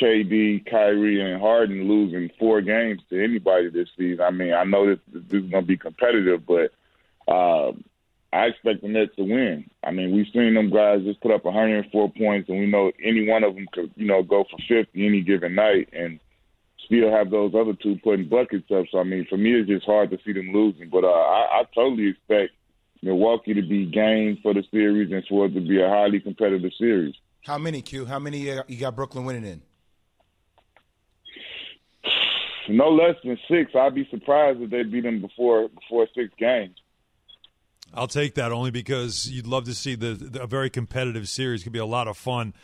KD, 0.00 0.64
Kyrie, 0.70 1.20
and 1.20 1.40
Harden 1.40 1.88
losing 1.88 2.30
four 2.38 2.60
games 2.60 3.02
to 3.10 3.22
anybody 3.22 3.68
this 3.68 3.88
season. 3.98 4.20
I 4.20 4.30
mean, 4.30 4.52
I 4.52 4.62
know 4.62 4.86
this, 4.86 5.00
this 5.12 5.42
is 5.42 5.50
going 5.50 5.64
to 5.64 5.68
be 5.68 5.76
competitive, 5.76 6.46
but 6.46 6.70
uh, 7.26 7.72
I 8.32 8.44
expect 8.44 8.82
the 8.82 8.88
Nets 8.88 9.16
to 9.16 9.24
win. 9.24 9.68
I 9.82 9.90
mean, 9.90 10.14
we've 10.14 10.32
seen 10.32 10.54
them 10.54 10.70
guys 10.70 11.02
just 11.02 11.20
put 11.20 11.32
up 11.32 11.44
104 11.44 12.12
points, 12.12 12.48
and 12.48 12.60
we 12.60 12.66
know 12.66 12.92
any 13.02 13.28
one 13.28 13.42
of 13.42 13.56
them 13.56 13.66
could, 13.72 13.90
you 13.96 14.06
know, 14.06 14.22
go 14.22 14.44
for 14.48 14.58
50 14.68 15.04
any 15.04 15.20
given 15.20 15.56
night, 15.56 15.88
and 15.92 16.20
still 16.92 17.10
have 17.10 17.30
those 17.30 17.54
other 17.54 17.72
two 17.74 17.96
putting 18.04 18.28
buckets 18.28 18.70
up. 18.70 18.84
So 18.90 18.98
I 18.98 19.04
mean, 19.04 19.26
for 19.28 19.38
me, 19.38 19.52
it's 19.52 19.68
just 19.68 19.86
hard 19.86 20.10
to 20.10 20.18
see 20.24 20.32
them 20.32 20.52
losing. 20.52 20.90
But 20.90 21.04
uh, 21.04 21.08
I, 21.08 21.60
I 21.60 21.62
totally 21.74 22.08
expect 22.08 22.52
Milwaukee 23.02 23.54
to 23.54 23.62
be 23.62 23.86
game 23.86 24.38
for 24.42 24.52
the 24.52 24.62
series 24.70 25.10
and 25.10 25.24
for 25.28 25.46
it 25.46 25.54
to 25.54 25.60
be 25.60 25.80
a 25.80 25.88
highly 25.88 26.20
competitive 26.20 26.70
series. 26.78 27.14
How 27.44 27.58
many, 27.58 27.82
Q? 27.82 28.04
How 28.04 28.18
many 28.18 28.50
uh, 28.50 28.62
you 28.68 28.78
got 28.78 28.94
Brooklyn 28.94 29.24
winning 29.24 29.44
in? 29.44 29.62
No 32.68 32.90
less 32.90 33.16
than 33.24 33.38
six. 33.48 33.72
I'd 33.74 33.94
be 33.94 34.06
surprised 34.10 34.60
if 34.60 34.70
they 34.70 34.82
beat 34.84 35.02
them 35.02 35.20
before 35.20 35.68
before 35.68 36.06
six 36.14 36.32
games. 36.38 36.76
I'll 37.94 38.06
take 38.06 38.36
that 38.36 38.52
only 38.52 38.70
because 38.70 39.28
you'd 39.30 39.46
love 39.46 39.64
to 39.64 39.74
see 39.74 39.96
the, 39.96 40.14
the 40.14 40.42
a 40.42 40.46
very 40.46 40.70
competitive 40.70 41.28
series. 41.28 41.62
Could 41.62 41.72
be 41.72 41.78
a 41.78 41.86
lot 41.86 42.06
of 42.06 42.16
fun. 42.16 42.54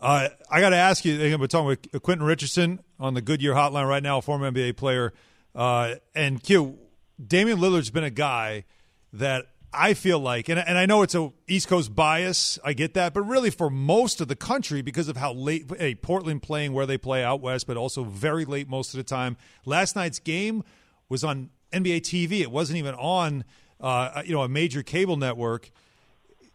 Uh, 0.00 0.30
I 0.50 0.60
got 0.60 0.70
to 0.70 0.76
ask 0.76 1.04
you. 1.04 1.36
We're 1.38 1.46
talking 1.46 1.66
with 1.66 2.02
Quentin 2.02 2.26
Richardson 2.26 2.80
on 2.98 3.12
the 3.14 3.20
Goodyear 3.20 3.52
Hotline 3.52 3.86
right 3.86 4.02
now, 4.02 4.20
former 4.22 4.50
NBA 4.50 4.76
player. 4.76 5.12
Uh, 5.54 5.96
and 6.14 6.42
Q, 6.42 6.78
Damian 7.24 7.58
Lillard's 7.58 7.90
been 7.90 8.04
a 8.04 8.10
guy 8.10 8.64
that 9.12 9.46
I 9.72 9.92
feel 9.92 10.18
like, 10.18 10.48
and, 10.48 10.58
and 10.58 10.78
I 10.78 10.86
know 10.86 11.02
it's 11.02 11.14
a 11.14 11.30
East 11.46 11.68
Coast 11.68 11.94
bias. 11.94 12.58
I 12.64 12.72
get 12.72 12.94
that, 12.94 13.12
but 13.12 13.22
really 13.22 13.50
for 13.50 13.68
most 13.68 14.22
of 14.22 14.28
the 14.28 14.36
country, 14.36 14.80
because 14.80 15.08
of 15.08 15.18
how 15.18 15.34
late 15.34 15.70
hey, 15.78 15.94
Portland 15.94 16.42
playing 16.42 16.72
where 16.72 16.86
they 16.86 16.96
play 16.96 17.22
out 17.22 17.42
west, 17.42 17.66
but 17.66 17.76
also 17.76 18.02
very 18.02 18.46
late 18.46 18.68
most 18.68 18.94
of 18.94 18.98
the 18.98 19.04
time. 19.04 19.36
Last 19.66 19.96
night's 19.96 20.18
game 20.18 20.64
was 21.10 21.22
on 21.22 21.50
NBA 21.74 22.00
TV. 22.00 22.40
It 22.40 22.50
wasn't 22.50 22.78
even 22.78 22.94
on, 22.94 23.44
uh, 23.80 24.22
you 24.24 24.32
know, 24.32 24.42
a 24.42 24.48
major 24.48 24.82
cable 24.82 25.16
network. 25.16 25.70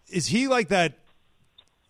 Is 0.09 0.27
he 0.27 0.47
like 0.47 0.69
that? 0.69 0.97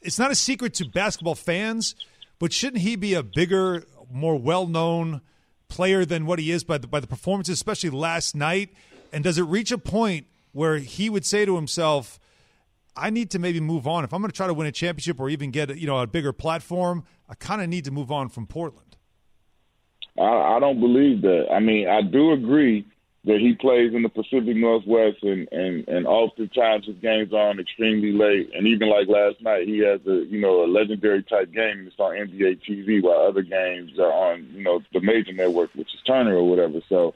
It's 0.05 0.19
not 0.19 0.31
a 0.31 0.35
secret 0.35 0.73
to 0.75 0.85
basketball 0.85 1.35
fans, 1.35 1.95
but 2.39 2.53
shouldn't 2.53 2.83
he 2.83 2.95
be 2.95 3.13
a 3.13 3.23
bigger, 3.23 3.85
more 4.11 4.35
well-known 4.37 5.21
player 5.67 6.05
than 6.05 6.25
what 6.25 6.37
he 6.39 6.51
is 6.51 6.63
by 6.63 6.77
the 6.77 6.87
by 6.87 6.99
the 6.99 7.07
performances, 7.07 7.53
especially 7.53 7.89
last 7.89 8.35
night? 8.35 8.69
And 9.11 9.23
does 9.23 9.37
it 9.37 9.43
reach 9.43 9.71
a 9.71 9.77
point 9.77 10.27
where 10.51 10.77
he 10.77 11.09
would 11.09 11.25
say 11.25 11.45
to 11.45 11.55
himself, 11.55 12.19
"I 12.95 13.09
need 13.09 13.31
to 13.31 13.39
maybe 13.39 13.59
move 13.59 13.87
on. 13.87 14.03
If 14.03 14.13
I'm 14.13 14.21
going 14.21 14.31
to 14.31 14.35
try 14.35 14.47
to 14.47 14.53
win 14.53 14.67
a 14.67 14.71
championship 14.71 15.19
or 15.19 15.29
even 15.29 15.51
get 15.51 15.75
you 15.77 15.87
know 15.87 15.99
a 15.99 16.07
bigger 16.07 16.33
platform, 16.33 17.03
I 17.27 17.33
kind 17.35 17.61
of 17.61 17.67
need 17.67 17.85
to 17.85 17.91
move 17.91 18.11
on 18.11 18.29
from 18.29 18.45
Portland." 18.45 18.95
I, 20.17 20.55
I 20.55 20.59
don't 20.59 20.79
believe 20.79 21.21
that. 21.23 21.47
I 21.51 21.59
mean, 21.59 21.87
I 21.87 22.01
do 22.01 22.31
agree 22.31 22.85
that 23.25 23.39
he 23.39 23.53
plays 23.53 23.93
in 23.93 24.03
the 24.03 24.09
Pacific 24.09 24.55
Northwest, 24.55 25.23
and 25.23 25.47
and 25.51 25.87
and 25.87 26.07
oftentimes 26.07 26.85
his 26.85 26.95
games 26.97 27.33
are 27.33 27.49
on 27.49 27.59
extremely 27.59 28.11
late. 28.11 28.51
And 28.53 28.67
even 28.67 28.89
like 28.89 29.07
last 29.07 29.41
night, 29.41 29.67
he 29.67 29.79
has 29.79 29.99
a 30.05 30.25
you 30.25 30.39
know 30.39 30.63
a 30.63 30.67
legendary 30.67 31.23
type 31.23 31.51
game, 31.51 31.87
it's 31.87 31.99
on 31.99 32.15
NBA 32.15 32.61
TV, 32.67 33.01
while 33.01 33.27
other 33.27 33.41
games 33.41 33.97
are 33.99 34.11
on 34.11 34.47
you 34.53 34.63
know 34.63 34.81
the 34.93 35.01
major 35.01 35.33
network, 35.33 35.73
which 35.73 35.93
is 35.93 36.01
Turner 36.05 36.35
or 36.35 36.49
whatever. 36.49 36.79
So. 36.87 37.13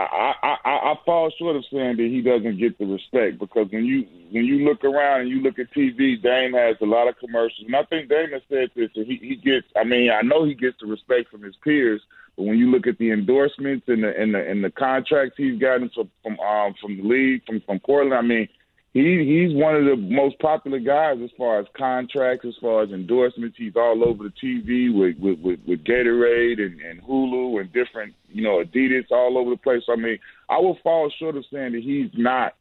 I, 0.00 0.34
I, 0.44 0.56
I, 0.64 0.94
fall 1.04 1.28
short 1.36 1.56
of 1.56 1.64
saying 1.72 1.96
that 1.96 2.04
he 2.04 2.22
doesn't 2.22 2.58
get 2.58 2.78
the 2.78 2.86
respect 2.86 3.40
because 3.40 3.66
when 3.72 3.84
you 3.84 4.06
when 4.30 4.44
you 4.44 4.64
look 4.64 4.84
around 4.84 5.22
and 5.22 5.28
you 5.28 5.40
look 5.40 5.58
at 5.58 5.74
TV, 5.74 6.22
Dame 6.22 6.52
has 6.52 6.76
a 6.80 6.86
lot 6.86 7.08
of 7.08 7.18
commercials, 7.18 7.66
and 7.66 7.74
I 7.74 7.82
think 7.82 8.08
Dame 8.08 8.30
has 8.30 8.42
said 8.48 8.70
this. 8.76 8.90
That 8.94 9.08
he, 9.08 9.16
he 9.16 9.34
gets, 9.34 9.66
I 9.74 9.82
mean, 9.82 10.12
I 10.12 10.22
know 10.22 10.44
he 10.44 10.54
gets 10.54 10.76
the 10.80 10.86
respect 10.86 11.32
from 11.32 11.42
his 11.42 11.56
peers, 11.64 12.00
but 12.38 12.44
when 12.44 12.56
you 12.56 12.70
look 12.70 12.86
at 12.86 12.98
the 12.98 13.10
endorsements 13.10 13.86
and 13.88 14.04
the 14.04 14.16
and 14.16 14.32
the 14.32 14.38
and 14.38 14.62
the 14.62 14.70
contracts 14.70 15.34
he's 15.36 15.60
gotten 15.60 15.90
from 15.92 16.08
from 16.22 16.38
um, 16.38 16.72
from 16.80 16.96
the 16.96 17.02
league 17.02 17.42
from 17.44 17.60
from 17.66 17.80
Portland, 17.80 18.14
I 18.14 18.22
mean, 18.22 18.48
he 18.92 19.24
he's 19.26 19.60
one 19.60 19.74
of 19.74 19.84
the 19.84 19.96
most 19.96 20.38
popular 20.38 20.78
guys 20.78 21.18
as 21.22 21.30
far 21.36 21.58
as 21.58 21.66
contracts, 21.76 22.46
as 22.46 22.54
far 22.60 22.84
as 22.84 22.90
endorsements. 22.90 23.56
He's 23.58 23.74
all 23.74 24.08
over 24.08 24.22
the 24.22 24.30
TV 24.30 24.94
with 24.94 25.18
with, 25.18 25.40
with, 25.40 25.58
with 25.66 25.82
Gatorade 25.82 26.64
and, 26.64 26.80
and 26.80 27.02
Hulu 27.02 27.60
and 27.60 27.72
different 27.72 28.14
you 28.28 28.44
know 28.44 28.62
Adidas 28.62 29.10
all 29.10 29.36
over 29.36 29.50
the 29.50 29.56
place. 29.56 29.82
I 29.88 29.96
mean, 29.96 30.20
I 30.48 30.58
will 30.58 30.78
fall 30.84 31.10
short 31.18 31.36
of 31.36 31.44
saying 31.52 31.72
that 31.72 31.82
he's 31.82 32.10
not 32.14 32.54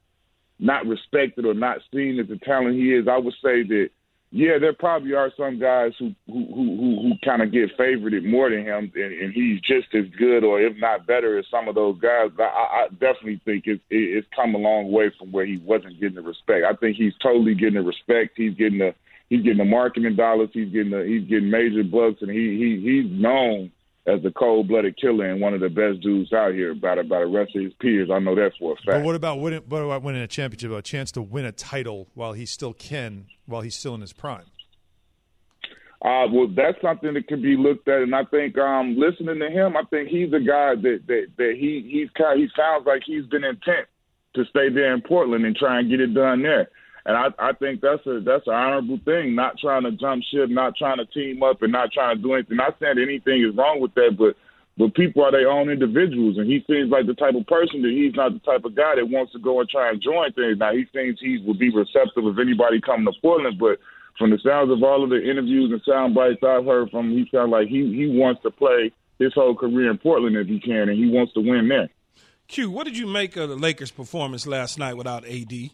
not 0.57 0.87
respected 0.87 1.45
or 1.45 1.53
not 1.53 1.77
seen 1.93 2.19
as 2.19 2.29
the 2.29 2.37
talent 2.37 2.77
he 2.77 2.95
is. 2.95 3.07
I 3.07 3.19
would 3.19 3.35
say 3.43 3.61
that 3.61 3.89
yeah, 4.31 4.57
there 4.59 4.73
probably 4.73 5.13
are 5.13 5.31
some 5.37 5.57
guys 5.57 5.93
who 5.97 6.13
who 6.27 6.45
who 6.53 6.75
who, 6.75 7.01
who 7.01 7.11
kind 7.23 7.41
of 7.41 7.51
get 7.51 7.69
favored 7.77 8.13
more 8.25 8.49
than 8.49 8.65
him, 8.65 8.91
and, 8.93 9.13
and 9.13 9.33
he's 9.33 9.61
just 9.61 9.87
as 9.95 10.05
good 10.17 10.43
or 10.43 10.61
if 10.61 10.75
not 10.77 11.07
better 11.07 11.37
as 11.37 11.45
some 11.49 11.69
of 11.69 11.75
those 11.75 11.97
guys. 12.01 12.29
But 12.35 12.47
I, 12.47 12.85
I 12.85 12.87
definitely 12.91 13.39
think 13.45 13.63
it's 13.67 13.81
it's 13.89 14.27
come 14.35 14.53
a 14.53 14.57
long 14.57 14.91
way 14.91 15.11
from 15.17 15.31
where 15.31 15.45
he 15.45 15.57
wasn't 15.57 15.99
getting 15.99 16.15
the 16.15 16.21
respect. 16.21 16.65
I 16.69 16.75
think 16.75 16.97
he's 16.97 17.13
totally 17.23 17.55
getting 17.55 17.75
the 17.75 17.83
respect. 17.83 18.33
He's 18.35 18.53
getting 18.55 18.79
the 18.79 18.93
he's 19.29 19.43
getting 19.43 19.59
the 19.59 19.65
marketing 19.65 20.17
dollars. 20.17 20.49
He's 20.51 20.73
getting 20.73 20.91
the 20.91 21.05
he's 21.05 21.29
getting 21.29 21.49
major 21.49 21.83
bucks, 21.83 22.21
and 22.21 22.29
he 22.29 22.57
he 22.57 22.81
he's 22.83 23.11
known 23.11 23.71
as 24.07 24.23
a 24.23 24.31
cold 24.31 24.69
blooded 24.69 24.97
killer 24.97 25.25
and 25.25 25.41
one 25.41 25.53
of 25.53 25.59
the 25.59 25.69
best 25.69 25.99
dudes 26.01 26.31
out 26.31 26.53
here 26.53 26.73
by 26.73 26.95
the, 26.95 27.03
by 27.03 27.19
the 27.19 27.25
rest 27.25 27.55
of 27.55 27.63
his 27.63 27.73
peers. 27.73 28.09
I 28.11 28.19
know 28.19 28.35
that 28.35 28.51
for 28.57 28.71
a 28.71 28.75
fact. 28.75 28.85
But 28.85 29.03
what 29.03 29.15
about 29.15 29.41
winning? 29.41 29.63
What 29.67 29.79
about 29.79 30.01
winning 30.01 30.21
a 30.21 30.27
championship? 30.27 30.71
A 30.71 30.81
chance 30.81 31.11
to 31.13 31.21
win 31.21 31.45
a 31.45 31.51
title 31.51 32.07
while 32.13 32.33
he 32.33 32.45
still 32.45 32.73
can, 32.73 33.25
while 33.45 33.61
he's 33.61 33.75
still 33.75 33.95
in 33.95 34.01
his 34.01 34.13
prime. 34.13 34.45
Uh, 36.01 36.27
well, 36.31 36.47
that's 36.55 36.79
something 36.81 37.15
that 37.15 37.27
can 37.27 37.41
be 37.41 37.57
looked 37.57 37.87
at, 37.87 38.03
and 38.03 38.13
I 38.13 38.23
think 38.25 38.55
um, 38.57 38.95
listening 38.97 39.39
to 39.39 39.49
him, 39.49 39.75
I 39.75 39.81
think 39.89 40.09
he's 40.09 40.31
a 40.31 40.39
guy 40.39 40.75
that 40.75 40.99
that, 41.07 41.25
that 41.37 41.55
he 41.59 41.87
he's 41.91 42.09
kind. 42.11 42.39
He 42.39 42.47
sounds 42.55 42.85
like 42.85 43.01
he's 43.05 43.25
been 43.25 43.43
intent 43.43 43.87
to 44.35 44.45
stay 44.45 44.69
there 44.69 44.93
in 44.93 45.01
Portland 45.01 45.43
and 45.43 45.55
try 45.55 45.79
and 45.79 45.89
get 45.89 45.99
it 45.99 46.13
done 46.13 46.43
there. 46.43 46.69
And 47.07 47.15
I, 47.15 47.27
I 47.39 47.53
think 47.53 47.79
that's 47.79 48.05
a 48.05 48.19
that's 48.19 48.45
an 48.47 48.53
honorable 48.53 48.99
thing. 49.05 49.33
Not 49.33 49.57
trying 49.57 49.83
to 49.83 49.91
jump 49.93 50.23
ship, 50.29 50.49
not 50.49 50.75
trying 50.75 50.97
to 50.97 51.05
team 51.05 51.41
up, 51.41 51.61
and 51.61 51.71
not 51.71 51.93
trying 51.93 52.17
to 52.17 52.21
do 52.21 52.33
anything. 52.33 52.57
Not 52.57 52.75
saying 52.81 52.99
anything 52.99 53.47
is 53.47 53.55
wrong 53.55 53.79
with 53.79 53.95
that, 53.95 54.17
but 54.19 54.35
but 54.77 54.93
people 54.93 55.23
are 55.23 55.31
their 55.31 55.49
own 55.49 55.69
individuals, 55.69 56.37
and 56.37 56.51
he 56.51 56.59
seems 56.67 56.91
like 56.91 57.07
the 57.07 57.15
type 57.15 57.33
of 57.33 57.47
person 57.47 57.81
that 57.81 57.95
he's 57.95 58.13
not 58.13 58.33
the 58.33 58.43
type 58.43 58.65
of 58.65 58.75
guy 58.75 58.95
that 58.95 59.07
wants 59.07 59.31
to 59.31 59.39
go 59.39 59.61
and 59.61 59.69
try 59.69 59.89
and 59.89 60.03
join 60.03 60.33
things. 60.33 60.59
Now 60.59 60.73
he 60.73 60.83
thinks 60.91 61.21
he 61.21 61.41
would 61.47 61.57
be 61.57 61.71
receptive 61.71 62.25
of 62.25 62.37
anybody 62.39 62.81
coming 62.81 63.07
to 63.07 63.17
Portland, 63.21 63.57
but 63.57 63.79
from 64.19 64.31
the 64.31 64.39
sounds 64.43 64.69
of 64.69 64.83
all 64.83 65.01
of 65.01 65.09
the 65.09 65.23
interviews 65.23 65.71
and 65.71 65.81
sound 65.87 66.13
bites 66.13 66.43
I've 66.43 66.65
heard 66.65 66.91
from 66.91 67.11
him, 67.11 67.17
he 67.17 67.29
sounds 67.31 67.51
like 67.51 67.69
he 67.69 67.87
he 67.87 68.11
wants 68.11 68.43
to 68.43 68.51
play 68.51 68.91
his 69.17 69.33
whole 69.33 69.55
career 69.55 69.89
in 69.89 69.97
Portland 69.97 70.35
if 70.35 70.47
he 70.47 70.59
can, 70.59 70.89
and 70.91 70.99
he 70.99 71.09
wants 71.09 71.31
to 71.33 71.39
win 71.39 71.69
there. 71.69 71.87
Q, 72.49 72.69
what 72.69 72.83
did 72.83 72.97
you 72.97 73.07
make 73.07 73.37
of 73.37 73.47
the 73.47 73.55
Lakers' 73.55 73.91
performance 73.91 74.45
last 74.45 74.77
night 74.77 74.97
without 74.97 75.23
AD? 75.23 75.71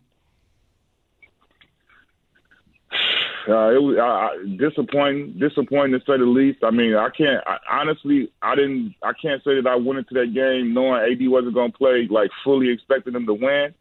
Uh, 3.47 3.75
it 3.75 3.81
was 3.81 3.97
uh, 3.97 4.57
disappointing, 4.57 5.37
disappointing 5.37 5.99
to 5.99 6.05
say 6.05 6.17
the 6.17 6.25
least. 6.25 6.59
I 6.63 6.71
mean, 6.71 6.95
I 6.95 7.09
can't 7.09 7.43
I, 7.45 7.57
honestly. 7.69 8.31
I 8.41 8.55
didn't. 8.55 8.95
I 9.03 9.11
can't 9.21 9.43
say 9.43 9.55
that 9.55 9.67
I 9.67 9.75
went 9.75 9.99
into 9.99 10.13
that 10.13 10.33
game 10.33 10.73
knowing 10.73 11.01
AD 11.01 11.27
wasn't 11.29 11.53
going 11.53 11.71
to 11.71 11.77
play, 11.77 12.07
like 12.09 12.31
fully 12.43 12.71
expecting 12.71 13.13
them 13.13 13.25
to 13.25 13.33
win. 13.33 13.73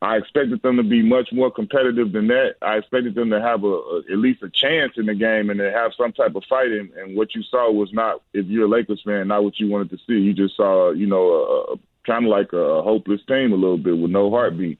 I 0.00 0.16
expected 0.16 0.62
them 0.62 0.76
to 0.76 0.82
be 0.82 1.02
much 1.02 1.30
more 1.32 1.50
competitive 1.50 2.12
than 2.12 2.28
that. 2.28 2.54
I 2.62 2.76
expected 2.76 3.14
them 3.14 3.30
to 3.30 3.40
have 3.40 3.64
a, 3.64 3.66
a 3.66 3.98
at 4.12 4.18
least 4.18 4.42
a 4.42 4.50
chance 4.50 4.92
in 4.96 5.06
the 5.06 5.14
game 5.14 5.50
and 5.50 5.58
to 5.58 5.72
have 5.72 5.92
some 5.96 6.12
type 6.12 6.36
of 6.36 6.44
fight. 6.48 6.70
And, 6.70 6.92
and 6.92 7.16
what 7.16 7.34
you 7.34 7.42
saw 7.42 7.72
was 7.72 7.92
not, 7.92 8.22
if 8.32 8.46
you're 8.46 8.66
a 8.66 8.68
Lakers 8.68 9.02
fan, 9.04 9.28
not 9.28 9.42
what 9.42 9.58
you 9.58 9.68
wanted 9.68 9.90
to 9.90 9.98
see. 10.06 10.20
You 10.20 10.34
just 10.34 10.56
saw, 10.56 10.92
you 10.92 11.06
know, 11.06 11.80
kind 12.06 12.26
of 12.26 12.30
like 12.30 12.52
a 12.52 12.82
hopeless 12.82 13.20
team 13.26 13.52
a 13.52 13.56
little 13.56 13.78
bit 13.78 13.98
with 13.98 14.10
no 14.10 14.30
heartbeat 14.30 14.78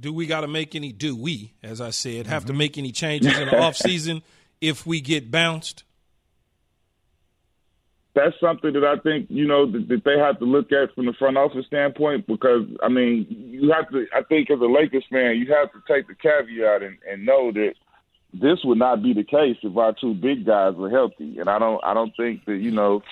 do 0.00 0.12
we 0.12 0.26
got 0.26 0.42
to 0.42 0.48
make 0.48 0.74
any 0.74 0.92
do 0.92 1.16
we 1.16 1.54
as 1.62 1.80
i 1.80 1.90
said 1.90 2.26
have 2.26 2.44
to 2.44 2.52
mm-hmm. 2.52 2.58
make 2.58 2.78
any 2.78 2.92
changes 2.92 3.38
in 3.38 3.48
the 3.48 3.58
off 3.60 3.76
season 3.76 4.22
if 4.60 4.86
we 4.86 5.00
get 5.00 5.30
bounced? 5.30 5.84
That's 8.14 8.34
something 8.40 8.72
that 8.72 8.84
I 8.84 8.98
think 9.00 9.26
you 9.30 9.46
know 9.46 9.70
that, 9.70 9.86
that, 9.88 10.02
they 10.04 10.18
have 10.18 10.40
to 10.40 10.44
look 10.44 10.72
at 10.72 10.92
from 10.94 11.06
the 11.06 11.12
front 11.12 11.36
office 11.36 11.66
standpoint 11.66 12.26
because 12.26 12.62
I 12.82 12.88
mean 12.88 13.26
you 13.28 13.70
have 13.70 13.88
to 13.90 14.06
I 14.12 14.22
think 14.22 14.50
as 14.50 14.58
a 14.60 14.64
Lakers 14.64 15.04
fan 15.10 15.36
you 15.36 15.52
have 15.54 15.70
to 15.72 15.80
take 15.86 16.08
the 16.08 16.14
caveat 16.14 16.82
and, 16.82 16.98
and 17.08 17.24
know 17.24 17.52
that 17.52 17.74
this 18.32 18.58
would 18.64 18.78
not 18.78 19.02
be 19.02 19.12
the 19.12 19.22
case 19.22 19.56
if 19.62 19.76
our 19.76 19.94
two 20.00 20.14
big 20.14 20.44
guys 20.44 20.74
were 20.74 20.90
healthy. 20.90 21.38
And 21.38 21.48
I 21.48 21.60
don't 21.60 21.82
I 21.84 21.94
don't 21.94 22.12
think 22.16 22.44
that 22.46 22.56
you 22.56 22.72
know 22.72 23.02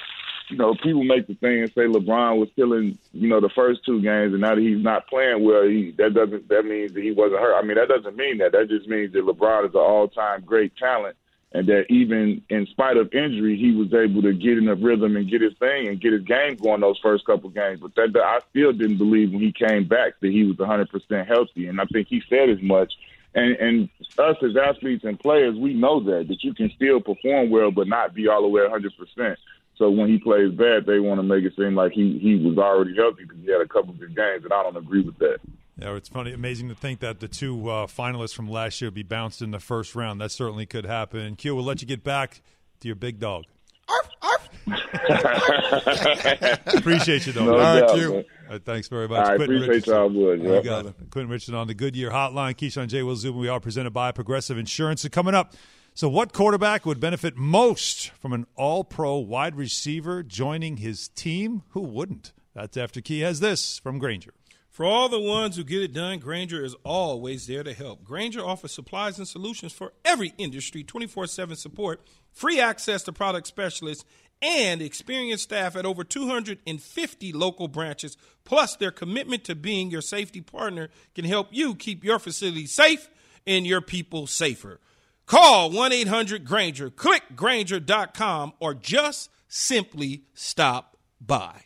you 0.49 0.57
know, 0.57 0.75
people 0.75 1.05
make 1.05 1.27
the 1.27 1.35
thing 1.35 1.63
and 1.63 1.73
say 1.73 1.83
LeBron 1.83 2.39
was 2.39 2.49
killing, 2.57 2.99
you 3.13 3.29
know, 3.29 3.41
the 3.41 3.51
first 3.51 3.85
two 3.85 4.01
games, 4.01 4.33
and 4.33 4.41
now 4.41 4.55
that 4.55 4.61
he's 4.61 4.83
not 4.83 5.07
playing 5.09 5.45
well, 5.45 5.63
he 5.63 5.93
that 5.99 6.15
doesn't 6.15 6.49
that 6.49 6.65
means 6.65 6.93
that 6.93 7.03
he 7.03 7.11
wasn't 7.11 7.41
hurt. 7.41 7.57
I 7.57 7.63
mean, 7.63 7.77
that 7.77 7.89
doesn't 7.89 8.17
mean 8.17 8.39
that. 8.39 8.53
That 8.53 8.69
just 8.69 8.89
means 8.89 9.13
that 9.13 9.25
LeBron 9.25 9.69
is 9.69 9.75
an 9.75 9.81
all-time 9.81 10.43
great 10.43 10.77
talent, 10.77 11.17
and 11.53 11.67
that 11.69 11.87
even 11.91 12.43
in 12.49 12.67
spite 12.67 12.97
of 12.97 13.13
injury, 13.13 13.57
he 13.57 13.73
was 13.73 13.93
able 13.93 14.23
to 14.23 14.33
get 14.33 14.59
in 14.59 14.69
a 14.69 14.75
rhythm 14.75 15.17
and 15.17 15.31
get 15.31 15.41
his 15.41 15.55
thing 15.59 15.89
and 15.89 16.01
get 16.01 16.13
his 16.13 16.23
game 16.23 16.57
going 16.57 16.81
those 16.81 16.99
first 17.03 17.25
couple 17.27 17.51
games. 17.51 17.81
But 17.81 17.95
that 17.97 18.17
I 18.17 18.41
still 18.51 18.73
didn't 18.73 18.99
believe 18.99 19.33
when 19.33 19.41
he 19.41 19.53
came 19.53 19.89
back 19.89 20.15
that 20.21 20.31
he 20.31 20.45
was 20.45 20.57
100% 20.57 21.27
healthy, 21.27 21.67
and 21.67 21.81
I 21.81 21.85
think 21.87 22.09
he 22.09 22.23
said 22.29 22.51
as 22.51 22.63
much. 22.63 22.93
And, 23.35 23.55
and 23.57 23.89
us 24.19 24.37
as 24.43 24.57
athletes 24.57 25.05
and 25.05 25.21
players, 25.21 25.57
we 25.57 25.75
know 25.75 26.01
that 26.01 26.29
that 26.29 26.43
you 26.43 26.55
can 26.55 26.71
still 26.75 27.01
perform 27.01 27.51
well, 27.51 27.71
but 27.71 27.87
not 27.87 28.15
be 28.15 28.29
all 28.29 28.41
the 28.41 28.49
way 28.49 28.63
100 28.63 28.93
percent. 28.97 29.39
So 29.79 29.91
when 29.91 30.09
he 30.09 30.19
plays 30.19 30.53
bad, 30.53 30.87
they 30.87 31.01
want 31.01 31.19
to 31.19 31.23
make 31.23 31.45
it 31.45 31.53
seem 31.57 31.75
like 31.75 31.93
he 31.93 32.19
he 32.19 32.37
was 32.37 32.57
already 32.57 32.95
healthy 32.97 33.25
because 33.25 33.39
he 33.45 33.51
had 33.51 33.61
a 33.61 33.69
couple 33.69 33.93
good 33.95 34.17
games, 34.17 34.45
and 34.45 34.53
I 34.53 34.63
don't 34.63 34.77
agree 34.77 35.03
with 35.03 35.19
that. 35.19 35.39
Yeah, 35.79 35.95
it's 35.95 36.09
funny, 36.09 36.33
amazing 36.33 36.71
to 36.71 36.75
think 36.75 37.01
that 37.01 37.21
the 37.21 37.29
two 37.29 37.69
uh, 37.69 37.87
finalists 37.87 38.35
from 38.35 38.49
last 38.49 38.81
year 38.81 38.91
be 38.91 39.03
bounced 39.03 39.43
in 39.43 39.51
the 39.51 39.61
first 39.61 39.95
round. 39.95 40.21
That 40.23 40.31
certainly 40.31 40.65
could 40.65 40.87
happen. 40.87 41.37
Q, 41.37 41.55
we'll 41.55 41.65
let 41.65 41.83
you 41.83 41.87
get 41.87 42.03
back 42.03 42.41
to 42.81 42.89
your 42.89 42.95
big 42.95 43.21
dog. 43.21 43.45
Arf, 43.89 44.09
arf. 44.23 44.49
appreciate 46.75 47.27
you, 47.27 47.33
though. 47.33 47.45
No 47.45 47.59
All 47.59 47.81
right, 47.81 47.95
Q. 47.95 48.25
Right, 48.49 48.65
thanks 48.65 48.89
very 48.89 49.07
much. 49.07 49.27
I 49.27 49.37
Quentin 49.37 49.57
appreciate 49.57 49.69
Richardson. 49.69 49.95
y'all, 49.95 50.09
boys. 50.09 50.41
Yeah. 50.43 50.63
got 50.63 50.87
it. 50.87 50.95
Quentin 51.11 51.31
Richardson 51.31 51.55
on 51.55 51.67
the 51.67 51.75
Goodyear 51.75 52.11
Hotline. 52.11 52.55
Keyshawn 52.55 52.89
J. 52.89 53.03
Will 53.03 53.17
Zubin. 53.17 53.41
We 53.41 53.49
are 53.49 53.61
presented 53.61 53.91
by 53.91 54.13
Progressive 54.13 54.57
Insurance. 54.57 55.05
And 55.05 55.13
coming 55.13 55.35
up, 55.35 55.53
so 55.97 56.11
what 56.11 56.35
quarterback 56.35 56.85
would 56.85 57.01
benefit 57.01 57.39
most 57.39 58.11
from 58.11 58.35
an 58.35 58.47
all-pro 58.55 59.17
wide 59.17 59.57
receiver 59.57 60.23
joining 60.23 60.77
his 60.77 61.09
team? 61.09 61.63
Who 61.71 61.81
wouldn't? 61.81 62.35
That's 62.53 62.77
after 62.77 63.01
Key 63.01 63.21
has 63.21 63.41
this 63.41 63.79
from 63.79 63.99
Grainger. 63.99 64.35
For 64.69 64.85
all 64.85 65.09
the 65.09 65.19
ones 65.19 65.57
who 65.57 65.65
get 65.65 65.81
it 65.81 65.95
done, 65.95 66.19
Grainger 66.19 66.63
is 66.63 66.77
always 66.85 67.47
there 67.47 67.63
to 67.63 67.73
help. 67.73 68.05
Grainger 68.05 68.45
offers 68.45 68.73
supplies 68.73 69.17
and 69.17 69.27
solutions 69.27 69.73
for 69.73 69.95
every 70.05 70.35
industry, 70.37 70.85
24 70.85 71.29
7 71.29 71.57
support, 71.57 72.03
free 72.31 72.61
access 72.61 73.03
to 73.05 73.13
product 73.15 73.47
specialists, 73.47 74.05
and 74.43 74.83
experienced 74.83 75.45
staff 75.45 75.77
at 75.77 75.87
over 75.87 76.05
250 76.05 77.33
local 77.33 77.69
branches. 77.69 78.19
Plus, 78.45 78.77
their 78.77 78.91
commitment 78.91 79.45
to 79.45 79.55
being 79.55 79.91
your 79.91 80.03
safety 80.03 80.43
partner 80.43 80.91
can 81.15 81.25
help 81.25 81.49
you 81.53 81.75
keep 81.75 82.05
your 82.05 82.19
facility 82.19 82.67
safe 82.67 83.09
and 83.47 83.67
your 83.67 83.81
people 83.81 84.27
safer. 84.27 84.79
Call 85.27 85.71
1 85.71 85.93
800 85.93 86.45
Grainger, 86.45 86.91
click 86.91 87.23
Grainger.com, 87.35 88.53
or 88.61 88.75
just 88.75 89.31
simply 89.49 90.23
stop 90.35 90.97
by. 91.21 91.63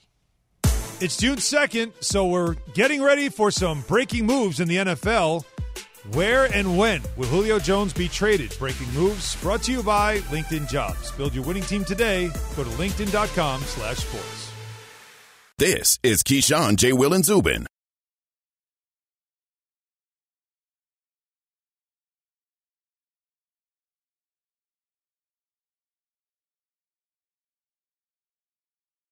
It's 1.00 1.16
June 1.16 1.36
2nd, 1.36 1.92
so 2.00 2.26
we're 2.26 2.54
getting 2.74 3.02
ready 3.02 3.28
for 3.28 3.50
some 3.50 3.82
breaking 3.88 4.26
moves 4.26 4.60
in 4.60 4.68
the 4.68 4.76
NFL. 4.76 5.44
Where 6.12 6.46
and 6.46 6.78
when 6.78 7.02
will 7.16 7.26
Julio 7.26 7.58
Jones 7.58 7.92
be 7.92 8.08
traded? 8.08 8.54
Breaking 8.58 8.90
moves 8.92 9.36
brought 9.36 9.62
to 9.64 9.72
you 9.72 9.82
by 9.82 10.18
LinkedIn 10.28 10.68
Jobs. 10.68 11.12
Build 11.12 11.34
your 11.34 11.44
winning 11.44 11.62
team 11.62 11.84
today. 11.84 12.28
Go 12.56 12.64
to 12.64 12.70
linkedin.com 12.70 13.62
slash 13.62 13.98
sports. 13.98 14.50
This 15.58 15.98
is 16.02 16.22
Keyshawn, 16.22 16.76
J. 16.76 16.94
Will, 16.94 17.12
and 17.12 17.24
Zubin. 17.24 17.66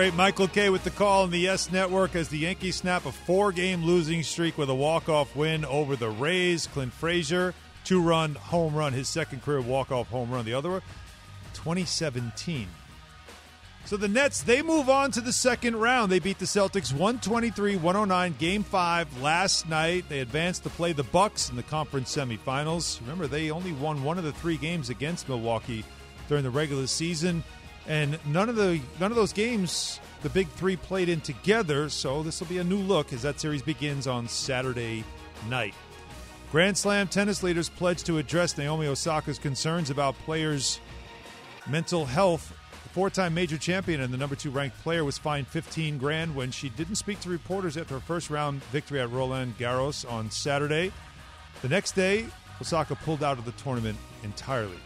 Great 0.00 0.14
Michael 0.14 0.48
Kay 0.48 0.70
with 0.70 0.82
the 0.82 0.90
call 0.90 1.24
on 1.24 1.30
the 1.30 1.38
Yes 1.38 1.70
Network 1.70 2.16
as 2.16 2.30
the 2.30 2.38
Yankees 2.38 2.76
snap 2.76 3.04
a 3.04 3.12
four-game 3.12 3.84
losing 3.84 4.22
streak 4.22 4.56
with 4.56 4.70
a 4.70 4.74
walk-off 4.74 5.36
win 5.36 5.62
over 5.66 5.94
the 5.94 6.08
Rays. 6.08 6.66
Clint 6.68 6.90
Frazier, 6.90 7.52
two-run 7.84 8.34
home 8.34 8.74
run, 8.74 8.94
his 8.94 9.10
second 9.10 9.42
career 9.42 9.60
walk-off 9.60 10.08
home 10.08 10.30
run. 10.30 10.46
The 10.46 10.54
other 10.54 10.70
one, 10.70 10.80
2017. 11.52 12.66
So 13.84 13.98
the 13.98 14.08
Nets, 14.08 14.42
they 14.42 14.62
move 14.62 14.88
on 14.88 15.10
to 15.10 15.20
the 15.20 15.34
second 15.34 15.76
round. 15.76 16.10
They 16.10 16.18
beat 16.18 16.38
the 16.38 16.46
Celtics 16.46 16.94
123-109 16.94 18.38
game 18.38 18.62
5 18.62 19.20
last 19.20 19.68
night. 19.68 20.06
They 20.08 20.20
advanced 20.20 20.62
to 20.62 20.70
play 20.70 20.94
the 20.94 21.04
Bucks 21.04 21.50
in 21.50 21.56
the 21.56 21.62
conference 21.62 22.16
semifinals. 22.16 23.02
Remember, 23.02 23.26
they 23.26 23.50
only 23.50 23.72
won 23.72 24.02
one 24.02 24.16
of 24.16 24.24
the 24.24 24.32
3 24.32 24.56
games 24.56 24.88
against 24.88 25.28
Milwaukee 25.28 25.84
during 26.26 26.42
the 26.42 26.48
regular 26.48 26.86
season 26.86 27.44
and 27.86 28.18
none 28.26 28.48
of 28.48 28.56
the 28.56 28.80
none 28.98 29.10
of 29.10 29.16
those 29.16 29.32
games 29.32 30.00
the 30.22 30.28
big 30.28 30.48
3 30.48 30.76
played 30.76 31.08
in 31.08 31.20
together, 31.20 31.88
so 31.88 32.22
this 32.22 32.40
will 32.40 32.46
be 32.46 32.58
a 32.58 32.64
new 32.64 32.78
look 32.78 33.12
as 33.12 33.22
that 33.22 33.40
series 33.40 33.62
begins 33.62 34.06
on 34.06 34.28
Saturday 34.28 35.02
night. 35.48 35.74
Grand 36.52 36.76
Slam 36.76 37.08
tennis 37.08 37.42
leaders 37.42 37.68
pledged 37.68 38.04
to 38.06 38.18
address 38.18 38.58
Naomi 38.58 38.86
Osaka's 38.86 39.38
concerns 39.38 39.88
about 39.88 40.14
players' 40.18 40.78
mental 41.66 42.04
health 42.04 42.52
the 42.90 42.94
four-time 42.94 43.32
major 43.34 43.56
champion 43.56 44.00
and 44.00 44.12
the 44.12 44.18
number 44.18 44.34
two 44.34 44.50
ranked 44.50 44.76
player 44.82 45.04
was 45.04 45.16
fined 45.16 45.46
15 45.46 45.98
grand 45.98 46.34
when 46.34 46.50
she 46.50 46.68
didn't 46.70 46.96
speak 46.96 47.20
to 47.20 47.28
reporters 47.28 47.76
after 47.76 47.94
her 47.94 48.00
first 48.00 48.30
round 48.30 48.62
victory 48.64 49.00
at 49.00 49.10
Roland 49.10 49.56
Garros 49.58 50.10
on 50.10 50.30
Saturday. 50.30 50.92
The 51.62 51.68
next 51.68 51.92
day, 51.92 52.26
Osaka 52.60 52.96
pulled 52.96 53.22
out 53.22 53.38
of 53.38 53.44
the 53.44 53.52
tournament 53.52 53.96
entirely. 54.24 54.80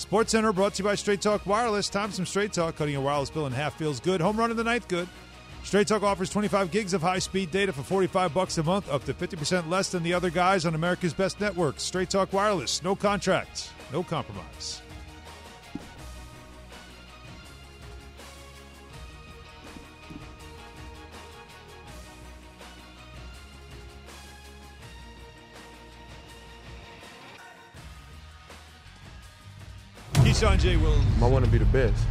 Sports 0.00 0.32
Center 0.32 0.50
brought 0.50 0.72
to 0.72 0.82
you 0.82 0.88
by 0.88 0.94
Straight 0.94 1.20
Talk 1.20 1.44
Wireless. 1.44 1.90
Time 1.90 2.10
some 2.10 2.24
Straight 2.24 2.54
Talk. 2.54 2.74
Cutting 2.76 2.96
a 2.96 3.00
wireless 3.02 3.28
bill 3.28 3.46
in 3.46 3.52
half 3.52 3.76
feels 3.76 4.00
good. 4.00 4.22
Home 4.22 4.38
run 4.38 4.50
in 4.50 4.56
the 4.56 4.64
ninth, 4.64 4.88
good. 4.88 5.06
Straight 5.62 5.88
Talk 5.88 6.02
offers 6.02 6.30
25 6.30 6.70
gigs 6.70 6.94
of 6.94 7.02
high-speed 7.02 7.50
data 7.50 7.70
for 7.70 7.82
45 7.82 8.32
bucks 8.32 8.56
a 8.56 8.62
month, 8.62 8.90
up 8.90 9.04
to 9.04 9.12
50% 9.12 9.68
less 9.68 9.90
than 9.90 10.02
the 10.02 10.14
other 10.14 10.30
guys 10.30 10.64
on 10.64 10.74
America's 10.74 11.12
best 11.12 11.38
network. 11.38 11.78
Straight 11.78 12.08
Talk 12.08 12.32
Wireless. 12.32 12.82
No 12.82 12.96
contract, 12.96 13.72
no 13.92 14.02
compromise. 14.02 14.80
Keyshawn 30.40 30.58
J. 30.58 30.76
Will. 30.78 30.98
I 31.22 31.28
want 31.28 31.44
to 31.44 31.50
be 31.50 31.58
the 31.58 31.66
best. 31.66 32.02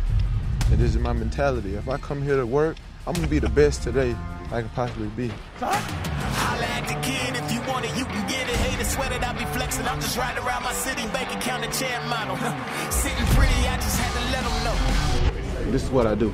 And 0.69 0.77
this 0.77 0.93
is 0.93 0.97
my 1.01 1.13
mentality. 1.13 1.73
If 1.73 1.89
I 1.89 1.97
come 1.97 2.21
here 2.21 2.35
to 2.35 2.45
work, 2.45 2.77
I'm 3.07 3.13
going 3.13 3.25
to 3.25 3.29
be 3.29 3.39
the 3.39 3.49
best 3.49 3.81
today 3.81 4.15
I 4.51 4.61
can 4.61 4.69
possibly 4.69 5.07
be. 5.07 5.31
Holla 5.59 6.63
at 6.63 6.87
the 6.87 6.93
kid 7.01 7.35
if 7.35 7.51
you 7.51 7.59
want 7.67 7.85
it, 7.85 7.97
you 7.97 8.05
can 8.05 8.27
get 8.29 8.47
it. 8.47 8.55
Hate 8.57 8.85
sweat 8.85 9.11
it, 9.13 9.27
I 9.27 9.33
be 9.33 9.45
flexing. 9.57 9.85
I'm 9.87 9.99
just 9.99 10.15
riding 10.15 10.43
around 10.43 10.61
my 10.61 10.73
city, 10.73 11.07
bank 11.07 11.35
account 11.35 11.63
and 11.65 11.73
chair 11.73 11.99
model. 12.07 12.37
Sitting 12.91 13.25
pretty, 13.33 13.67
I 13.67 13.77
just 13.77 13.97
had 13.97 14.13
to 14.13 14.21
let 14.31 14.43
them 14.43 15.65
know. 15.65 15.71
This 15.71 15.83
is 15.83 15.89
what 15.89 16.05
I 16.05 16.13
do. 16.13 16.31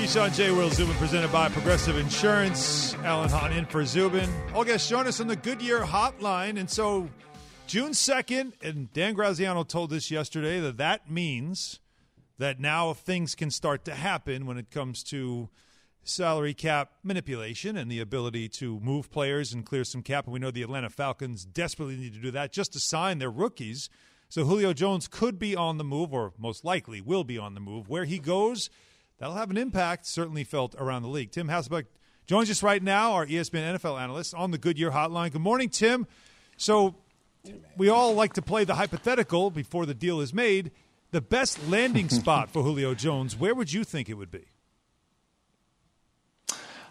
Keyshawn 0.00 0.34
J. 0.34 0.50
Will 0.50 0.70
Zubin 0.70 0.96
presented 0.96 1.30
by 1.30 1.50
Progressive 1.50 1.98
Insurance. 1.98 2.94
Alan 3.04 3.28
Hahn 3.28 3.52
in 3.52 3.66
for 3.66 3.84
Zubin. 3.84 4.30
All 4.54 4.64
guests 4.64 4.88
join 4.88 5.06
us 5.06 5.20
on 5.20 5.26
the 5.26 5.36
Goodyear 5.36 5.80
Hotline. 5.80 6.58
And 6.58 6.70
so 6.70 7.10
June 7.66 7.90
2nd, 7.90 8.54
and 8.62 8.90
Dan 8.94 9.12
Graziano 9.12 9.62
told 9.62 9.92
us 9.92 10.10
yesterday 10.10 10.58
that 10.58 10.78
that 10.78 11.10
means 11.10 11.80
that 12.38 12.58
now 12.58 12.94
things 12.94 13.34
can 13.34 13.50
start 13.50 13.84
to 13.84 13.94
happen 13.94 14.46
when 14.46 14.56
it 14.56 14.70
comes 14.70 15.02
to 15.04 15.50
salary 16.02 16.54
cap 16.54 16.92
manipulation 17.02 17.76
and 17.76 17.90
the 17.90 18.00
ability 18.00 18.48
to 18.48 18.80
move 18.80 19.10
players 19.10 19.52
and 19.52 19.66
clear 19.66 19.84
some 19.84 20.02
cap. 20.02 20.24
And 20.24 20.32
we 20.32 20.40
know 20.40 20.50
the 20.50 20.62
Atlanta 20.62 20.88
Falcons 20.88 21.44
desperately 21.44 21.98
need 21.98 22.14
to 22.14 22.20
do 22.20 22.30
that 22.30 22.52
just 22.52 22.72
to 22.72 22.80
sign 22.80 23.18
their 23.18 23.30
rookies. 23.30 23.90
So 24.30 24.46
Julio 24.46 24.72
Jones 24.72 25.08
could 25.08 25.38
be 25.38 25.54
on 25.54 25.76
the 25.76 25.84
move, 25.84 26.14
or 26.14 26.32
most 26.38 26.64
likely 26.64 27.02
will 27.02 27.22
be 27.22 27.36
on 27.36 27.52
the 27.52 27.60
move. 27.60 27.90
Where 27.90 28.06
he 28.06 28.18
goes, 28.18 28.70
that'll 29.20 29.36
have 29.36 29.50
an 29.50 29.56
impact, 29.56 30.06
certainly 30.06 30.42
felt 30.42 30.74
around 30.76 31.02
the 31.02 31.08
league. 31.08 31.30
Tim 31.30 31.46
Hasselbeck 31.46 31.84
joins 32.26 32.50
us 32.50 32.62
right 32.64 32.82
now, 32.82 33.12
our 33.12 33.26
ESPN 33.26 33.76
NFL 33.76 34.00
analyst, 34.00 34.34
on 34.34 34.50
the 34.50 34.58
Goodyear 34.58 34.90
Hotline. 34.90 35.30
Good 35.30 35.42
morning, 35.42 35.68
Tim. 35.68 36.08
So 36.56 36.96
we 37.76 37.88
all 37.88 38.14
like 38.14 38.32
to 38.34 38.42
play 38.42 38.64
the 38.64 38.74
hypothetical 38.74 39.50
before 39.50 39.86
the 39.86 39.94
deal 39.94 40.20
is 40.20 40.34
made. 40.34 40.72
The 41.12 41.20
best 41.20 41.68
landing 41.68 42.08
spot 42.10 42.50
for 42.50 42.62
Julio 42.62 42.94
Jones, 42.94 43.36
where 43.36 43.54
would 43.54 43.72
you 43.72 43.84
think 43.84 44.08
it 44.08 44.14
would 44.14 44.30
be? 44.30 44.46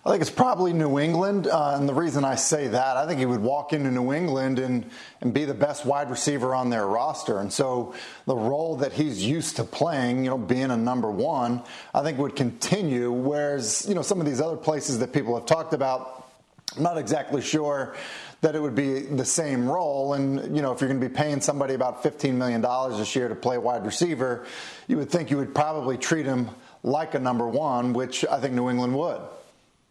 I 0.05 0.11
think 0.11 0.21
it's 0.21 0.31
probably 0.31 0.71
New 0.71 0.97
England. 0.97 1.47
Uh, 1.47 1.75
and 1.75 1.87
the 1.87 1.93
reason 1.93 2.23
I 2.23 2.35
say 2.35 2.69
that, 2.69 2.95
I 2.95 3.05
think 3.05 3.19
he 3.19 3.25
would 3.25 3.41
walk 3.41 3.73
into 3.73 3.91
New 3.91 4.13
England 4.13 4.57
and, 4.57 4.89
and 5.19 5.33
be 5.33 5.43
the 5.43 5.53
best 5.53 5.85
wide 5.85 6.09
receiver 6.09 6.55
on 6.55 6.69
their 6.69 6.87
roster. 6.87 7.39
And 7.39 7.51
so 7.51 7.93
the 8.25 8.35
role 8.35 8.77
that 8.77 8.93
he's 8.93 9.25
used 9.25 9.57
to 9.57 9.65
playing, 9.65 10.23
you 10.23 10.29
know, 10.29 10.37
being 10.37 10.71
a 10.71 10.77
number 10.77 11.11
one, 11.11 11.61
I 11.93 12.01
think 12.01 12.17
would 12.17 12.37
continue. 12.37 13.11
Whereas, 13.11 13.85
you 13.89 13.93
know, 13.93 14.01
some 14.01 14.21
of 14.21 14.25
these 14.25 14.39
other 14.39 14.55
places 14.55 14.99
that 14.99 15.11
people 15.11 15.35
have 15.35 15.45
talked 15.45 15.73
about, 15.73 16.29
I'm 16.77 16.83
not 16.83 16.97
exactly 16.97 17.41
sure 17.41 17.93
that 18.39 18.55
it 18.55 18.61
would 18.61 18.75
be 18.75 19.01
the 19.01 19.25
same 19.25 19.69
role. 19.69 20.13
And, 20.13 20.55
you 20.55 20.61
know, 20.61 20.71
if 20.71 20.79
you're 20.79 20.87
going 20.87 21.01
to 21.01 21.09
be 21.09 21.13
paying 21.13 21.41
somebody 21.41 21.73
about 21.73 22.03
$15 22.03 22.35
million 22.35 22.61
this 22.97 23.17
year 23.17 23.27
to 23.27 23.35
play 23.35 23.57
wide 23.57 23.85
receiver, 23.85 24.45
you 24.87 24.95
would 24.95 25.09
think 25.09 25.29
you 25.29 25.35
would 25.35 25.53
probably 25.53 25.97
treat 25.97 26.25
him 26.25 26.49
like 26.83 27.15
a 27.15 27.19
number 27.19 27.45
one, 27.45 27.91
which 27.91 28.23
I 28.23 28.39
think 28.39 28.53
New 28.53 28.69
England 28.69 28.95
would. 28.97 29.19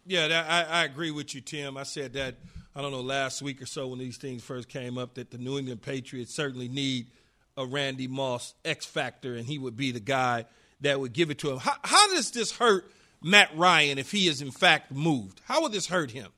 Yeah, 0.09 0.27
that, 0.29 0.51
I, 0.51 0.81
I 0.81 0.85
agree 0.85 1.11
with 1.11 1.35
you, 1.35 1.42
Tim. 1.42 1.77
I 1.77 1.83
said 1.83 2.14
that, 2.14 2.37
I 2.75 2.81
don't 2.81 2.92
know, 2.92 3.03
last 3.03 3.42
week 3.42 3.61
or 3.61 3.66
so 3.66 3.88
when 3.88 3.99
these 3.99 4.16
things 4.16 4.42
first 4.42 4.66
came 4.66 4.97
up, 4.97 5.16
that 5.16 5.31
the 5.31 5.37
New 5.37 5.59
England 5.59 5.83
Patriots 5.83 6.35
certainly 6.35 6.66
need 6.66 7.09
a 7.59 7.66
Randy 7.66 8.09
Moss 8.09 8.55
X 8.64 8.87
factor, 8.87 9.35
and 9.35 9.44
he 9.44 9.59
would 9.59 9.77
be 9.77 9.92
the 9.92 10.01
guy 10.01 10.47
that 10.81 10.99
would 10.99 11.12
give 11.12 11.31
it 11.31 11.38
to 11.40 11.51
him. 11.51 11.59
How, 11.59 11.75
how 11.85 12.14
does 12.14 12.31
this 12.31 12.53
hurt 12.53 12.90
Matt 13.23 13.51
Ryan 13.55 13.99
if 13.99 14.11
he 14.11 14.29
is, 14.29 14.40
in 14.40 14.51
fact, 14.51 14.90
moved? 14.90 15.42
How 15.44 15.61
would 15.61 15.73
this 15.73 15.88
hurt 15.88 16.11
him? 16.11 16.31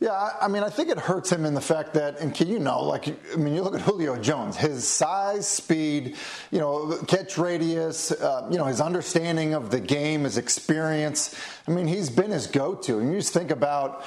Yeah, 0.00 0.12
I- 0.12 0.44
I 0.44 0.48
mean, 0.48 0.62
I 0.62 0.70
think 0.70 0.90
it 0.90 0.98
hurts 0.98 1.30
him 1.32 1.44
in 1.44 1.54
the 1.54 1.60
fact 1.60 1.94
that, 1.94 2.20
and 2.20 2.32
can 2.32 2.46
you 2.46 2.60
know, 2.60 2.84
like, 2.84 3.08
I 3.32 3.36
mean, 3.36 3.52
you 3.54 3.62
look 3.62 3.74
at 3.74 3.80
Julio 3.80 4.14
Jones, 4.16 4.56
his 4.56 4.86
size, 4.86 5.48
speed, 5.48 6.14
you 6.52 6.60
know, 6.60 6.96
catch 7.08 7.36
radius, 7.36 8.12
uh, 8.12 8.46
you 8.48 8.58
know, 8.58 8.64
his 8.66 8.80
understanding 8.80 9.54
of 9.54 9.70
the 9.72 9.80
game, 9.80 10.22
his 10.22 10.38
experience. 10.38 11.34
I 11.66 11.72
mean, 11.72 11.88
he's 11.88 12.10
been 12.10 12.30
his 12.30 12.46
go-to. 12.46 13.00
And 13.00 13.12
you 13.12 13.18
just 13.18 13.32
think 13.32 13.50
about, 13.50 14.04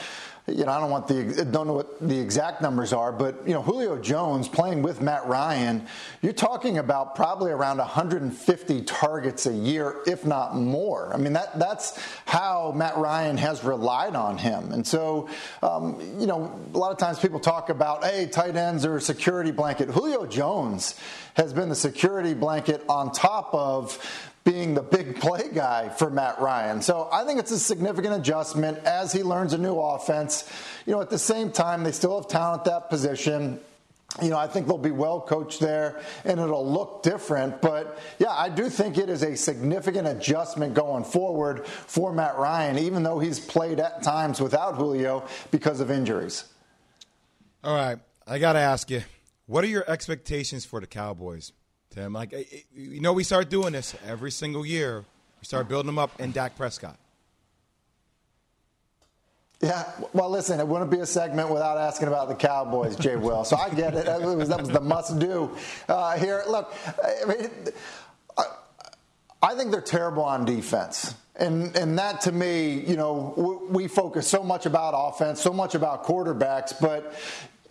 you 0.52 0.66
know, 0.66 0.72
I 0.72 0.80
don't 0.80 0.90
want 0.90 1.08
the 1.08 1.46
don't 1.46 1.68
know 1.68 1.74
what 1.74 2.00
the 2.00 2.20
exact 2.20 2.62
numbers 2.62 2.94
are, 2.94 3.12
but 3.12 3.48
you 3.48 3.54
know, 3.54 3.62
Julio 3.62 3.98
Jones 3.98 4.48
playing 4.48 4.82
with 4.82 5.02
Matt 5.02 5.26
Ryan, 5.26 5.86
you're 6.22 6.34
talking 6.34 6.78
about 6.78 7.16
probably 7.16 7.52
around 7.52 7.78
150 7.78 8.82
targets 8.84 9.46
a 9.46 9.54
year, 9.54 10.02
if 10.06 10.26
not 10.26 10.56
more. 10.56 11.14
I 11.14 11.18
mean, 11.18 11.34
that 11.34 11.58
that's 11.60 12.00
how 12.26 12.72
Matt 12.76 12.98
Ryan 12.98 13.38
has 13.38 13.64
relied 13.64 14.16
on 14.16 14.38
him, 14.38 14.72
and 14.72 14.86
so 14.86 15.30
um, 15.62 16.00
you 16.20 16.28
know, 16.28 16.60
a 16.74 16.78
lot 16.78 16.92
of 16.92 16.98
times 16.98 17.20
people 17.20 17.40
talk 17.40 17.70
about, 17.70 18.04
hey, 18.04 18.28
tight 18.28 18.56
ends 18.56 18.86
are 18.86 18.98
a 18.98 19.02
security 19.02 19.52
blanket. 19.52 19.90
Julio 19.90 20.26
Jones 20.26 20.96
has 21.36 21.54
been 21.54 21.70
the 21.70 21.76
security 21.76 22.34
blanket 22.34 22.84
on 22.90 23.12
top 23.12 23.54
of 23.54 24.31
being 24.44 24.74
the 24.74 24.82
big 24.82 25.20
play 25.20 25.50
guy 25.54 25.90
for 25.90 26.10
Matt 26.10 26.40
Ryan. 26.40 26.82
So 26.82 27.10
I 27.12 27.24
think 27.26 27.40
it's 27.40 27.52
a 27.52 27.60
significant 27.60 28.16
adjustment 28.16 28.80
as 28.80 29.12
he 29.12 29.24
learns 29.24 29.54
a 29.54 29.58
new 29.58 29.76
offense. 29.76 30.50
You 30.86 30.94
know, 30.94 31.02
at 31.02 31.10
the 31.10 31.20
same 31.20 31.52
time, 31.52 31.84
they 31.84 31.92
still 31.92 32.20
have 32.20 32.28
talent 32.28 32.62
at 32.62 32.66
that 32.66 32.90
position. 32.90 33.60
You 34.22 34.30
know, 34.30 34.38
I 34.38 34.48
think 34.48 34.68
they'll 34.68 34.78
be 34.78 34.92
well 34.92 35.22
coached 35.22 35.60
there 35.60 36.02
and 36.26 36.40
it'll 36.40 36.70
look 36.70 37.04
different. 37.04 37.62
But 37.62 38.00
yeah, 38.20 38.32
I 38.32 38.50
do 38.50 38.70
think 38.70 38.98
it 38.98 39.10
is 39.10 39.24
a 39.24 39.38
significant 39.38 40.08
adjustment 40.08 40.74
going 40.74 41.04
forward 41.04 41.66
for 41.66 42.12
Matt 42.12 42.38
Ryan, 42.38 42.78
even 42.80 43.04
though 43.04 43.20
he's 43.20 43.40
played 43.40 43.80
at 43.80 44.04
times 44.04 44.42
without 44.42 44.76
Julio 44.76 45.26
because 45.52 45.80
of 45.80 45.92
injuries. 45.92 46.46
All 47.64 47.76
right, 47.76 48.00
I 48.28 48.40
got 48.40 48.54
to 48.54 48.60
ask 48.60 48.90
you, 48.90 49.04
what 49.46 49.64
are 49.64 49.68
your 49.68 49.90
expectations 49.90 50.66
for 50.66 50.80
the 50.82 50.88
Cowboys, 50.88 51.54
Tim? 51.92 52.14
Like, 52.14 52.34
eh, 52.34 52.44
eh, 52.52 52.58
you 52.74 53.02
know, 53.02 53.14
we 53.14 53.24
start 53.24 53.50
doing 53.50 53.74
this 53.74 53.96
every 54.08 54.32
single 54.32 54.66
year. 54.66 55.04
We 55.42 55.46
start 55.46 55.68
building 55.68 55.88
them 55.88 56.00
up 56.00 56.20
in 56.20 56.32
Dak 56.32 56.56
Prescott. 56.56 56.98
Yeah, 59.62 59.88
well, 60.14 60.30
listen, 60.30 60.60
it 60.60 60.68
wouldn't 60.68 60.90
be 60.90 61.00
a 61.02 61.06
segment 61.06 61.50
without 61.50 61.78
asking 61.78 62.08
about 62.08 62.30
the 62.30 62.36
Cowboys, 62.36 62.96
Jay 62.96 63.16
Will. 63.16 63.44
So 63.44 63.58
I 63.58 63.70
get 63.70 63.94
it. 63.94 64.06
That 64.06 64.22
was, 64.22 64.50
that 64.50 64.60
was 64.60 64.70
the 64.70 64.82
must 64.82 65.20
do 65.20 65.56
uh, 65.88 66.18
here. 66.18 66.44
Look, 66.48 66.74
I 66.88 67.26
mean, 67.26 67.50
I, 69.44 69.54
think 69.54 69.72
they're 69.72 69.82
terrible 69.82 70.24
on 70.24 70.46
defense. 70.46 71.14
And, 71.36 71.76
and 71.78 72.00
that 72.00 72.22
to 72.22 72.32
me, 72.32 72.80
you 72.80 72.96
know, 72.96 73.62
we 73.70 73.88
focus 73.88 74.28
so 74.28 74.44
much 74.44 74.66
about 74.66 74.94
offense, 74.96 75.40
so 75.40 75.54
much 75.54 75.76
about 75.76 76.06
quarterbacks, 76.06 76.74
but 76.82 77.14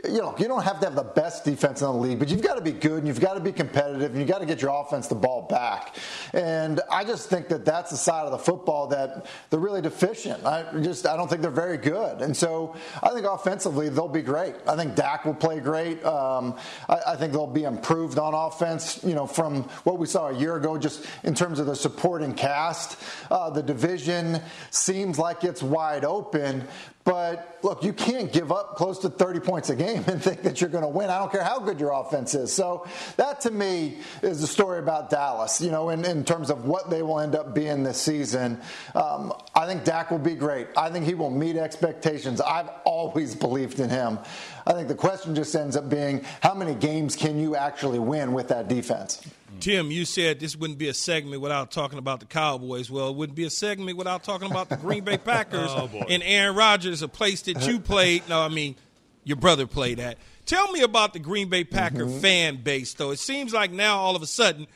you 0.04 0.18
know, 0.18 0.34
you 0.38 0.48
don't 0.48 0.62
have 0.62 0.80
to 0.80 0.86
have 0.86 0.94
the 0.94 1.02
best 1.02 1.44
defense 1.44 1.80
in 1.80 1.86
the 1.86 1.92
league, 1.92 2.18
but 2.18 2.28
you've 2.28 2.42
got 2.42 2.54
to 2.54 2.60
be 2.60 2.72
good 2.72 2.98
and 2.98 3.06
you've 3.06 3.20
got 3.20 3.34
to 3.34 3.40
be 3.40 3.52
competitive 3.52 4.10
and 4.10 4.18
you've 4.18 4.28
got 4.28 4.38
to 4.38 4.46
get 4.46 4.62
your 4.62 4.70
offense 4.70 5.08
the 5.08 5.14
ball 5.14 5.42
back. 5.42 5.96
And 6.32 6.80
I 6.90 7.04
just 7.04 7.28
think 7.28 7.48
that 7.48 7.64
that's 7.64 7.90
the 7.90 7.96
side 7.96 8.24
of 8.24 8.32
the 8.32 8.38
football 8.38 8.86
that 8.88 9.26
they're 9.50 9.60
really 9.60 9.82
deficient. 9.82 10.44
I 10.44 10.64
just 10.80 11.06
I 11.06 11.16
don't 11.16 11.28
think 11.28 11.42
they're 11.42 11.50
very 11.50 11.76
good. 11.76 12.22
And 12.22 12.36
so 12.36 12.76
I 13.02 13.10
think 13.10 13.26
offensively 13.26 13.88
they'll 13.88 14.08
be 14.08 14.22
great. 14.22 14.54
I 14.66 14.76
think 14.76 14.94
Dak 14.94 15.24
will 15.24 15.34
play 15.34 15.60
great. 15.60 16.04
Um, 16.04 16.56
I, 16.88 16.98
I 17.08 17.16
think 17.16 17.32
they'll 17.32 17.46
be 17.46 17.64
improved 17.64 18.18
on 18.18 18.34
offense. 18.34 19.00
You 19.04 19.14
know, 19.14 19.26
from 19.26 19.64
what 19.84 19.98
we 19.98 20.06
saw 20.06 20.28
a 20.28 20.36
year 20.36 20.56
ago, 20.56 20.78
just 20.78 21.06
in 21.24 21.34
terms 21.34 21.58
of 21.58 21.66
the 21.66 21.76
supporting 21.76 22.34
cast, 22.34 22.98
uh, 23.30 23.50
the 23.50 23.62
division 23.62 24.40
seems 24.70 25.18
like 25.18 25.44
it's 25.44 25.62
wide 25.62 26.04
open. 26.04 26.66
But 27.04 27.58
look, 27.62 27.82
you 27.82 27.92
can't 27.92 28.30
give 28.30 28.52
up 28.52 28.76
close 28.76 28.98
to 29.00 29.08
30 29.08 29.40
points 29.40 29.70
a 29.70 29.76
game 29.76 30.04
and 30.06 30.22
think 30.22 30.42
that 30.42 30.60
you're 30.60 30.70
going 30.70 30.84
to 30.84 30.88
win. 30.88 31.08
I 31.08 31.18
don't 31.18 31.32
care 31.32 31.42
how 31.42 31.58
good 31.58 31.80
your 31.80 31.92
offense 31.92 32.34
is. 32.34 32.52
So 32.52 32.86
that 33.16 33.40
to 33.42 33.50
me 33.50 33.98
is 34.22 34.40
the 34.40 34.46
story 34.46 34.78
about 34.78 35.08
Dallas, 35.08 35.60
you 35.60 35.70
know, 35.70 35.88
in, 35.90 36.04
in 36.04 36.24
terms 36.24 36.50
of 36.50 36.66
what 36.66 36.90
they 36.90 37.02
will 37.02 37.20
end 37.20 37.34
up 37.34 37.54
being 37.54 37.82
this 37.82 38.00
season. 38.00 38.60
Um, 38.94 39.32
I 39.54 39.66
think 39.66 39.84
Dak 39.84 40.10
will 40.10 40.18
be 40.18 40.34
great. 40.34 40.68
I 40.76 40.90
think 40.90 41.06
he 41.06 41.14
will 41.14 41.30
meet 41.30 41.56
expectations. 41.56 42.40
I've 42.40 42.68
always 42.84 43.34
believed 43.34 43.80
in 43.80 43.88
him. 43.88 44.18
I 44.66 44.72
think 44.72 44.88
the 44.88 44.94
question 44.94 45.34
just 45.34 45.54
ends 45.54 45.76
up 45.76 45.88
being 45.88 46.24
how 46.42 46.54
many 46.54 46.74
games 46.74 47.16
can 47.16 47.38
you 47.38 47.56
actually 47.56 47.98
win 47.98 48.32
with 48.32 48.48
that 48.48 48.68
defense? 48.68 49.22
Tim, 49.58 49.90
you 49.90 50.04
said 50.04 50.38
this 50.40 50.56
wouldn't 50.56 50.78
be 50.78 50.88
a 50.88 50.94
segment 50.94 51.42
without 51.42 51.70
talking 51.70 51.98
about 51.98 52.20
the 52.20 52.26
Cowboys. 52.26 52.90
Well, 52.90 53.08
it 53.08 53.16
wouldn't 53.16 53.36
be 53.36 53.44
a 53.44 53.50
segment 53.50 53.98
without 53.98 54.22
talking 54.22 54.50
about 54.50 54.68
the 54.68 54.76
Green 54.76 55.04
Bay 55.04 55.18
Packers 55.24 55.70
Oh, 55.70 55.88
boy. 55.88 56.06
and 56.08 56.22
Aaron 56.24 56.54
Rodgers, 56.56 57.02
a 57.02 57.08
place 57.08 57.42
that 57.42 57.66
you 57.66 57.80
played. 57.80 58.28
No, 58.28 58.40
I 58.40 58.48
mean, 58.48 58.76
your 59.24 59.36
brother 59.36 59.66
played 59.66 59.98
at. 59.98 60.18
Tell 60.46 60.70
me 60.72 60.82
about 60.82 61.12
the 61.12 61.18
Green 61.18 61.48
Bay 61.48 61.64
Packer 61.64 62.06
mm-hmm. 62.06 62.20
fan 62.20 62.56
base, 62.62 62.94
though. 62.94 63.10
It 63.10 63.18
seems 63.18 63.52
like 63.52 63.70
now 63.70 63.98
all 63.98 64.16
of 64.16 64.22
a 64.22 64.26
sudden 64.26 64.66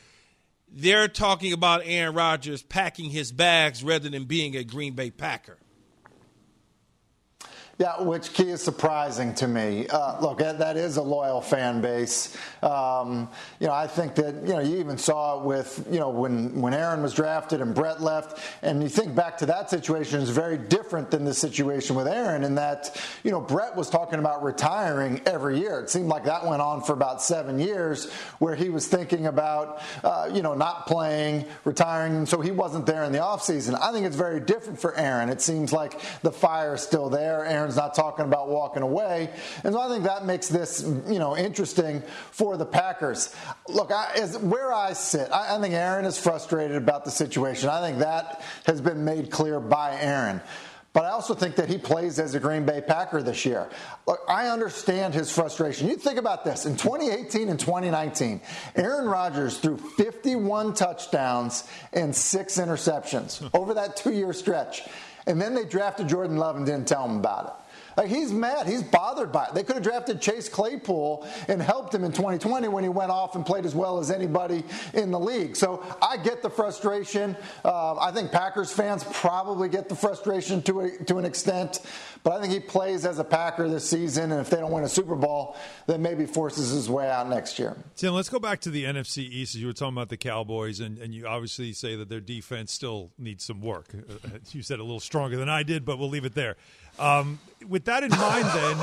they're 0.71 1.07
talking 1.07 1.53
about 1.53 1.81
Aaron 1.85 2.13
Rodgers 2.15 2.61
packing 2.61 3.09
his 3.09 3.31
bags 3.31 3.83
rather 3.83 4.09
than 4.09 4.25
being 4.25 4.55
a 4.55 4.63
Green 4.63 4.93
Bay 4.93 5.09
Packer. 5.09 5.57
Yeah, 7.77 8.01
which 8.03 8.31
key 8.31 8.51
is 8.51 8.63
surprising 8.63 9.33
to 9.35 9.49
me. 9.49 9.85
Uh, 9.89 10.21
look, 10.21 10.37
that, 10.37 10.77
is 10.77 10.95
a 10.95 11.01
loyal 11.01 11.41
fan 11.41 11.81
base. 11.81 12.35
Um, 12.63 13.27
you 13.59 13.67
know, 13.67 13.73
I 13.73 13.85
think 13.85 14.15
that 14.15 14.35
you 14.47 14.53
know 14.53 14.59
you 14.61 14.77
even 14.77 14.97
saw 14.97 15.39
it 15.39 15.45
with 15.45 15.85
you 15.91 15.99
know 15.99 16.09
when 16.09 16.61
when 16.61 16.73
Aaron 16.73 17.01
was 17.01 17.13
drafted 17.13 17.59
and 17.59 17.75
Brett 17.75 18.01
left, 18.01 18.39
and 18.61 18.81
you 18.81 18.87
think 18.87 19.13
back 19.13 19.37
to 19.39 19.45
that 19.47 19.69
situation 19.69 20.21
is 20.21 20.29
very 20.29 20.57
different 20.57 21.11
than 21.11 21.25
the 21.25 21.33
situation 21.33 21.97
with 21.97 22.07
Aaron 22.07 22.45
in 22.45 22.55
that 22.55 23.01
you 23.25 23.31
know 23.31 23.41
Brett 23.41 23.75
was 23.75 23.89
talking 23.89 24.19
about 24.19 24.41
retiring 24.41 25.21
every 25.25 25.59
year. 25.59 25.81
It 25.81 25.89
seemed 25.89 26.07
like 26.07 26.23
that 26.25 26.45
went 26.45 26.61
on 26.61 26.81
for 26.81 26.93
about 26.93 27.21
seven 27.21 27.59
years, 27.59 28.09
where 28.39 28.55
he 28.55 28.69
was 28.69 28.87
thinking 28.87 29.27
about 29.27 29.81
uh, 30.01 30.29
you 30.33 30.41
know 30.41 30.53
not 30.53 30.87
playing, 30.87 31.45
retiring, 31.65 32.25
so 32.25 32.39
he 32.39 32.51
wasn't 32.51 32.85
there 32.85 33.03
in 33.03 33.11
the 33.11 33.19
offseason. 33.19 33.77
I 33.81 33.91
think 33.91 34.05
it's 34.05 34.15
very 34.15 34.39
different 34.39 34.79
for 34.79 34.95
Aaron. 34.97 35.27
It 35.27 35.41
seems 35.41 35.73
like 35.73 35.99
the 36.21 36.31
fire 36.31 36.75
is 36.75 36.81
still 36.81 37.09
there. 37.09 37.45
Aaron's 37.65 37.77
not 37.77 37.95
talking 37.95 38.25
about 38.25 38.47
walking 38.47 38.83
away, 38.83 39.27
and 39.63 39.73
so 39.73 39.81
I 39.81 39.89
think 39.89 40.03
that 40.03 40.23
makes 40.23 40.49
this 40.49 40.83
you 41.07 41.17
know 41.17 41.35
interesting 41.35 42.03
for 42.29 42.57
the 42.57 42.65
Packers. 42.65 43.35
Look, 43.67 43.91
I, 43.91 44.11
as 44.17 44.37
where 44.37 44.71
I 44.71 44.93
sit, 44.93 45.31
I, 45.31 45.55
I 45.55 45.59
think 45.59 45.73
Aaron 45.73 46.05
is 46.05 46.15
frustrated 46.15 46.77
about 46.77 47.05
the 47.05 47.11
situation. 47.11 47.69
I 47.69 47.81
think 47.81 47.97
that 47.99 48.43
has 48.67 48.81
been 48.81 49.03
made 49.03 49.31
clear 49.31 49.59
by 49.59 49.99
Aaron. 49.99 50.41
But 50.93 51.05
I 51.05 51.09
also 51.09 51.33
think 51.33 51.55
that 51.55 51.67
he 51.67 51.79
plays 51.79 52.19
as 52.19 52.35
a 52.35 52.39
Green 52.39 52.65
Bay 52.65 52.81
Packer 52.85 53.23
this 53.23 53.45
year. 53.45 53.67
Look, 54.07 54.19
I 54.29 54.47
understand 54.47 55.15
his 55.15 55.29
frustration. 55.29 55.89
You 55.89 55.97
think 55.97 56.19
about 56.19 56.45
this. 56.45 56.67
In 56.67 56.77
2018 56.77 57.49
and 57.49 57.59
2019, 57.59 58.39
Aaron 58.75 59.07
Rodgers 59.07 59.57
threw 59.57 59.75
51 59.75 60.75
touchdowns 60.75 61.67
and 61.91 62.15
six 62.15 62.59
interceptions 62.59 63.49
over 63.53 63.73
that 63.73 63.97
two 63.97 64.13
year 64.13 64.31
stretch. 64.31 64.83
And 65.27 65.41
then 65.41 65.55
they 65.55 65.65
drafted 65.65 66.07
Jordan 66.07 66.37
Love 66.37 66.57
and 66.57 66.65
didn't 66.65 66.87
tell 66.87 67.07
him 67.07 67.17
about 67.17 67.45
it. 67.47 67.64
Like 67.97 68.07
he's 68.07 68.31
mad. 68.31 68.67
He's 68.67 68.83
bothered 68.83 69.31
by 69.31 69.45
it. 69.45 69.53
They 69.53 69.63
could 69.63 69.75
have 69.75 69.83
drafted 69.83 70.21
Chase 70.21 70.49
Claypool 70.49 71.27
and 71.47 71.61
helped 71.61 71.93
him 71.93 72.03
in 72.03 72.11
2020 72.11 72.67
when 72.67 72.83
he 72.83 72.89
went 72.89 73.11
off 73.11 73.35
and 73.35 73.45
played 73.45 73.65
as 73.65 73.75
well 73.75 73.99
as 73.99 74.11
anybody 74.11 74.63
in 74.93 75.11
the 75.11 75.19
league. 75.19 75.55
So 75.55 75.83
I 76.01 76.17
get 76.17 76.41
the 76.41 76.49
frustration. 76.49 77.37
Uh, 77.63 77.95
I 77.95 78.11
think 78.11 78.31
Packers 78.31 78.71
fans 78.71 79.03
probably 79.13 79.69
get 79.69 79.89
the 79.89 79.95
frustration 79.95 80.61
to 80.63 80.81
a, 80.81 81.03
to 81.05 81.17
an 81.17 81.25
extent. 81.25 81.81
But 82.23 82.33
I 82.33 82.41
think 82.41 82.53
he 82.53 82.59
plays 82.59 83.05
as 83.05 83.19
a 83.19 83.23
Packer 83.23 83.69
this 83.69 83.87
season, 83.87 84.31
and 84.31 84.41
if 84.41 84.49
they 84.49 84.57
don't 84.57 84.71
win 84.71 84.83
a 84.83 84.89
Super 84.89 85.15
Bowl, 85.15 85.55
then 85.85 86.01
maybe 86.01 86.25
forces 86.25 86.71
his 86.71 86.89
way 86.89 87.07
out 87.07 87.29
next 87.29 87.59
year. 87.59 87.77
Tim, 87.95 88.15
let's 88.15 88.29
go 88.29 88.39
back 88.39 88.61
to 88.61 88.71
the 88.71 88.83
NFC 88.83 89.19
East. 89.19 89.53
As 89.53 89.61
you 89.61 89.67
were 89.67 89.73
talking 89.73 89.93
about 89.93 90.09
the 90.09 90.17
Cowboys, 90.17 90.79
and, 90.79 90.97
and 90.97 91.13
you 91.13 91.27
obviously 91.27 91.71
say 91.71 91.95
that 91.95 92.09
their 92.09 92.19
defense 92.19 92.71
still 92.71 93.11
needs 93.17 93.45
some 93.45 93.61
work. 93.61 93.89
You 94.51 94.61
said 94.61 94.79
a 94.79 94.83
little 94.83 94.99
stronger 94.99 95.37
than 95.37 95.49
I 95.49 95.63
did, 95.63 95.85
but 95.85 95.97
we'll 95.99 96.09
leave 96.09 96.23
it 96.23 96.33
there. 96.33 96.55
Um, 96.99 97.39
with 97.67 97.85
that 97.85 98.03
in 98.03 98.11
mind, 98.11 98.45
then, 98.45 98.77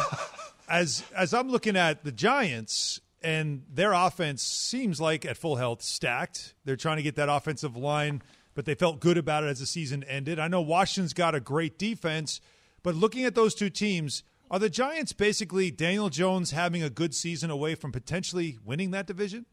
as 0.69 1.05
as 1.15 1.35
I'm 1.35 1.51
looking 1.51 1.77
at 1.77 2.05
the 2.05 2.13
Giants 2.13 3.01
and 3.23 3.63
their 3.73 3.93
offense 3.93 4.43
seems 4.43 5.01
like 5.01 5.25
at 5.25 5.37
full 5.37 5.57
health, 5.57 5.83
stacked. 5.83 6.55
They're 6.65 6.77
trying 6.77 6.97
to 6.97 7.03
get 7.03 7.17
that 7.17 7.29
offensive 7.29 7.77
line, 7.77 8.23
but 8.55 8.65
they 8.65 8.75
felt 8.75 9.01
good 9.01 9.17
about 9.17 9.45
it 9.45 9.49
as 9.49 9.61
the 9.61 9.67
season 9.67 10.05
ended. 10.05 10.39
I 10.39 10.49
know 10.49 10.61
Washington's 10.61 11.13
got 11.13 11.35
a 11.35 11.41
great 11.41 11.79
defense, 11.79 12.41
but 12.83 12.95
looking 12.95 13.25
at 13.25 13.35
those 13.35 13.55
two 13.55 13.71
teams, 13.71 14.25
are 14.51 14.59
the 14.59 14.69
Giants 14.69 15.13
basically 15.13 15.71
Daniel 15.71 16.11
Jones 16.11 16.51
having 16.51 16.83
a 16.83 16.91
good 16.91 17.15
season 17.15 17.51
away 17.51 17.75
from 17.75 17.93
potentially 17.93 18.59
winning 18.65 18.91
that 18.91 19.07
division? 19.07 19.47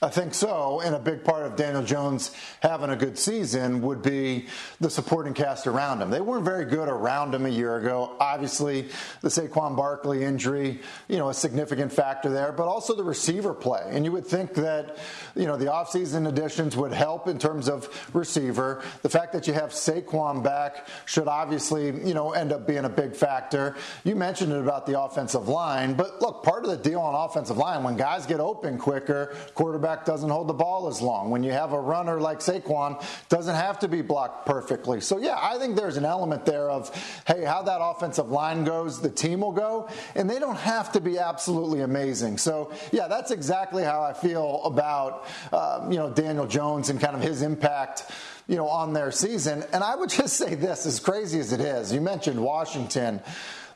I 0.00 0.08
think 0.08 0.32
so. 0.32 0.80
And 0.80 0.94
a 0.94 0.98
big 1.00 1.24
part 1.24 1.44
of 1.44 1.56
Daniel 1.56 1.82
Jones 1.82 2.30
having 2.62 2.90
a 2.90 2.96
good 2.96 3.18
season 3.18 3.82
would 3.82 4.00
be 4.00 4.46
the 4.78 4.88
supporting 4.88 5.34
cast 5.34 5.66
around 5.66 6.00
him. 6.00 6.08
They 6.08 6.20
weren't 6.20 6.44
very 6.44 6.66
good 6.66 6.88
around 6.88 7.34
him 7.34 7.46
a 7.46 7.48
year 7.48 7.78
ago. 7.78 8.14
Obviously, 8.20 8.86
the 9.22 9.28
Saquon 9.28 9.76
Barkley 9.76 10.22
injury, 10.22 10.78
you 11.08 11.16
know, 11.16 11.30
a 11.30 11.34
significant 11.34 11.92
factor 11.92 12.30
there, 12.30 12.52
but 12.52 12.68
also 12.68 12.94
the 12.94 13.02
receiver 13.02 13.52
play. 13.52 13.82
And 13.88 14.04
you 14.04 14.12
would 14.12 14.24
think 14.24 14.54
that, 14.54 14.98
you 15.34 15.46
know, 15.46 15.56
the 15.56 15.66
offseason 15.66 16.28
additions 16.28 16.76
would 16.76 16.92
help 16.92 17.26
in 17.26 17.36
terms 17.36 17.68
of 17.68 17.88
receiver. 18.14 18.84
The 19.02 19.08
fact 19.08 19.32
that 19.32 19.48
you 19.48 19.52
have 19.54 19.70
Saquon 19.70 20.44
back 20.44 20.86
should 21.06 21.26
obviously, 21.26 21.86
you 22.06 22.14
know, 22.14 22.34
end 22.34 22.52
up 22.52 22.68
being 22.68 22.84
a 22.84 22.88
big 22.88 23.16
factor. 23.16 23.74
You 24.04 24.14
mentioned 24.14 24.52
it 24.52 24.60
about 24.60 24.86
the 24.86 25.00
offensive 25.00 25.48
line, 25.48 25.94
but 25.94 26.22
look, 26.22 26.44
part 26.44 26.64
of 26.64 26.70
the 26.70 26.76
deal 26.76 27.00
on 27.00 27.16
offensive 27.16 27.56
line, 27.56 27.82
when 27.82 27.96
guys 27.96 28.26
get 28.26 28.38
open 28.38 28.78
quicker, 28.78 29.34
quarterback 29.56 29.87
doesn't 30.04 30.30
hold 30.30 30.48
the 30.48 30.54
ball 30.54 30.88
as 30.88 31.00
long. 31.00 31.30
When 31.30 31.42
you 31.42 31.52
have 31.52 31.72
a 31.72 31.80
runner 31.80 32.20
like 32.20 32.38
Saquon, 32.38 33.02
doesn't 33.28 33.54
have 33.54 33.78
to 33.80 33.88
be 33.88 34.02
blocked 34.02 34.46
perfectly. 34.46 35.00
So 35.00 35.18
yeah, 35.18 35.38
I 35.40 35.58
think 35.58 35.76
there's 35.76 35.96
an 35.96 36.04
element 36.04 36.44
there 36.44 36.70
of 36.70 36.94
hey, 37.26 37.44
how 37.44 37.62
that 37.62 37.78
offensive 37.80 38.30
line 38.30 38.64
goes, 38.64 39.00
the 39.00 39.10
team 39.10 39.40
will 39.40 39.52
go, 39.52 39.88
and 40.14 40.28
they 40.28 40.38
don't 40.38 40.58
have 40.58 40.92
to 40.92 41.00
be 41.00 41.18
absolutely 41.18 41.80
amazing. 41.80 42.38
So 42.38 42.72
yeah, 42.92 43.08
that's 43.08 43.30
exactly 43.30 43.82
how 43.82 44.02
I 44.02 44.12
feel 44.12 44.62
about 44.64 45.26
um, 45.52 45.90
you 45.90 45.98
know 45.98 46.10
Daniel 46.10 46.46
Jones 46.46 46.90
and 46.90 47.00
kind 47.00 47.16
of 47.16 47.22
his 47.22 47.42
impact 47.42 48.10
you 48.48 48.56
know, 48.56 48.66
on 48.66 48.94
their 48.94 49.12
season. 49.12 49.62
And 49.72 49.84
I 49.84 49.94
would 49.94 50.08
just 50.22 50.36
say 50.36 50.54
this, 50.54 50.86
as 50.86 50.98
crazy 50.98 51.38
as 51.38 51.52
it 51.52 51.60
is, 51.60 51.92
you 51.92 52.00
mentioned 52.00 52.40
Washington. 52.40 53.20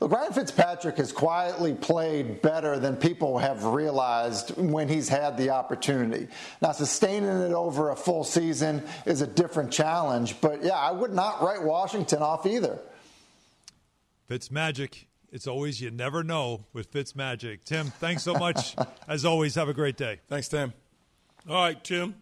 Look, 0.03 0.11
Ryan 0.11 0.33
Fitzpatrick 0.33 0.97
has 0.97 1.13
quietly 1.13 1.75
played 1.75 2.43
better 2.43 2.77
than 2.81 2.97
people 2.97 3.39
have 3.39 3.63
realized 3.63 4.51
when 4.57 4.89
he's 4.89 5.09
had 5.09 5.37
the 5.37 5.51
opportunity. 5.51 6.27
Now, 6.61 6.73
sustaining 6.73 7.29
it 7.29 7.53
over 7.53 7.91
a 7.91 7.95
full 7.95 8.25
season 8.25 8.83
is 9.07 9.21
a 9.21 9.29
different 9.29 9.71
challenge, 9.71 10.41
but 10.41 10.65
yeah, 10.65 10.73
I 10.73 10.91
would 10.91 11.13
not 11.13 11.41
write 11.41 11.63
Washington 11.63 12.21
off 12.21 12.47
either. 12.47 12.81
Fitz 14.27 14.51
magic. 14.51 15.07
It's 15.31 15.47
always 15.47 15.81
you 15.81 15.93
never 15.93 16.25
know 16.25 16.65
with 16.73 16.89
Fitz 16.89 17.15
magic. 17.15 17.63
Tim, 17.65 17.87
thanks 17.87 18.25
so 18.25 18.35
much. 18.35 18.75
As 19.07 19.25
always, 19.25 19.55
have 19.55 19.69
a 19.69 19.73
great 19.73 19.97
day. 19.97 20.19
Thanks, 20.27 20.49
Tim. 20.49 20.73
All 21.49 21.63
right, 21.63 21.85
Tim. 21.85 22.17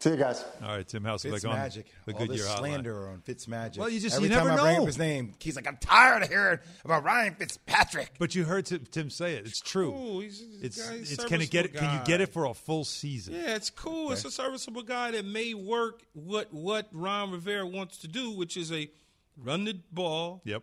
See 0.00 0.08
you 0.10 0.16
guys. 0.16 0.42
All 0.62 0.68
right, 0.76 0.88
Tim 0.88 1.04
House 1.04 1.22
Fitz 1.24 1.44
like 1.44 1.52
on 1.52 1.58
magic. 1.58 1.84
the 2.06 2.14
All 2.14 2.18
Good 2.20 2.30
this 2.30 2.38
Year 2.38 2.46
Hotline. 2.46 2.58
slander 2.58 3.08
on 3.10 3.20
Fitz 3.20 3.46
magic. 3.46 3.80
Well, 3.80 3.90
you 3.90 4.00
just- 4.00 4.16
every 4.16 4.28
you 4.30 4.34
time 4.34 4.46
never 4.46 4.58
I 4.58 4.62
bring 4.62 4.76
know. 4.76 4.80
up 4.82 4.86
his 4.86 4.96
name, 4.96 5.34
he's 5.38 5.56
like, 5.56 5.66
I'm 5.66 5.76
tired 5.76 6.22
of 6.22 6.30
hearing 6.30 6.58
about 6.86 7.04
Ryan 7.04 7.34
Fitzpatrick. 7.34 8.12
But 8.18 8.34
you 8.34 8.44
heard 8.44 8.64
Tim, 8.64 8.86
Tim 8.90 9.10
say 9.10 9.34
it. 9.34 9.46
It's 9.46 9.60
true. 9.60 9.92
Cool. 9.92 10.20
He's, 10.20 10.42
It's 10.62 10.88
guy, 10.88 10.94
it's 10.94 11.22
can 11.26 11.42
it 11.42 11.50
get 11.50 11.66
it? 11.66 11.74
Can 11.74 11.98
you 11.98 12.04
get 12.06 12.22
it 12.22 12.32
for 12.32 12.46
a 12.46 12.54
full 12.54 12.84
season? 12.86 13.34
Yeah, 13.34 13.56
it's 13.56 13.68
cool. 13.68 14.12
It's 14.12 14.24
a 14.24 14.30
serviceable 14.30 14.82
guy 14.84 15.10
that 15.10 15.26
may 15.26 15.52
work 15.52 16.00
what 16.14 16.50
what 16.50 16.88
Ron 16.92 17.30
Rivera 17.32 17.66
wants 17.66 17.98
to 17.98 18.08
do, 18.08 18.30
which 18.30 18.56
is 18.56 18.72
a 18.72 18.90
run 19.36 19.64
the 19.64 19.80
ball, 19.92 20.40
Yep. 20.46 20.62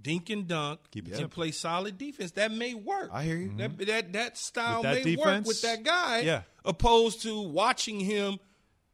dink 0.00 0.30
and 0.30 0.48
dunk, 0.48 0.80
Keep 0.92 1.08
it 1.08 1.10
and 1.10 1.16
simple. 1.18 1.34
play 1.34 1.50
solid 1.50 1.98
defense. 1.98 2.30
That 2.32 2.52
may 2.52 2.72
work. 2.72 3.10
I 3.12 3.22
hear 3.22 3.36
you. 3.36 3.52
That 3.58 3.76
that, 3.86 4.12
that 4.14 4.38
style 4.38 4.82
that 4.82 5.04
may 5.04 5.16
work 5.16 5.44
with 5.44 5.60
that 5.60 5.82
guy. 5.82 6.20
yeah. 6.20 6.42
Opposed 6.64 7.20
to 7.22 7.38
watching 7.42 8.00
him 8.00 8.38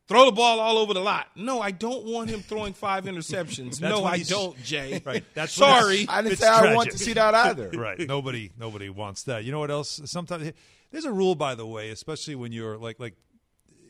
throw 0.08 0.26
the 0.26 0.32
ball 0.32 0.60
all 0.60 0.78
over 0.78 0.94
the 0.94 1.00
lot. 1.00 1.28
No, 1.34 1.60
I 1.60 1.70
don't 1.70 2.04
want 2.04 2.30
him 2.30 2.40
throwing 2.40 2.72
five 2.72 3.04
interceptions. 3.04 3.80
No, 3.84 4.04
I 4.04 4.18
don't, 4.22 4.60
Jay. 4.62 5.02
Right. 5.04 5.24
That's 5.34 5.52
sorry. 5.52 6.06
I 6.08 6.22
didn't 6.22 6.32
it's 6.32 6.40
say 6.40 6.48
I 6.48 6.74
want 6.74 6.90
to 6.90 6.98
see 6.98 7.12
that 7.12 7.34
either. 7.34 7.70
right. 7.74 7.98
Nobody 7.98 8.50
nobody 8.58 8.88
wants 8.88 9.24
that. 9.24 9.44
You 9.44 9.52
know 9.52 9.58
what 9.58 9.70
else? 9.70 10.00
Sometimes 10.06 10.52
there's 10.90 11.04
a 11.04 11.12
rule, 11.12 11.34
by 11.34 11.54
the 11.54 11.66
way, 11.66 11.90
especially 11.90 12.34
when 12.34 12.52
you're 12.52 12.78
like 12.78 12.98
like 12.98 13.14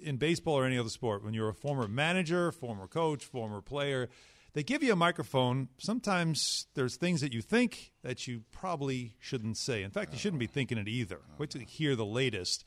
in 0.02 0.16
baseball 0.16 0.54
or 0.54 0.64
any 0.64 0.76
other 0.76 0.88
sport, 0.88 1.24
when 1.24 1.34
you're 1.34 1.48
a 1.48 1.54
former 1.54 1.86
manager, 1.86 2.50
former 2.52 2.86
coach, 2.86 3.24
former 3.24 3.60
player. 3.60 4.08
They 4.54 4.62
give 4.62 4.84
you 4.84 4.92
a 4.92 4.96
microphone. 4.96 5.68
Sometimes 5.78 6.66
there's 6.74 6.96
things 6.96 7.20
that 7.22 7.32
you 7.32 7.42
think 7.42 7.92
that 8.02 8.28
you 8.28 8.42
probably 8.52 9.16
shouldn't 9.18 9.56
say. 9.56 9.82
In 9.82 9.90
fact, 9.90 10.12
you 10.12 10.18
shouldn't 10.18 10.38
be 10.38 10.46
thinking 10.46 10.78
it 10.78 10.86
either. 10.86 11.20
Wait 11.38 11.50
till 11.50 11.60
you 11.60 11.66
hear 11.66 11.96
the 11.96 12.06
latest 12.06 12.64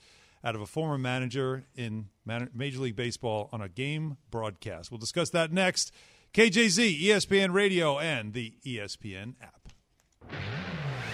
out 0.48 0.56
of 0.56 0.62
a 0.62 0.66
former 0.66 0.98
manager 0.98 1.66
in 1.76 2.08
Major 2.26 2.80
League 2.80 2.96
Baseball 2.96 3.50
on 3.52 3.62
a 3.62 3.68
game 3.68 4.16
broadcast. 4.32 4.90
We'll 4.90 4.98
discuss 4.98 5.30
that 5.32 5.52
next. 5.52 5.92
KJZ, 6.34 7.02
ESPN 7.02 7.52
Radio, 7.52 8.00
and 8.00 8.32
the 8.32 8.54
ESPN 8.66 9.34
app. 9.42 9.68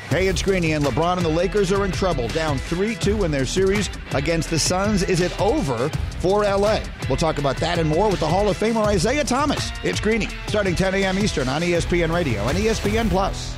Hey, 0.09 0.27
it's 0.27 0.43
Greeny, 0.43 0.73
and 0.73 0.85
LeBron 0.85 1.17
and 1.17 1.25
the 1.25 1.29
Lakers 1.29 1.71
are 1.71 1.83
in 1.83 1.91
trouble. 1.91 2.27
Down 2.27 2.59
3 2.59 2.93
2 2.93 3.23
in 3.23 3.31
their 3.31 3.47
series 3.47 3.89
against 4.13 4.51
the 4.51 4.59
Suns. 4.59 5.01
Is 5.01 5.19
it 5.19 5.39
over 5.41 5.89
for 6.19 6.43
LA? 6.43 6.81
We'll 7.09 7.17
talk 7.17 7.39
about 7.39 7.57
that 7.57 7.79
and 7.79 7.89
more 7.89 8.11
with 8.11 8.19
the 8.19 8.27
Hall 8.27 8.47
of 8.47 8.57
Famer 8.57 8.85
Isaiah 8.85 9.23
Thomas. 9.23 9.71
It's 9.83 9.99
Greeny, 9.99 10.27
starting 10.45 10.75
10 10.75 10.93
a.m. 10.93 11.17
Eastern 11.17 11.49
on 11.49 11.63
ESPN 11.63 12.13
Radio 12.13 12.43
and 12.43 12.55
ESPN 12.55 13.09
Plus. 13.09 13.57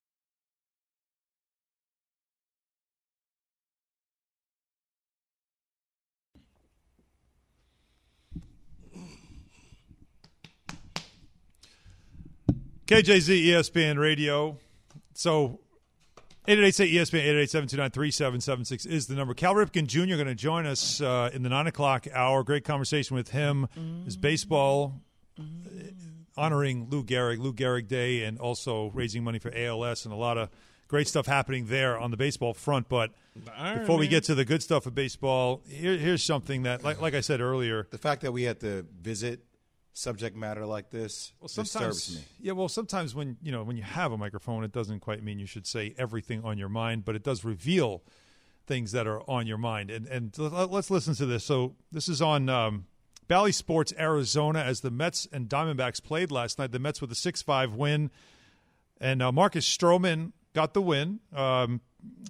KJZ 12.87 13.45
ESPN 13.45 13.97
Radio. 13.97 14.57
So 15.13 15.59
888 16.47 16.93
ESPN 16.93 17.45
888-729-3776 17.45 18.87
is 18.87 19.07
the 19.07 19.13
number. 19.15 19.33
Cal 19.33 19.53
Ripken 19.53 19.85
Jr. 19.85 20.15
going 20.15 20.25
to 20.25 20.35
join 20.35 20.65
us 20.65 20.99
uh, 20.99 21.29
in 21.33 21.43
the 21.43 21.49
9 21.49 21.67
o'clock 21.67 22.07
hour. 22.13 22.43
Great 22.43 22.65
conversation 22.65 23.15
with 23.15 23.29
him. 23.29 23.67
His 24.05 24.17
baseball 24.17 25.01
uh, 25.39 25.43
honoring 26.35 26.87
Lou 26.89 27.03
Gehrig, 27.03 27.37
Lou 27.39 27.53
Gehrig 27.53 27.87
Day, 27.87 28.23
and 28.23 28.39
also 28.39 28.89
raising 28.93 29.23
money 29.23 29.37
for 29.37 29.51
ALS 29.55 30.05
and 30.05 30.13
a 30.13 30.17
lot 30.17 30.37
of 30.37 30.49
great 30.87 31.07
stuff 31.07 31.27
happening 31.27 31.67
there 31.67 31.97
on 31.99 32.11
the 32.11 32.17
baseball 32.17 32.53
front. 32.53 32.89
But 32.89 33.11
Iron 33.55 33.79
before 33.79 33.97
we 33.97 34.07
get 34.07 34.23
to 34.25 34.35
the 34.35 34.43
good 34.43 34.63
stuff 34.63 34.85
of 34.87 34.95
baseball, 34.95 35.61
here, 35.67 35.97
here's 35.97 36.23
something 36.23 36.63
that, 36.63 36.83
like, 36.83 36.99
like 36.99 37.13
I 37.13 37.21
said 37.21 37.39
earlier, 37.39 37.87
The 37.91 37.97
fact 37.97 38.21
that 38.23 38.31
we 38.31 38.43
had 38.43 38.59
to 38.61 38.85
visit 39.01 39.41
subject 39.93 40.35
matter 40.35 40.65
like 40.65 40.89
this 40.89 41.33
well, 41.39 41.49
disturbs 41.53 42.15
me. 42.15 42.23
yeah. 42.39 42.53
Well, 42.53 42.69
sometimes 42.69 43.13
when 43.13 43.37
you 43.41 43.51
know 43.51 43.63
when 43.63 43.77
you 43.77 43.83
have 43.83 44.11
a 44.11 44.17
microphone, 44.17 44.63
it 44.63 44.71
doesn't 44.71 44.99
quite 44.99 45.23
mean 45.23 45.39
you 45.39 45.45
should 45.45 45.67
say 45.67 45.93
everything 45.97 46.43
on 46.43 46.57
your 46.57 46.69
mind, 46.69 47.05
but 47.05 47.15
it 47.15 47.23
does 47.23 47.43
reveal 47.43 48.03
things 48.67 48.91
that 48.93 49.07
are 49.07 49.21
on 49.29 49.47
your 49.47 49.57
mind. 49.57 49.91
And 49.91 50.07
and 50.07 50.37
let's 50.37 50.89
listen 50.89 51.15
to 51.15 51.25
this. 51.25 51.43
So 51.43 51.75
this 51.91 52.07
is 52.07 52.21
on 52.21 52.49
um, 52.49 52.85
Bally 53.27 53.51
Sports 53.51 53.93
Arizona 53.97 54.59
as 54.59 54.81
the 54.81 54.91
Mets 54.91 55.27
and 55.31 55.49
Diamondbacks 55.49 56.01
played 56.03 56.31
last 56.31 56.59
night. 56.59 56.71
The 56.71 56.79
Mets 56.79 57.01
with 57.01 57.11
a 57.11 57.15
six-five 57.15 57.73
win, 57.73 58.11
and 58.99 59.21
uh, 59.21 59.31
Marcus 59.31 59.67
Stroman 59.67 60.31
got 60.53 60.73
the 60.73 60.81
win. 60.81 61.19
Um, 61.33 61.81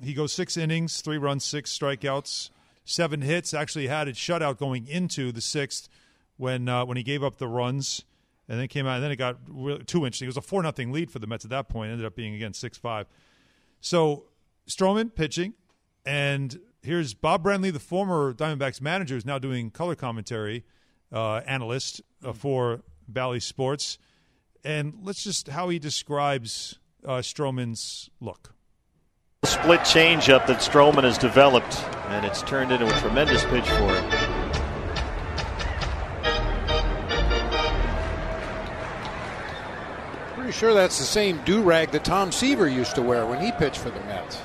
he 0.01 0.13
goes 0.13 0.33
six 0.33 0.57
innings, 0.57 1.01
three 1.01 1.17
runs, 1.17 1.45
six 1.45 1.77
strikeouts, 1.77 2.49
seven 2.85 3.21
hits. 3.21 3.53
Actually 3.53 3.87
had 3.87 4.07
a 4.07 4.13
shutout 4.13 4.57
going 4.57 4.87
into 4.87 5.31
the 5.31 5.41
sixth 5.41 5.87
when 6.41 6.67
uh, 6.67 6.83
when 6.83 6.97
he 6.97 7.03
gave 7.03 7.23
up 7.23 7.37
the 7.37 7.47
runs, 7.47 8.03
and 8.49 8.59
then 8.59 8.67
came 8.67 8.87
out. 8.87 8.95
And 8.95 9.03
then 9.03 9.11
it 9.11 9.15
got 9.17 9.37
really, 9.47 9.83
too 9.83 10.05
interesting. 10.05 10.25
It 10.25 10.29
was 10.29 10.37
a 10.37 10.41
four 10.41 10.63
nothing 10.63 10.91
lead 10.91 11.11
for 11.11 11.19
the 11.19 11.27
Mets 11.27 11.45
at 11.45 11.51
that 11.51 11.69
point. 11.69 11.89
It 11.89 11.93
Ended 11.93 12.07
up 12.07 12.15
being 12.15 12.33
again 12.33 12.53
six 12.53 12.77
five. 12.77 13.07
So 13.79 14.25
Stroman 14.67 15.13
pitching, 15.13 15.53
and 16.05 16.59
here's 16.81 17.13
Bob 17.13 17.43
Brenly, 17.43 17.71
the 17.71 17.79
former 17.79 18.33
Diamondbacks 18.33 18.81
manager, 18.81 19.15
is 19.15 19.25
now 19.25 19.37
doing 19.37 19.69
color 19.69 19.95
commentary, 19.95 20.65
uh, 21.11 21.41
analyst 21.45 22.01
uh, 22.25 22.33
for 22.33 22.81
Bally 23.07 23.39
Sports, 23.39 23.99
and 24.63 24.95
let's 25.03 25.23
just 25.23 25.47
how 25.49 25.69
he 25.69 25.77
describes 25.77 26.79
uh, 27.05 27.17
Stroman's 27.19 28.09
look. 28.19 28.55
Split 29.43 29.81
changeup 29.81 30.45
that 30.47 30.59
Stroman 30.59 31.03
has 31.03 31.17
developed, 31.17 31.83
and 32.09 32.25
it's 32.25 32.41
turned 32.43 32.71
into 32.71 32.85
a 32.85 32.99
tremendous 32.99 33.43
pitch 33.45 33.67
for 33.67 33.95
him. 33.95 34.20
Pretty 40.51 40.59
sure 40.59 40.73
that's 40.73 40.99
the 40.99 41.05
same 41.05 41.39
do 41.45 41.61
rag 41.61 41.91
that 41.91 42.03
Tom 42.03 42.29
Seaver 42.29 42.67
used 42.67 42.95
to 42.95 43.01
wear 43.01 43.25
when 43.25 43.39
he 43.39 43.53
pitched 43.53 43.77
for 43.77 43.89
the 43.89 44.01
Mets. 44.01 44.37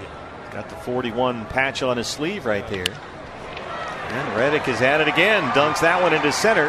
Yeah, 0.00 0.50
Got 0.50 0.70
the 0.70 0.76
41 0.76 1.44
patch 1.46 1.82
on 1.82 1.98
his 1.98 2.06
sleeve 2.06 2.46
right 2.46 2.66
there. 2.68 2.86
And 2.88 4.36
Reddick 4.38 4.66
is 4.66 4.80
at 4.80 5.02
it 5.02 5.08
again, 5.08 5.42
dunks 5.50 5.80
that 5.82 6.00
one 6.02 6.14
into 6.14 6.32
center. 6.32 6.68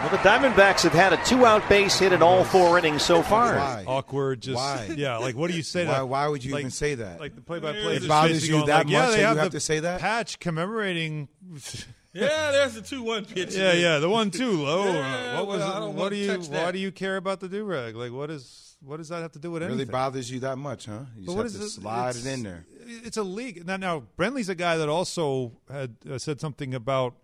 Well, 0.00 0.10
the 0.10 0.16
Diamondbacks 0.28 0.82
have 0.82 0.92
had 0.92 1.12
a 1.12 1.24
two-out 1.24 1.68
base 1.68 2.00
hit 2.00 2.12
in 2.12 2.20
all 2.20 2.42
four 2.42 2.76
innings 2.76 3.02
so 3.04 3.22
far. 3.22 3.56
Awkward, 3.86 4.40
just 4.40 4.56
Why? 4.56 4.92
yeah. 4.96 5.18
Like, 5.18 5.36
what 5.36 5.52
do 5.52 5.56
you 5.56 5.62
say? 5.62 5.86
Why- 5.86 5.98
that? 5.98 6.08
why 6.08 6.26
would 6.26 6.44
you 6.44 6.50
Like- 6.54 6.62
even 6.62 6.72
say 6.72 6.96
that? 6.96 7.20
Like 7.20 7.36
the 7.36 7.42
play-by-play. 7.42 7.92
It 7.94 7.98
just 7.98 8.08
bothers 8.08 8.48
you 8.48 8.66
that 8.66 8.86
like, 8.86 8.88
yeah, 8.88 8.98
much 9.02 9.10
they 9.10 9.14
that 9.14 9.20
you 9.20 9.26
have 9.28 9.36
have 9.36 9.46
the 9.52 9.58
to 9.58 9.60
say 9.60 9.78
that? 9.78 10.00
Patch 10.00 10.40
commemorating. 10.40 11.28
Yeah, 12.14 12.50
there's 12.52 12.74
the 12.74 12.82
two-one 12.82 13.24
pitch. 13.24 13.54
yeah, 13.54 13.72
yeah, 13.72 13.98
the 13.98 14.08
one 14.08 14.30
two 14.30 14.62
low. 14.62 14.84
Yeah, 14.92 15.36
what 15.38 15.46
was 15.46 15.60
well, 15.60 15.72
I 15.72 15.76
it? 15.76 15.80
don't 15.80 15.94
What 15.96 16.10
do 16.10 16.16
you? 16.16 16.38
Why 16.40 16.70
do 16.72 16.78
you 16.78 16.92
care 16.92 17.16
about 17.16 17.40
the 17.40 17.48
do 17.48 17.64
rag? 17.64 17.96
Like, 17.96 18.12
what 18.12 18.30
is? 18.30 18.76
What 18.84 18.96
does 18.96 19.08
that 19.10 19.22
have 19.22 19.32
to 19.32 19.38
do 19.38 19.50
with 19.52 19.62
anything? 19.62 19.78
Really 19.78 19.90
bothers 19.90 20.30
you 20.30 20.40
that 20.40 20.58
much, 20.58 20.86
huh? 20.86 21.04
You 21.16 21.24
But 21.24 21.26
just 21.26 21.36
what 21.36 21.36
have 21.38 21.46
is 21.46 21.52
to 21.52 21.58
this? 21.60 21.74
slide 21.74 22.16
it 22.16 22.26
in 22.26 22.42
there. 22.42 22.66
It's 23.04 23.16
a 23.16 23.22
league 23.22 23.64
now. 23.64 23.76
Now, 23.76 24.02
Brenly's 24.18 24.48
a 24.48 24.54
guy 24.56 24.76
that 24.76 24.88
also 24.88 25.52
had 25.70 25.94
uh, 26.10 26.18
said 26.18 26.40
something 26.40 26.74
about 26.74 27.14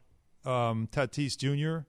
um, 0.46 0.88
Tatis 0.92 1.36
Jr. 1.36 1.84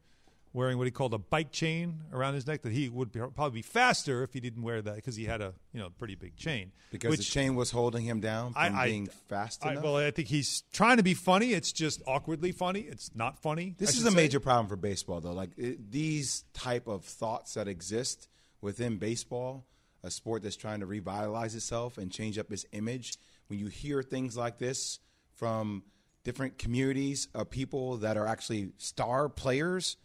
wearing 0.53 0.77
what 0.77 0.85
he 0.87 0.91
called 0.91 1.13
a 1.13 1.17
bike 1.17 1.51
chain 1.51 2.01
around 2.11 2.33
his 2.33 2.47
neck. 2.47 2.61
That 2.63 2.71
he 2.71 2.89
would 2.89 3.11
be, 3.11 3.19
probably 3.19 3.59
be 3.59 3.61
faster 3.61 4.23
if 4.23 4.33
he 4.33 4.39
didn't 4.39 4.63
wear 4.63 4.81
that 4.81 4.95
because 4.95 5.15
he 5.15 5.25
had 5.25 5.41
a 5.41 5.53
you 5.73 5.79
know 5.79 5.89
pretty 5.97 6.15
big 6.15 6.35
chain. 6.35 6.71
Because 6.91 7.11
which, 7.11 7.19
the 7.19 7.25
chain 7.25 7.55
was 7.55 7.71
holding 7.71 8.03
him 8.03 8.19
down 8.19 8.53
from 8.53 8.61
I- 8.61 8.81
I- 8.81 8.87
being 8.87 9.07
fast 9.27 9.65
I, 9.65 9.71
enough. 9.71 9.83
well, 9.83 9.97
I 9.97 10.11
think 10.11 10.27
he's 10.27 10.63
trying 10.73 10.97
to 10.97 11.03
be 11.03 11.13
funny. 11.13 11.53
It's 11.53 11.71
just 11.71 12.01
awkwardly 12.07 12.51
funny. 12.51 12.81
It's 12.81 13.11
not 13.15 13.39
funny. 13.39 13.75
This 13.77 13.95
is 13.97 14.05
a 14.05 14.09
say. 14.11 14.15
major 14.15 14.39
problem 14.39 14.67
for 14.67 14.75
baseball, 14.75 15.21
though. 15.21 15.33
Like 15.33 15.51
it, 15.57 15.91
these 15.91 16.45
type 16.53 16.87
of 16.87 17.05
thoughts 17.05 17.53
that 17.53 17.67
exist 17.67 18.27
within 18.61 18.97
baseball, 18.97 19.65
a 20.03 20.11
sport 20.11 20.43
that's 20.43 20.55
trying 20.55 20.79
to 20.79 20.85
revitalize 20.85 21.55
itself 21.55 21.97
and 21.97 22.11
change 22.11 22.37
up 22.37 22.51
its 22.51 22.65
image. 22.71 23.17
When 23.47 23.59
you 23.59 23.67
hear 23.67 24.03
things 24.03 24.37
like 24.37 24.57
this 24.57 24.99
from 25.35 25.83
different 26.23 26.57
communities 26.57 27.27
of 27.33 27.49
people 27.49 27.97
that 27.97 28.17
are 28.17 28.27
actually 28.27 28.71
star 28.77 29.29
players, 29.29 29.97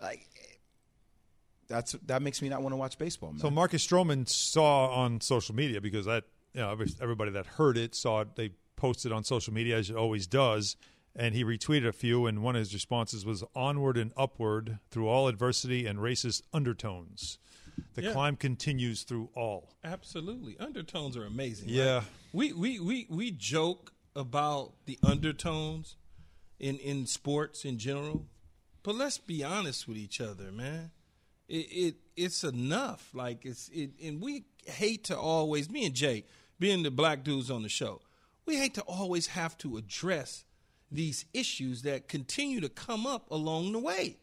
like 0.00 0.26
that's 1.68 1.92
that 2.06 2.22
makes 2.22 2.42
me 2.42 2.48
not 2.48 2.62
want 2.62 2.72
to 2.72 2.76
watch 2.76 2.98
baseball. 2.98 3.32
Man. 3.32 3.40
So 3.40 3.50
Marcus 3.50 3.86
Stroman 3.86 4.28
saw 4.28 4.88
on 4.88 5.20
social 5.20 5.54
media 5.54 5.80
because 5.80 6.06
that 6.06 6.24
you 6.54 6.60
know 6.60 6.70
everybody 7.00 7.30
that 7.32 7.46
heard 7.46 7.76
it 7.76 7.94
saw 7.94 8.20
it. 8.20 8.36
They 8.36 8.52
posted 8.76 9.10
on 9.12 9.24
social 9.24 9.52
media 9.52 9.76
as 9.78 9.90
it 9.90 9.96
always 9.96 10.26
does, 10.26 10.76
and 11.14 11.34
he 11.34 11.44
retweeted 11.44 11.86
a 11.88 11.92
few. 11.92 12.26
And 12.26 12.42
one 12.42 12.54
of 12.56 12.60
his 12.60 12.72
responses 12.72 13.24
was 13.26 13.42
"Onward 13.54 13.96
and 13.96 14.12
upward 14.16 14.78
through 14.90 15.08
all 15.08 15.28
adversity 15.28 15.86
and 15.86 15.98
racist 15.98 16.42
undertones. 16.52 17.38
The 17.94 18.02
Yeah. 18.04 18.12
climb 18.12 18.36
continues 18.36 19.02
through 19.02 19.30
all." 19.34 19.74
Absolutely, 19.82 20.56
undertones 20.58 21.16
are 21.16 21.24
amazing. 21.24 21.68
Yeah. 21.68 21.96
right? 21.96 22.04
we 22.32 22.52
we 22.52 22.78
we 22.80 23.06
we 23.10 23.30
joke 23.32 23.92
about 24.14 24.74
the 24.86 24.98
undertones 25.02 25.96
in 26.60 26.78
in 26.78 27.06
sports 27.06 27.64
in 27.64 27.76
general, 27.78 28.26
but 28.86 28.94
let's 28.94 29.18
be 29.18 29.42
honest 29.42 29.88
with 29.88 29.96
each 29.96 30.20
other, 30.20 30.52
man. 30.52 30.92
It, 31.48 31.54
it 31.54 31.94
it's 32.16 32.44
enough. 32.44 33.10
Like 33.12 33.44
it's 33.44 33.68
it, 33.70 33.90
and 34.02 34.22
we 34.22 34.44
hate 34.64 35.02
to 35.04 35.18
always 35.18 35.68
me 35.68 35.86
and 35.86 35.94
Jay 35.94 36.24
being 36.60 36.84
the 36.84 36.92
black 36.92 37.24
dudes 37.24 37.50
on 37.50 37.64
the 37.64 37.68
show. 37.68 38.00
We 38.46 38.56
hate 38.56 38.74
to 38.74 38.82
always 38.82 39.26
have 39.26 39.58
to 39.58 39.76
address 39.76 40.44
these 40.92 41.24
issues 41.34 41.82
that 41.82 42.06
continue 42.06 42.60
to 42.60 42.68
come 42.68 43.08
up 43.08 43.28
along 43.32 43.72
the 43.72 43.80
way. 43.80 44.18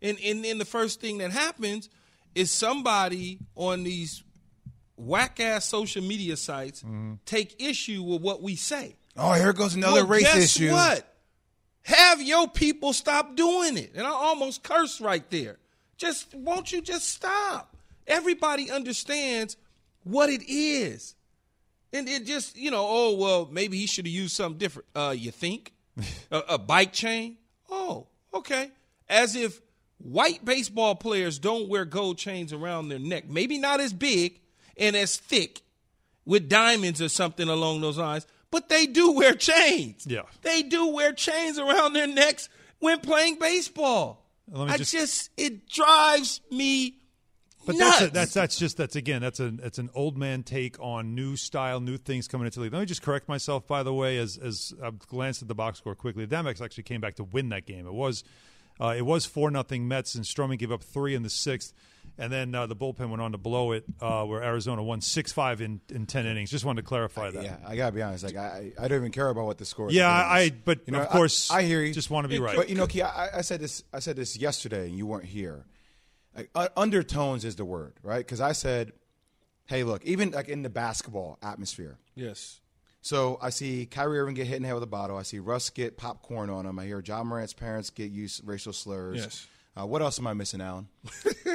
And 0.00 0.16
and 0.24 0.42
then 0.42 0.56
the 0.56 0.64
first 0.64 0.98
thing 0.98 1.18
that 1.18 1.30
happens 1.30 1.90
is 2.34 2.50
somebody 2.50 3.40
on 3.54 3.84
these 3.84 4.24
whack 4.96 5.40
ass 5.40 5.66
social 5.66 6.02
media 6.02 6.38
sites 6.38 6.82
mm-hmm. 6.82 7.14
take 7.26 7.62
issue 7.62 8.02
with 8.02 8.22
what 8.22 8.40
we 8.42 8.56
say. 8.56 8.96
oh, 9.18 9.34
here 9.34 9.52
goes 9.52 9.74
another 9.74 9.96
Well, 9.96 10.06
race 10.06 10.22
guess 10.22 10.56
issue. 10.56 10.72
What? 10.72 11.15
Have 11.86 12.20
your 12.20 12.48
people 12.48 12.92
stop 12.92 13.36
doing 13.36 13.76
it. 13.76 13.92
And 13.94 14.04
I 14.04 14.10
almost 14.10 14.64
cursed 14.64 15.00
right 15.00 15.22
there. 15.30 15.56
Just 15.96 16.34
won't 16.34 16.72
you 16.72 16.82
just 16.82 17.08
stop? 17.08 17.76
Everybody 18.08 18.72
understands 18.72 19.56
what 20.02 20.28
it 20.28 20.42
is. 20.50 21.14
And 21.92 22.08
it 22.08 22.26
just, 22.26 22.56
you 22.56 22.72
know, 22.72 22.84
oh 22.84 23.14
well, 23.14 23.48
maybe 23.52 23.78
he 23.78 23.86
should 23.86 24.04
have 24.04 24.12
used 24.12 24.34
something 24.34 24.58
different. 24.58 24.88
Uh 24.96 25.14
you 25.16 25.30
think? 25.30 25.74
a, 26.32 26.38
a 26.48 26.58
bike 26.58 26.92
chain? 26.92 27.36
Oh, 27.70 28.08
okay. 28.34 28.72
As 29.08 29.36
if 29.36 29.60
white 29.98 30.44
baseball 30.44 30.96
players 30.96 31.38
don't 31.38 31.68
wear 31.68 31.84
gold 31.84 32.18
chains 32.18 32.52
around 32.52 32.88
their 32.88 32.98
neck. 32.98 33.28
Maybe 33.28 33.58
not 33.58 33.78
as 33.78 33.92
big 33.92 34.40
and 34.76 34.96
as 34.96 35.18
thick 35.18 35.62
with 36.24 36.48
diamonds 36.48 37.00
or 37.00 37.08
something 37.08 37.48
along 37.48 37.80
those 37.80 37.96
lines, 37.96 38.26
but 38.56 38.70
they 38.70 38.86
do 38.86 39.12
wear 39.12 39.34
chains. 39.34 40.06
Yeah. 40.08 40.22
They 40.40 40.62
do 40.62 40.86
wear 40.88 41.12
chains 41.12 41.58
around 41.58 41.92
their 41.92 42.06
necks 42.06 42.48
when 42.78 43.00
playing 43.00 43.38
baseball. 43.38 44.24
Let 44.50 44.68
me 44.68 44.72
I 44.72 44.76
just- 44.78 44.92
just, 44.92 45.30
it 45.36 45.68
drives 45.68 46.40
me 46.50 46.96
But 47.66 47.76
nuts. 47.76 47.98
that's 47.98 48.10
a, 48.10 48.14
that's 48.14 48.32
that's 48.34 48.58
just 48.58 48.76
that's 48.78 48.96
again 48.96 49.20
that's 49.20 49.40
an 49.40 49.60
it's 49.62 49.78
an 49.78 49.90
old 49.94 50.16
man 50.16 50.42
take 50.42 50.80
on 50.80 51.14
new 51.14 51.36
style, 51.36 51.80
new 51.80 51.98
things 51.98 52.28
coming 52.28 52.46
into 52.46 52.60
the 52.60 52.64
league. 52.64 52.72
Let 52.72 52.80
me 52.80 52.86
just 52.86 53.02
correct 53.02 53.28
myself, 53.28 53.66
by 53.66 53.82
the 53.82 53.92
way, 53.92 54.16
as 54.18 54.38
as 54.38 54.72
I 54.82 54.90
glanced 54.90 55.42
at 55.42 55.48
the 55.48 55.54
box 55.54 55.78
score 55.78 55.94
quickly. 55.94 56.24
The 56.24 56.34
Diamondbacks 56.36 56.62
actually 56.62 56.84
came 56.84 57.00
back 57.02 57.16
to 57.16 57.24
win 57.24 57.48
that 57.50 57.66
game. 57.66 57.86
It 57.86 57.92
was 57.92 58.24
uh, 58.80 58.94
it 58.96 59.02
was 59.04 59.26
four 59.26 59.50
nothing 59.50 59.86
Mets, 59.88 60.14
and 60.14 60.24
Stroman 60.24 60.58
gave 60.58 60.70
up 60.72 60.82
three 60.82 61.14
in 61.14 61.22
the 61.24 61.30
sixth, 61.30 61.74
and 62.18 62.32
then 62.32 62.54
uh, 62.54 62.66
the 62.66 62.76
bullpen 62.76 63.10
went 63.10 63.20
on 63.20 63.32
to 63.32 63.38
blow 63.38 63.72
it, 63.72 63.84
uh, 64.00 64.24
where 64.24 64.42
Arizona 64.42 64.82
won 64.82 65.00
six 65.00 65.32
five 65.32 65.60
in, 65.60 65.80
in 65.90 66.06
ten 66.06 66.26
innings. 66.26 66.50
Just 66.50 66.64
wanted 66.64 66.82
to 66.82 66.88
clarify 66.88 67.30
that. 67.30 67.44
Yeah, 67.44 67.56
I 67.66 67.76
gotta 67.76 67.92
be 67.92 68.02
honest. 68.02 68.24
Like 68.24 68.36
I, 68.36 68.72
I 68.78 68.88
don't 68.88 68.98
even 68.98 69.12
care 69.12 69.28
about 69.28 69.46
what 69.46 69.58
the 69.58 69.64
score. 69.64 69.88
is. 69.88 69.94
Yeah, 69.94 70.08
at 70.08 70.22
the 70.22 70.34
I- 70.34 70.42
end. 70.44 70.62
but 70.64 70.88
of 70.88 71.08
course, 71.08 71.50
I, 71.50 71.62
hear 71.62 71.82
you. 71.82 71.92
just 71.92 72.10
wanna 72.10 72.28
be 72.28 72.38
right. 72.38 72.56
But 72.56 72.68
you 72.68 72.74
know, 72.76 72.86
Key, 72.86 73.02
I, 73.02 73.38
I 73.38 73.40
said 73.42 73.60
this. 73.60 73.84
I 73.92 73.98
said 73.98 74.16
this 74.16 74.36
yesterday, 74.36 74.88
and 74.88 74.96
you 74.96 75.06
weren't 75.06 75.26
here. 75.26 75.66
Like, 76.34 76.50
uh, 76.54 76.68
undertones 76.76 77.44
is 77.44 77.56
the 77.56 77.64
word, 77.64 77.94
right? 78.02 78.18
Because 78.18 78.40
I 78.40 78.52
said, 78.52 78.92
"Hey, 79.66 79.84
look, 79.84 80.04
even 80.04 80.30
like 80.32 80.48
in 80.48 80.62
the 80.62 80.70
basketball 80.70 81.38
atmosphere." 81.42 81.98
Yes. 82.14 82.60
So 83.02 83.38
I 83.40 83.50
see 83.50 83.86
Kyrie 83.86 84.18
Irving 84.18 84.34
get 84.34 84.48
hit 84.48 84.56
in 84.56 84.62
the 84.62 84.68
head 84.68 84.74
with 84.74 84.82
a 84.82 84.88
bottle. 84.88 85.16
I 85.16 85.22
see 85.22 85.38
Russ 85.38 85.70
get 85.70 85.96
popcorn 85.96 86.50
on 86.50 86.66
him. 86.66 86.76
I 86.78 86.86
hear 86.86 87.00
Ja 87.06 87.22
Morant's 87.22 87.52
parents 87.52 87.88
get 87.90 88.10
used 88.10 88.42
racial 88.44 88.72
slurs. 88.72 89.18
Yes. 89.18 89.46
Uh, 89.78 89.84
what 89.86 90.00
else 90.00 90.18
am 90.18 90.26
I 90.26 90.32
missing, 90.32 90.60
Alan? 90.62 90.88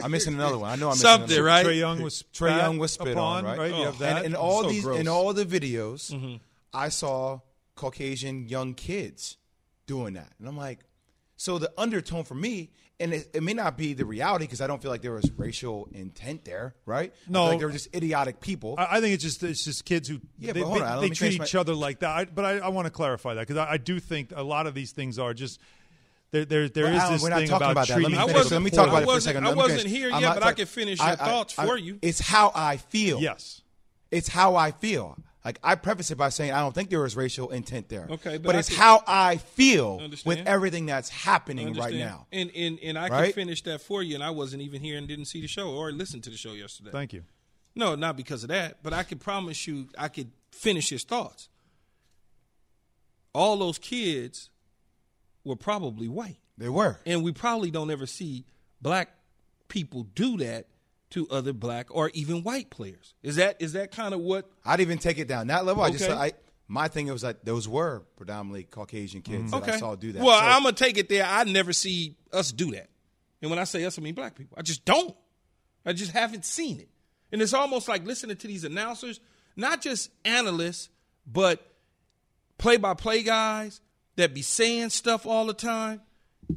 I'm 0.03 0.11
missing 0.11 0.35
another 0.35 0.57
one. 0.57 0.69
I 0.69 0.75
know 0.75 0.87
I'm 0.87 0.91
missing 0.91 1.01
Something, 1.07 1.31
another 1.37 1.43
right? 1.43 1.65
Trae 1.65 1.77
Young 1.79 2.01
was 2.01 2.23
Trae 2.33 2.55
Young 2.57 2.77
was 2.77 2.91
spit 2.93 3.09
upon, 3.13 3.37
on, 3.37 3.45
right? 3.45 3.57
right? 3.57 3.75
You 3.75 3.85
have 3.85 3.97
that. 3.99 4.17
And 4.17 4.25
in 4.27 4.35
all 4.35 4.63
So 4.63 4.69
these, 4.69 4.83
gross. 4.83 4.99
in 4.99 5.07
all 5.07 5.33
the 5.33 5.45
videos, 5.45 6.11
Mm-hmm. 6.11 6.35
I 6.73 6.89
saw 6.89 7.39
Caucasian 7.75 8.47
young 8.47 8.73
kids 8.75 9.37
doing 9.87 10.13
that, 10.13 10.31
and 10.39 10.47
I'm 10.47 10.55
like, 10.57 10.79
So 11.35 11.57
the 11.57 11.71
undertone 11.77 12.23
for 12.23 12.35
me, 12.35 12.69
and 12.99 13.13
it, 13.13 13.29
it 13.33 13.41
may 13.41 13.53
not 13.53 13.75
be 13.77 13.93
the 13.93 14.05
reality 14.05 14.45
because 14.45 14.61
I 14.61 14.67
don't 14.67 14.79
feel 14.81 14.91
like 14.91 15.01
there 15.01 15.13
was 15.13 15.29
racial 15.35 15.89
intent 15.91 16.45
there, 16.45 16.75
right? 16.85 17.11
I 17.11 17.25
feel 17.25 17.33
No. 17.33 17.45
like 17.47 17.59
they 17.59 17.65
were 17.65 17.71
just 17.71 17.93
idiotic 17.95 18.39
people. 18.39 18.75
I, 18.77 18.97
I 18.97 19.01
think 19.01 19.15
it's 19.15 19.23
just 19.23 19.41
it's 19.41 19.63
just 19.65 19.83
kids 19.83 20.07
who 20.07 20.21
Yeah, 20.37 20.53
they, 20.53 20.59
but 20.61 20.67
hold 20.67 20.79
they- 20.81 20.85
on, 20.85 20.99
let 20.99 21.09
they 21.09 21.15
treat 21.15 21.33
each 21.41 21.53
my- 21.55 21.59
other 21.59 21.73
like 21.73 21.99
that. 22.01 22.09
I, 22.15 22.25
but 22.25 22.45
I, 22.45 22.59
I 22.59 22.67
want 22.69 22.85
to 22.85 22.91
clarify 22.91 23.33
that 23.33 23.41
because 23.47 23.57
I, 23.57 23.71
I 23.71 23.77
do 23.77 23.99
think 23.99 24.31
a 24.35 24.43
lot 24.43 24.67
of 24.67 24.75
these 24.75 24.91
things 24.91 25.17
are 25.17 25.33
just 25.33 25.59
there. 26.31 26.45
There, 26.45 26.69
there 26.69 26.85
But 26.85 26.93
is 26.93 27.01
Alan, 27.01 27.13
this 27.13 27.23
we're 27.23 27.29
not 27.29 27.39
thing 27.39 27.47
talking 27.47 27.71
about, 27.71 27.71
about 27.71 27.87
that. 27.87 28.01
Let 28.01 28.11
me 28.11 28.17
people 28.17 28.27
finish. 28.29 28.51
Let 28.51 28.61
me 28.61 28.69
talk 28.69 28.87
about 28.87 29.03
it 29.03 29.05
for 29.05 29.17
a 29.17 29.21
second. 29.21 29.47
I 29.47 29.53
wasn't 29.53 29.87
here 29.87 30.11
I'm 30.11 30.21
yet, 30.21 30.27
not 30.29 30.35
but 30.35 30.43
I 30.43 30.53
can 30.53 30.65
finish 30.65 30.99
your 30.99 31.15
thoughts 31.15 31.53
for 31.53 31.77
you. 31.77 31.99
It's 32.01 32.19
how 32.19 32.51
I 32.55 32.77
feel. 32.77 33.19
Yes. 33.19 33.61
It's 34.09 34.27
how 34.27 34.55
I 34.55 34.71
feel. 34.71 35.17
Like 35.43 35.57
I 35.63 35.73
preface 35.73 36.11
it 36.11 36.17
by 36.17 36.29
saying 36.29 36.51
I 36.51 36.59
don't 36.59 36.73
think 36.73 36.91
there 36.91 36.99
was 36.99 37.15
racial 37.15 37.49
intent 37.49 37.89
there. 37.89 38.07
Okay, 38.11 38.37
but 38.37 38.43
but, 38.43 38.55
it's 38.55 38.69
can- 38.69 38.77
how 38.77 39.03
I 39.07 39.37
feel 39.37 39.99
Understand. 39.99 40.39
with 40.39 40.47
everything 40.47 40.85
that's 40.85 41.09
happening 41.09 41.73
right 41.73 41.95
now. 41.95 42.27
And 42.31 42.51
and 42.55 42.77
and 42.83 42.97
I 42.97 43.09
can 43.09 43.33
finish 43.33 43.63
that 43.63 43.81
for 43.81 44.03
you. 44.03 44.13
And 44.13 44.23
I 44.23 44.29
wasn't 44.29 44.61
even 44.61 44.81
here 44.81 44.97
and 44.99 45.07
didn't 45.07 45.25
see 45.25 45.41
the 45.41 45.47
show 45.47 45.71
or 45.71 45.91
listen 45.91 46.21
to 46.21 46.29
the 46.29 46.37
show 46.37 46.51
yesterday. 46.53 46.91
Thank 46.91 47.13
you. 47.13 47.23
No, 47.73 47.95
not 47.95 48.17
because 48.17 48.43
of 48.43 48.49
that, 48.49 48.83
but 48.83 48.93
I 48.93 49.01
can 49.01 49.17
promise 49.17 49.65
you, 49.65 49.87
I 49.97 50.09
could 50.09 50.29
finish 50.51 50.89
his 50.89 51.03
thoughts. 51.03 51.49
All 53.33 53.57
those 53.57 53.79
kids 53.79 54.50
were 55.43 55.55
probably 55.55 56.07
white. 56.07 56.37
They 56.57 56.69
were, 56.69 56.99
and 57.05 57.23
we 57.23 57.31
probably 57.31 57.71
don't 57.71 57.89
ever 57.89 58.05
see 58.05 58.45
black 58.81 59.09
people 59.67 60.03
do 60.03 60.37
that 60.37 60.67
to 61.11 61.27
other 61.29 61.53
black 61.53 61.87
or 61.89 62.09
even 62.13 62.43
white 62.43 62.69
players. 62.69 63.13
Is 63.23 63.37
that 63.37 63.57
is 63.61 63.73
that 63.73 63.91
kind 63.91 64.13
of 64.13 64.19
what? 64.19 64.49
I'd 64.65 64.79
even 64.81 64.97
take 64.97 65.17
it 65.17 65.27
down 65.27 65.47
that 65.47 65.65
level. 65.65 65.83
I 65.83 65.89
just 65.91 66.09
I 66.09 66.33
my 66.67 66.87
thing 66.87 67.07
was 67.07 67.21
that 67.23 67.43
those 67.43 67.67
were 67.67 68.03
predominantly 68.15 68.63
Caucasian 68.63 69.21
kids 69.21 69.51
that 69.51 69.57
Okay, 69.63 69.73
I 69.73 69.77
saw 69.77 69.95
do 69.95 70.11
that. 70.13 70.23
Well, 70.23 70.39
So- 70.39 70.45
I'm 70.45 70.63
gonna 70.63 70.73
take 70.75 70.97
it 70.97 71.09
there. 71.09 71.25
I 71.25 71.43
never 71.45 71.73
see 71.73 72.15
us 72.31 72.51
do 72.51 72.71
that, 72.71 72.89
and 73.41 73.49
when 73.49 73.59
I 73.59 73.63
say 73.65 73.83
us, 73.85 73.97
I 73.97 74.01
mean 74.01 74.15
black 74.15 74.35
people. 74.35 74.57
I 74.57 74.61
just 74.61 74.85
don't. 74.85 75.15
I 75.85 75.93
just 75.93 76.11
haven't 76.11 76.45
seen 76.45 76.79
it, 76.79 76.89
and 77.31 77.41
it's 77.41 77.53
almost 77.53 77.87
like 77.87 78.05
listening 78.05 78.37
to 78.37 78.47
these 78.47 78.63
announcers, 78.63 79.19
not 79.55 79.81
just 79.81 80.11
analysts, 80.23 80.89
but 81.25 81.65
play-by-play 82.57 83.23
guys 83.23 83.81
that 84.15 84.33
be 84.33 84.41
saying 84.41 84.89
stuff 84.89 85.25
all 85.25 85.45
the 85.45 85.53
time. 85.53 86.01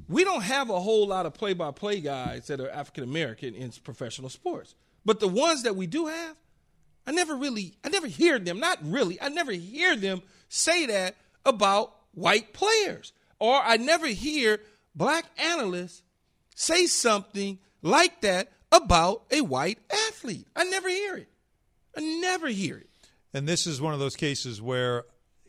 We 0.09 0.25
don't 0.25 0.43
have 0.43 0.71
a 0.71 0.81
whole 0.81 1.07
lot 1.07 1.27
of 1.27 1.35
play-by-play 1.35 2.01
guys 2.01 2.49
that 2.49 2.61
are 2.61 2.71
African 2.71 3.05
American 3.05 3.55
in 3.55 3.71
professional 3.85 4.29
sports, 4.29 4.75
but 5.05 5.21
the 5.21 5.29
ones 5.29 5.63
that 5.63 5.77
we 5.77 5.87
do 5.87 6.07
have, 6.07 6.37
I 7.07 7.13
never 7.13 7.37
really, 7.37 7.75
I 7.85 7.91
never 7.91 8.07
hear 8.07 8.39
them. 8.39 8.59
Not 8.59 8.79
really, 8.83 9.21
I 9.21 9.29
never 9.29 9.53
hear 9.53 9.95
them 9.95 10.23
say 10.49 10.87
that 10.87 11.17
about 11.45 11.95
white 12.13 12.53
players, 12.53 13.13
or 13.39 13.55
I 13.55 13.77
never 13.77 14.07
hear 14.07 14.61
black 14.95 15.27
analysts 15.39 16.03
say 16.57 16.87
something 16.87 17.59
like 17.83 18.21
that 18.23 18.51
about 18.73 19.25
a 19.31 19.43
white 19.43 19.79
athlete. 20.09 20.49
I 20.57 20.65
never 20.65 20.89
hear 20.89 21.17
it. 21.17 21.29
I 21.97 22.01
never 22.01 22.49
hear 22.49 22.79
it. 22.79 22.89
And 23.33 23.47
this 23.47 23.67
is 23.67 23.81
one 23.81 23.95
of 23.95 24.01
those 24.01 24.17
cases 24.17 24.61
where 24.63 25.05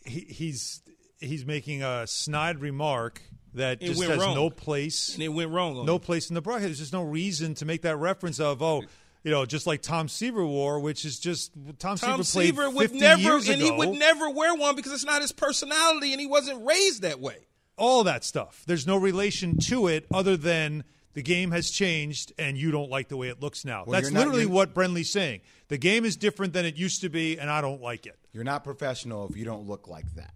he, 0.06 0.22
he's 0.22 0.82
he's 1.20 1.46
making 1.46 1.84
a 1.84 2.06
snide 2.08 2.60
remark 2.60 3.22
that 3.54 3.82
It 3.82 3.88
just 3.88 4.00
went 4.00 4.12
has 4.12 4.20
wrong. 4.20 4.36
no 4.36 4.50
place. 4.50 5.14
And 5.14 5.24
it 5.24 5.30
went 5.30 5.52
wrong. 5.52 5.86
No 5.86 5.96
him. 5.96 6.02
place 6.02 6.30
in 6.30 6.36
the 6.36 6.42
broadcast. 6.42 6.66
There's 6.68 6.80
just 6.80 6.94
no 6.94 7.04
reason 7.04 7.56
to 7.56 7.66
make 7.66 7.84
that 7.84 7.96
reference 7.98 8.40
of 8.40 8.62
oh, 8.62 8.84
you 9.24 9.32
know, 9.32 9.46
just 9.46 9.66
like 9.66 9.82
Tom 9.82 10.08
Seaver 10.08 10.46
wore, 10.46 10.80
which 10.80 11.04
is 11.06 11.20
just 11.20 11.52
Tom, 11.80 11.98
Tom 11.98 11.98
Seaver 11.98 12.14
played 12.16 12.26
Seaver 12.26 12.70
would 12.70 12.92
50 12.92 13.00
never, 13.00 13.22
years 13.22 13.50
and 13.50 13.62
he 13.62 13.72
would 13.72 13.98
never 13.98 14.30
wear 14.30 14.54
one 14.54 14.76
because 14.76 14.92
it's 14.92 15.06
not 15.06 15.22
his 15.22 15.32
personality, 15.32 16.12
and 16.12 16.22
he 16.22 16.28
wasn't 16.28 16.64
raised 16.66 17.02
that 17.02 17.20
way. 17.20 17.48
all 17.78 18.04
that 18.04 18.24
stuff. 18.24 18.64
There's 18.68 18.86
no 18.86 18.98
relation 18.98 19.58
to 19.68 19.88
it 19.88 20.06
other 20.14 20.38
than 20.38 20.84
the 21.14 21.22
game 21.24 21.52
has 21.52 21.72
changed 21.72 22.34
and 22.38 22.58
you 22.58 22.72
don't 22.72 22.90
like 22.90 23.08
the 23.08 23.18
way 23.18 23.30
it 23.30 23.42
looks 23.42 23.66
now. 23.66 23.84
Well, 23.86 23.94
That's 23.94 24.04
you're 24.04 24.14
not- 24.14 24.28
literally 24.28 24.46
what 24.46 24.74
Brenly's 24.76 25.10
saying. 25.10 25.42
The 25.70 25.78
game 25.78 26.06
is 26.06 26.16
different 26.18 26.54
than 26.54 26.66
it 26.66 26.76
used 26.76 27.02
to 27.02 27.10
be, 27.10 27.40
and 27.40 27.50
I 27.50 27.62
don't 27.62 27.82
like 27.82 28.06
it. 28.06 28.20
You're 28.32 28.44
not 28.44 28.64
professional 28.64 29.28
if 29.30 29.36
you 29.36 29.44
don't 29.46 29.66
look 29.66 29.88
like 29.88 30.14
that. 30.16 30.35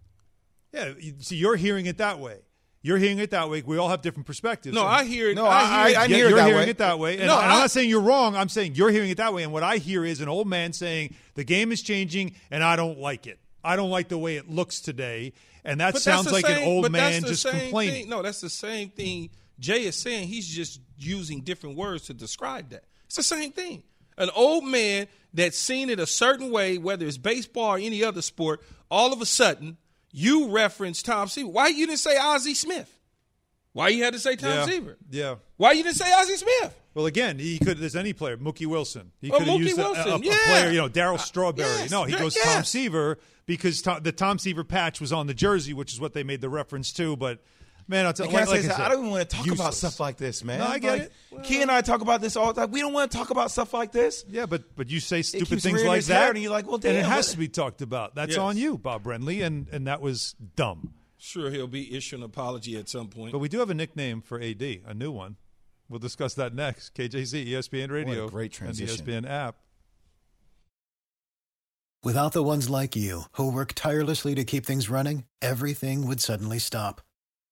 Yeah, 0.72 0.92
you- 0.98 1.14
see, 1.20 1.36
you're 1.36 1.56
hearing 1.56 1.86
it 1.86 1.98
that 1.98 2.18
way. 2.18 2.38
You're 2.82 2.96
hearing 2.98 3.18
it 3.18 3.30
that 3.32 3.50
way. 3.50 3.62
We 3.62 3.76
all 3.76 3.88
have 3.90 4.00
different 4.00 4.26
perspectives. 4.26 4.74
No, 4.74 4.80
And- 4.86 4.88
I 4.96 5.04
hear 5.04 5.28
it. 5.30 5.34
No, 5.34 5.44
I, 5.46 5.58
I- 5.58 5.60
hear 5.60 5.70
I 5.74 5.88
it. 5.88 5.92
Yeah, 6.10 6.16
hear 6.16 6.26
it 6.26 6.28
you're 6.30 6.38
that 6.38 6.46
hearing 6.46 6.64
way. 6.64 6.70
it 6.70 6.78
that 6.78 6.98
way. 6.98 7.18
And, 7.18 7.26
No, 7.26 7.38
and 7.38 7.50
I'm 7.52 7.58
not 7.58 7.70
saying 7.70 7.90
you're 7.90 8.00
wrong. 8.00 8.34
I'm 8.36 8.48
saying 8.48 8.74
you're 8.74 8.90
hearing 8.90 9.10
it 9.10 9.18
that 9.18 9.34
way. 9.34 9.42
And 9.42 9.52
what 9.52 9.62
I 9.62 9.76
hear 9.76 10.04
is 10.04 10.20
an 10.20 10.28
old 10.28 10.48
man 10.48 10.72
saying 10.72 11.14
the 11.34 11.44
game 11.44 11.72
is 11.72 11.82
changing, 11.82 12.34
and 12.50 12.64
I 12.64 12.76
don't 12.76 12.98
like 12.98 13.26
it. 13.26 13.38
I 13.62 13.76
don't 13.76 13.90
like 13.90 14.08
the 14.08 14.16
way 14.16 14.36
it 14.36 14.48
looks 14.48 14.80
today. 14.80 15.34
And 15.62 15.80
that 15.80 15.92
But 15.92 16.00
sounds 16.02 16.32
like 16.32 16.46
same- 16.46 16.56
an 16.58 16.64
old 16.64 16.82
but 16.84 16.92
that's 16.92 17.12
man 17.16 17.22
the 17.22 17.28
just 17.28 17.42
same 17.42 17.60
complaining. 17.60 17.94
thing. 18.04 18.08
No, 18.08 18.22
that's 18.22 18.40
the 18.40 18.48
same 18.48 18.88
thing 18.90 19.28
Jay 19.58 19.84
is 19.84 19.96
saying. 19.96 20.28
He's 20.28 20.48
just 20.48 20.80
using 20.96 21.42
different 21.42 21.76
words 21.76 22.06
to 22.06 22.14
describe 22.14 22.70
that. 22.70 22.84
It's 23.04 23.16
the 23.16 23.22
same 23.22 23.52
thing. 23.52 23.82
An 24.16 24.30
old 24.34 24.64
man 24.64 25.06
that's 25.34 25.58
seen 25.58 25.90
it 25.90 26.00
a 26.00 26.06
certain 26.06 26.50
way, 26.50 26.78
whether 26.78 27.06
it's 27.06 27.18
baseball 27.18 27.74
or 27.74 27.78
any 27.78 28.02
other 28.02 28.22
sport, 28.22 28.62
all 28.90 29.12
of 29.12 29.20
a 29.20 29.26
sudden 29.26 29.76
you 30.12 30.48
reference 30.48 31.02
Tom 31.02 31.28
Seaver. 31.28 31.48
Why 31.48 31.68
you 31.68 31.86
didn't 31.86 31.98
say 31.98 32.16
Ozzie 32.18 32.54
Smith? 32.54 32.96
Why 33.72 33.88
you 33.88 34.02
had 34.02 34.14
to 34.14 34.18
say 34.18 34.34
Tom 34.36 34.50
yeah. 34.50 34.66
Seaver? 34.66 34.98
Yeah. 35.10 35.34
Why 35.56 35.72
you 35.72 35.82
didn't 35.84 35.96
say 35.96 36.12
Ozzie 36.12 36.36
Smith? 36.36 36.76
Well, 36.94 37.06
again, 37.06 37.38
he 37.38 37.58
could. 37.60 37.78
There's 37.78 37.94
any 37.94 38.12
player, 38.12 38.36
Mookie 38.36 38.66
Wilson. 38.66 39.12
He 39.20 39.30
Oh, 39.30 39.38
could 39.38 39.46
have 39.46 39.60
used 39.60 39.78
a- 39.78 39.86
a, 39.86 39.92
a, 39.92 40.16
a 40.16 40.20
yeah. 40.20 40.36
player, 40.46 40.70
you 40.72 40.78
know, 40.78 40.88
Darryl 40.88 41.14
uh, 41.14 41.18
Strawberry. 41.18 41.68
yes, 41.68 41.90
no, 41.90 42.02
he 42.02 42.16
goes 42.16 42.34
Tom. 42.34 42.64
Seaver 42.64 43.18
because 43.46 43.80
Tom, 43.80 44.02
the 44.02 44.10
Tom 44.10 44.40
Seaver 44.40 44.64
patch 44.64 45.00
was 45.00 45.12
on 45.12 45.28
the 45.28 45.34
jersey, 45.34 45.72
which 45.72 45.92
is 45.92 46.00
what 46.00 46.14
they 46.14 46.24
made 46.24 46.40
the 46.40 46.48
reference 46.48 46.92
to. 46.94 47.16
But 47.16 47.38
man, 47.90 48.06
I'll 48.06 48.12
tell 48.12 48.26
you, 48.26 48.32
like, 48.32 48.46
I, 48.48 48.50
like 48.50 48.58
I, 48.60 48.62
said, 48.62 48.72
I 48.80 48.88
don't 48.88 48.98
even 49.00 49.10
want 49.10 49.28
to 49.28 49.36
talk 49.36 49.50
about 49.50 49.74
stuff 49.74 49.98
like 50.00 50.16
this, 50.16 50.42
man. 50.44 50.60
No, 50.60 50.66
I 50.66 50.78
get 50.78 50.92
Like, 50.98 51.02
it. 51.32 51.42
Key 51.44 51.60
and 51.62 51.70
I 51.70 51.80
talk 51.82 52.00
about 52.00 52.20
this 52.20 52.36
all 52.36 52.52
the 52.52 52.60
time. 52.60 52.70
We 52.70 52.80
don't 52.80 52.92
want 52.92 53.10
to 53.10 53.18
talk 53.18 53.30
about 53.30 53.50
stuff 53.50 53.74
like 53.74 53.92
this. 53.92 54.24
Yeah, 54.30 54.46
but 54.46 54.74
but 54.76 54.88
you 54.88 55.00
say 55.00 55.22
stupid 55.22 55.60
things 55.60 55.84
like 55.84 56.04
that, 56.04 56.30
and 56.30 56.38
you're 56.42 56.52
like, 56.52 56.66
well, 56.66 56.76
and 56.76 56.84
it 56.84 57.04
has 57.04 57.26
what- 57.28 57.32
to 57.32 57.38
be 57.38 57.48
talked 57.48 57.82
about. 57.82 58.14
That's 58.14 58.30
Yes. 58.30 58.38
on 58.38 58.56
you, 58.56 58.78
Bob 58.78 59.02
Brenly, 59.02 59.44
and 59.44 59.68
and 59.70 59.86
that 59.88 60.00
was 60.00 60.34
dumb. 60.56 60.94
Sure, 61.18 61.50
he'll 61.50 61.66
be 61.66 61.94
issuing 61.94 62.22
an 62.22 62.26
apology 62.26 62.76
at 62.78 62.88
some 62.88 63.08
point. 63.08 63.32
But 63.32 63.40
we 63.40 63.48
do 63.50 63.58
have 63.58 63.68
a 63.68 63.74
nickname 63.74 64.22
for 64.22 64.40
AD, 64.40 64.62
a 64.86 64.94
new 64.94 65.10
one. 65.10 65.36
We'll 65.88 65.98
discuss 65.98 66.32
that 66.34 66.54
next. 66.54 66.94
KJZ, 66.94 67.48
ESPN 67.48 67.90
Radio, 67.90 68.28
great 68.28 68.52
transition. 68.52 69.04
and 69.06 69.24
the 69.24 69.28
ESPN 69.28 69.30
app. 69.30 69.56
Without 72.02 72.32
the 72.32 72.42
ones 72.42 72.70
like 72.70 72.96
you, 72.96 73.24
who 73.32 73.52
work 73.52 73.72
tirelessly 73.74 74.34
to 74.34 74.44
keep 74.44 74.64
things 74.64 74.88
running, 74.88 75.24
everything 75.42 76.06
would 76.06 76.20
suddenly 76.20 76.58
stop. 76.58 77.02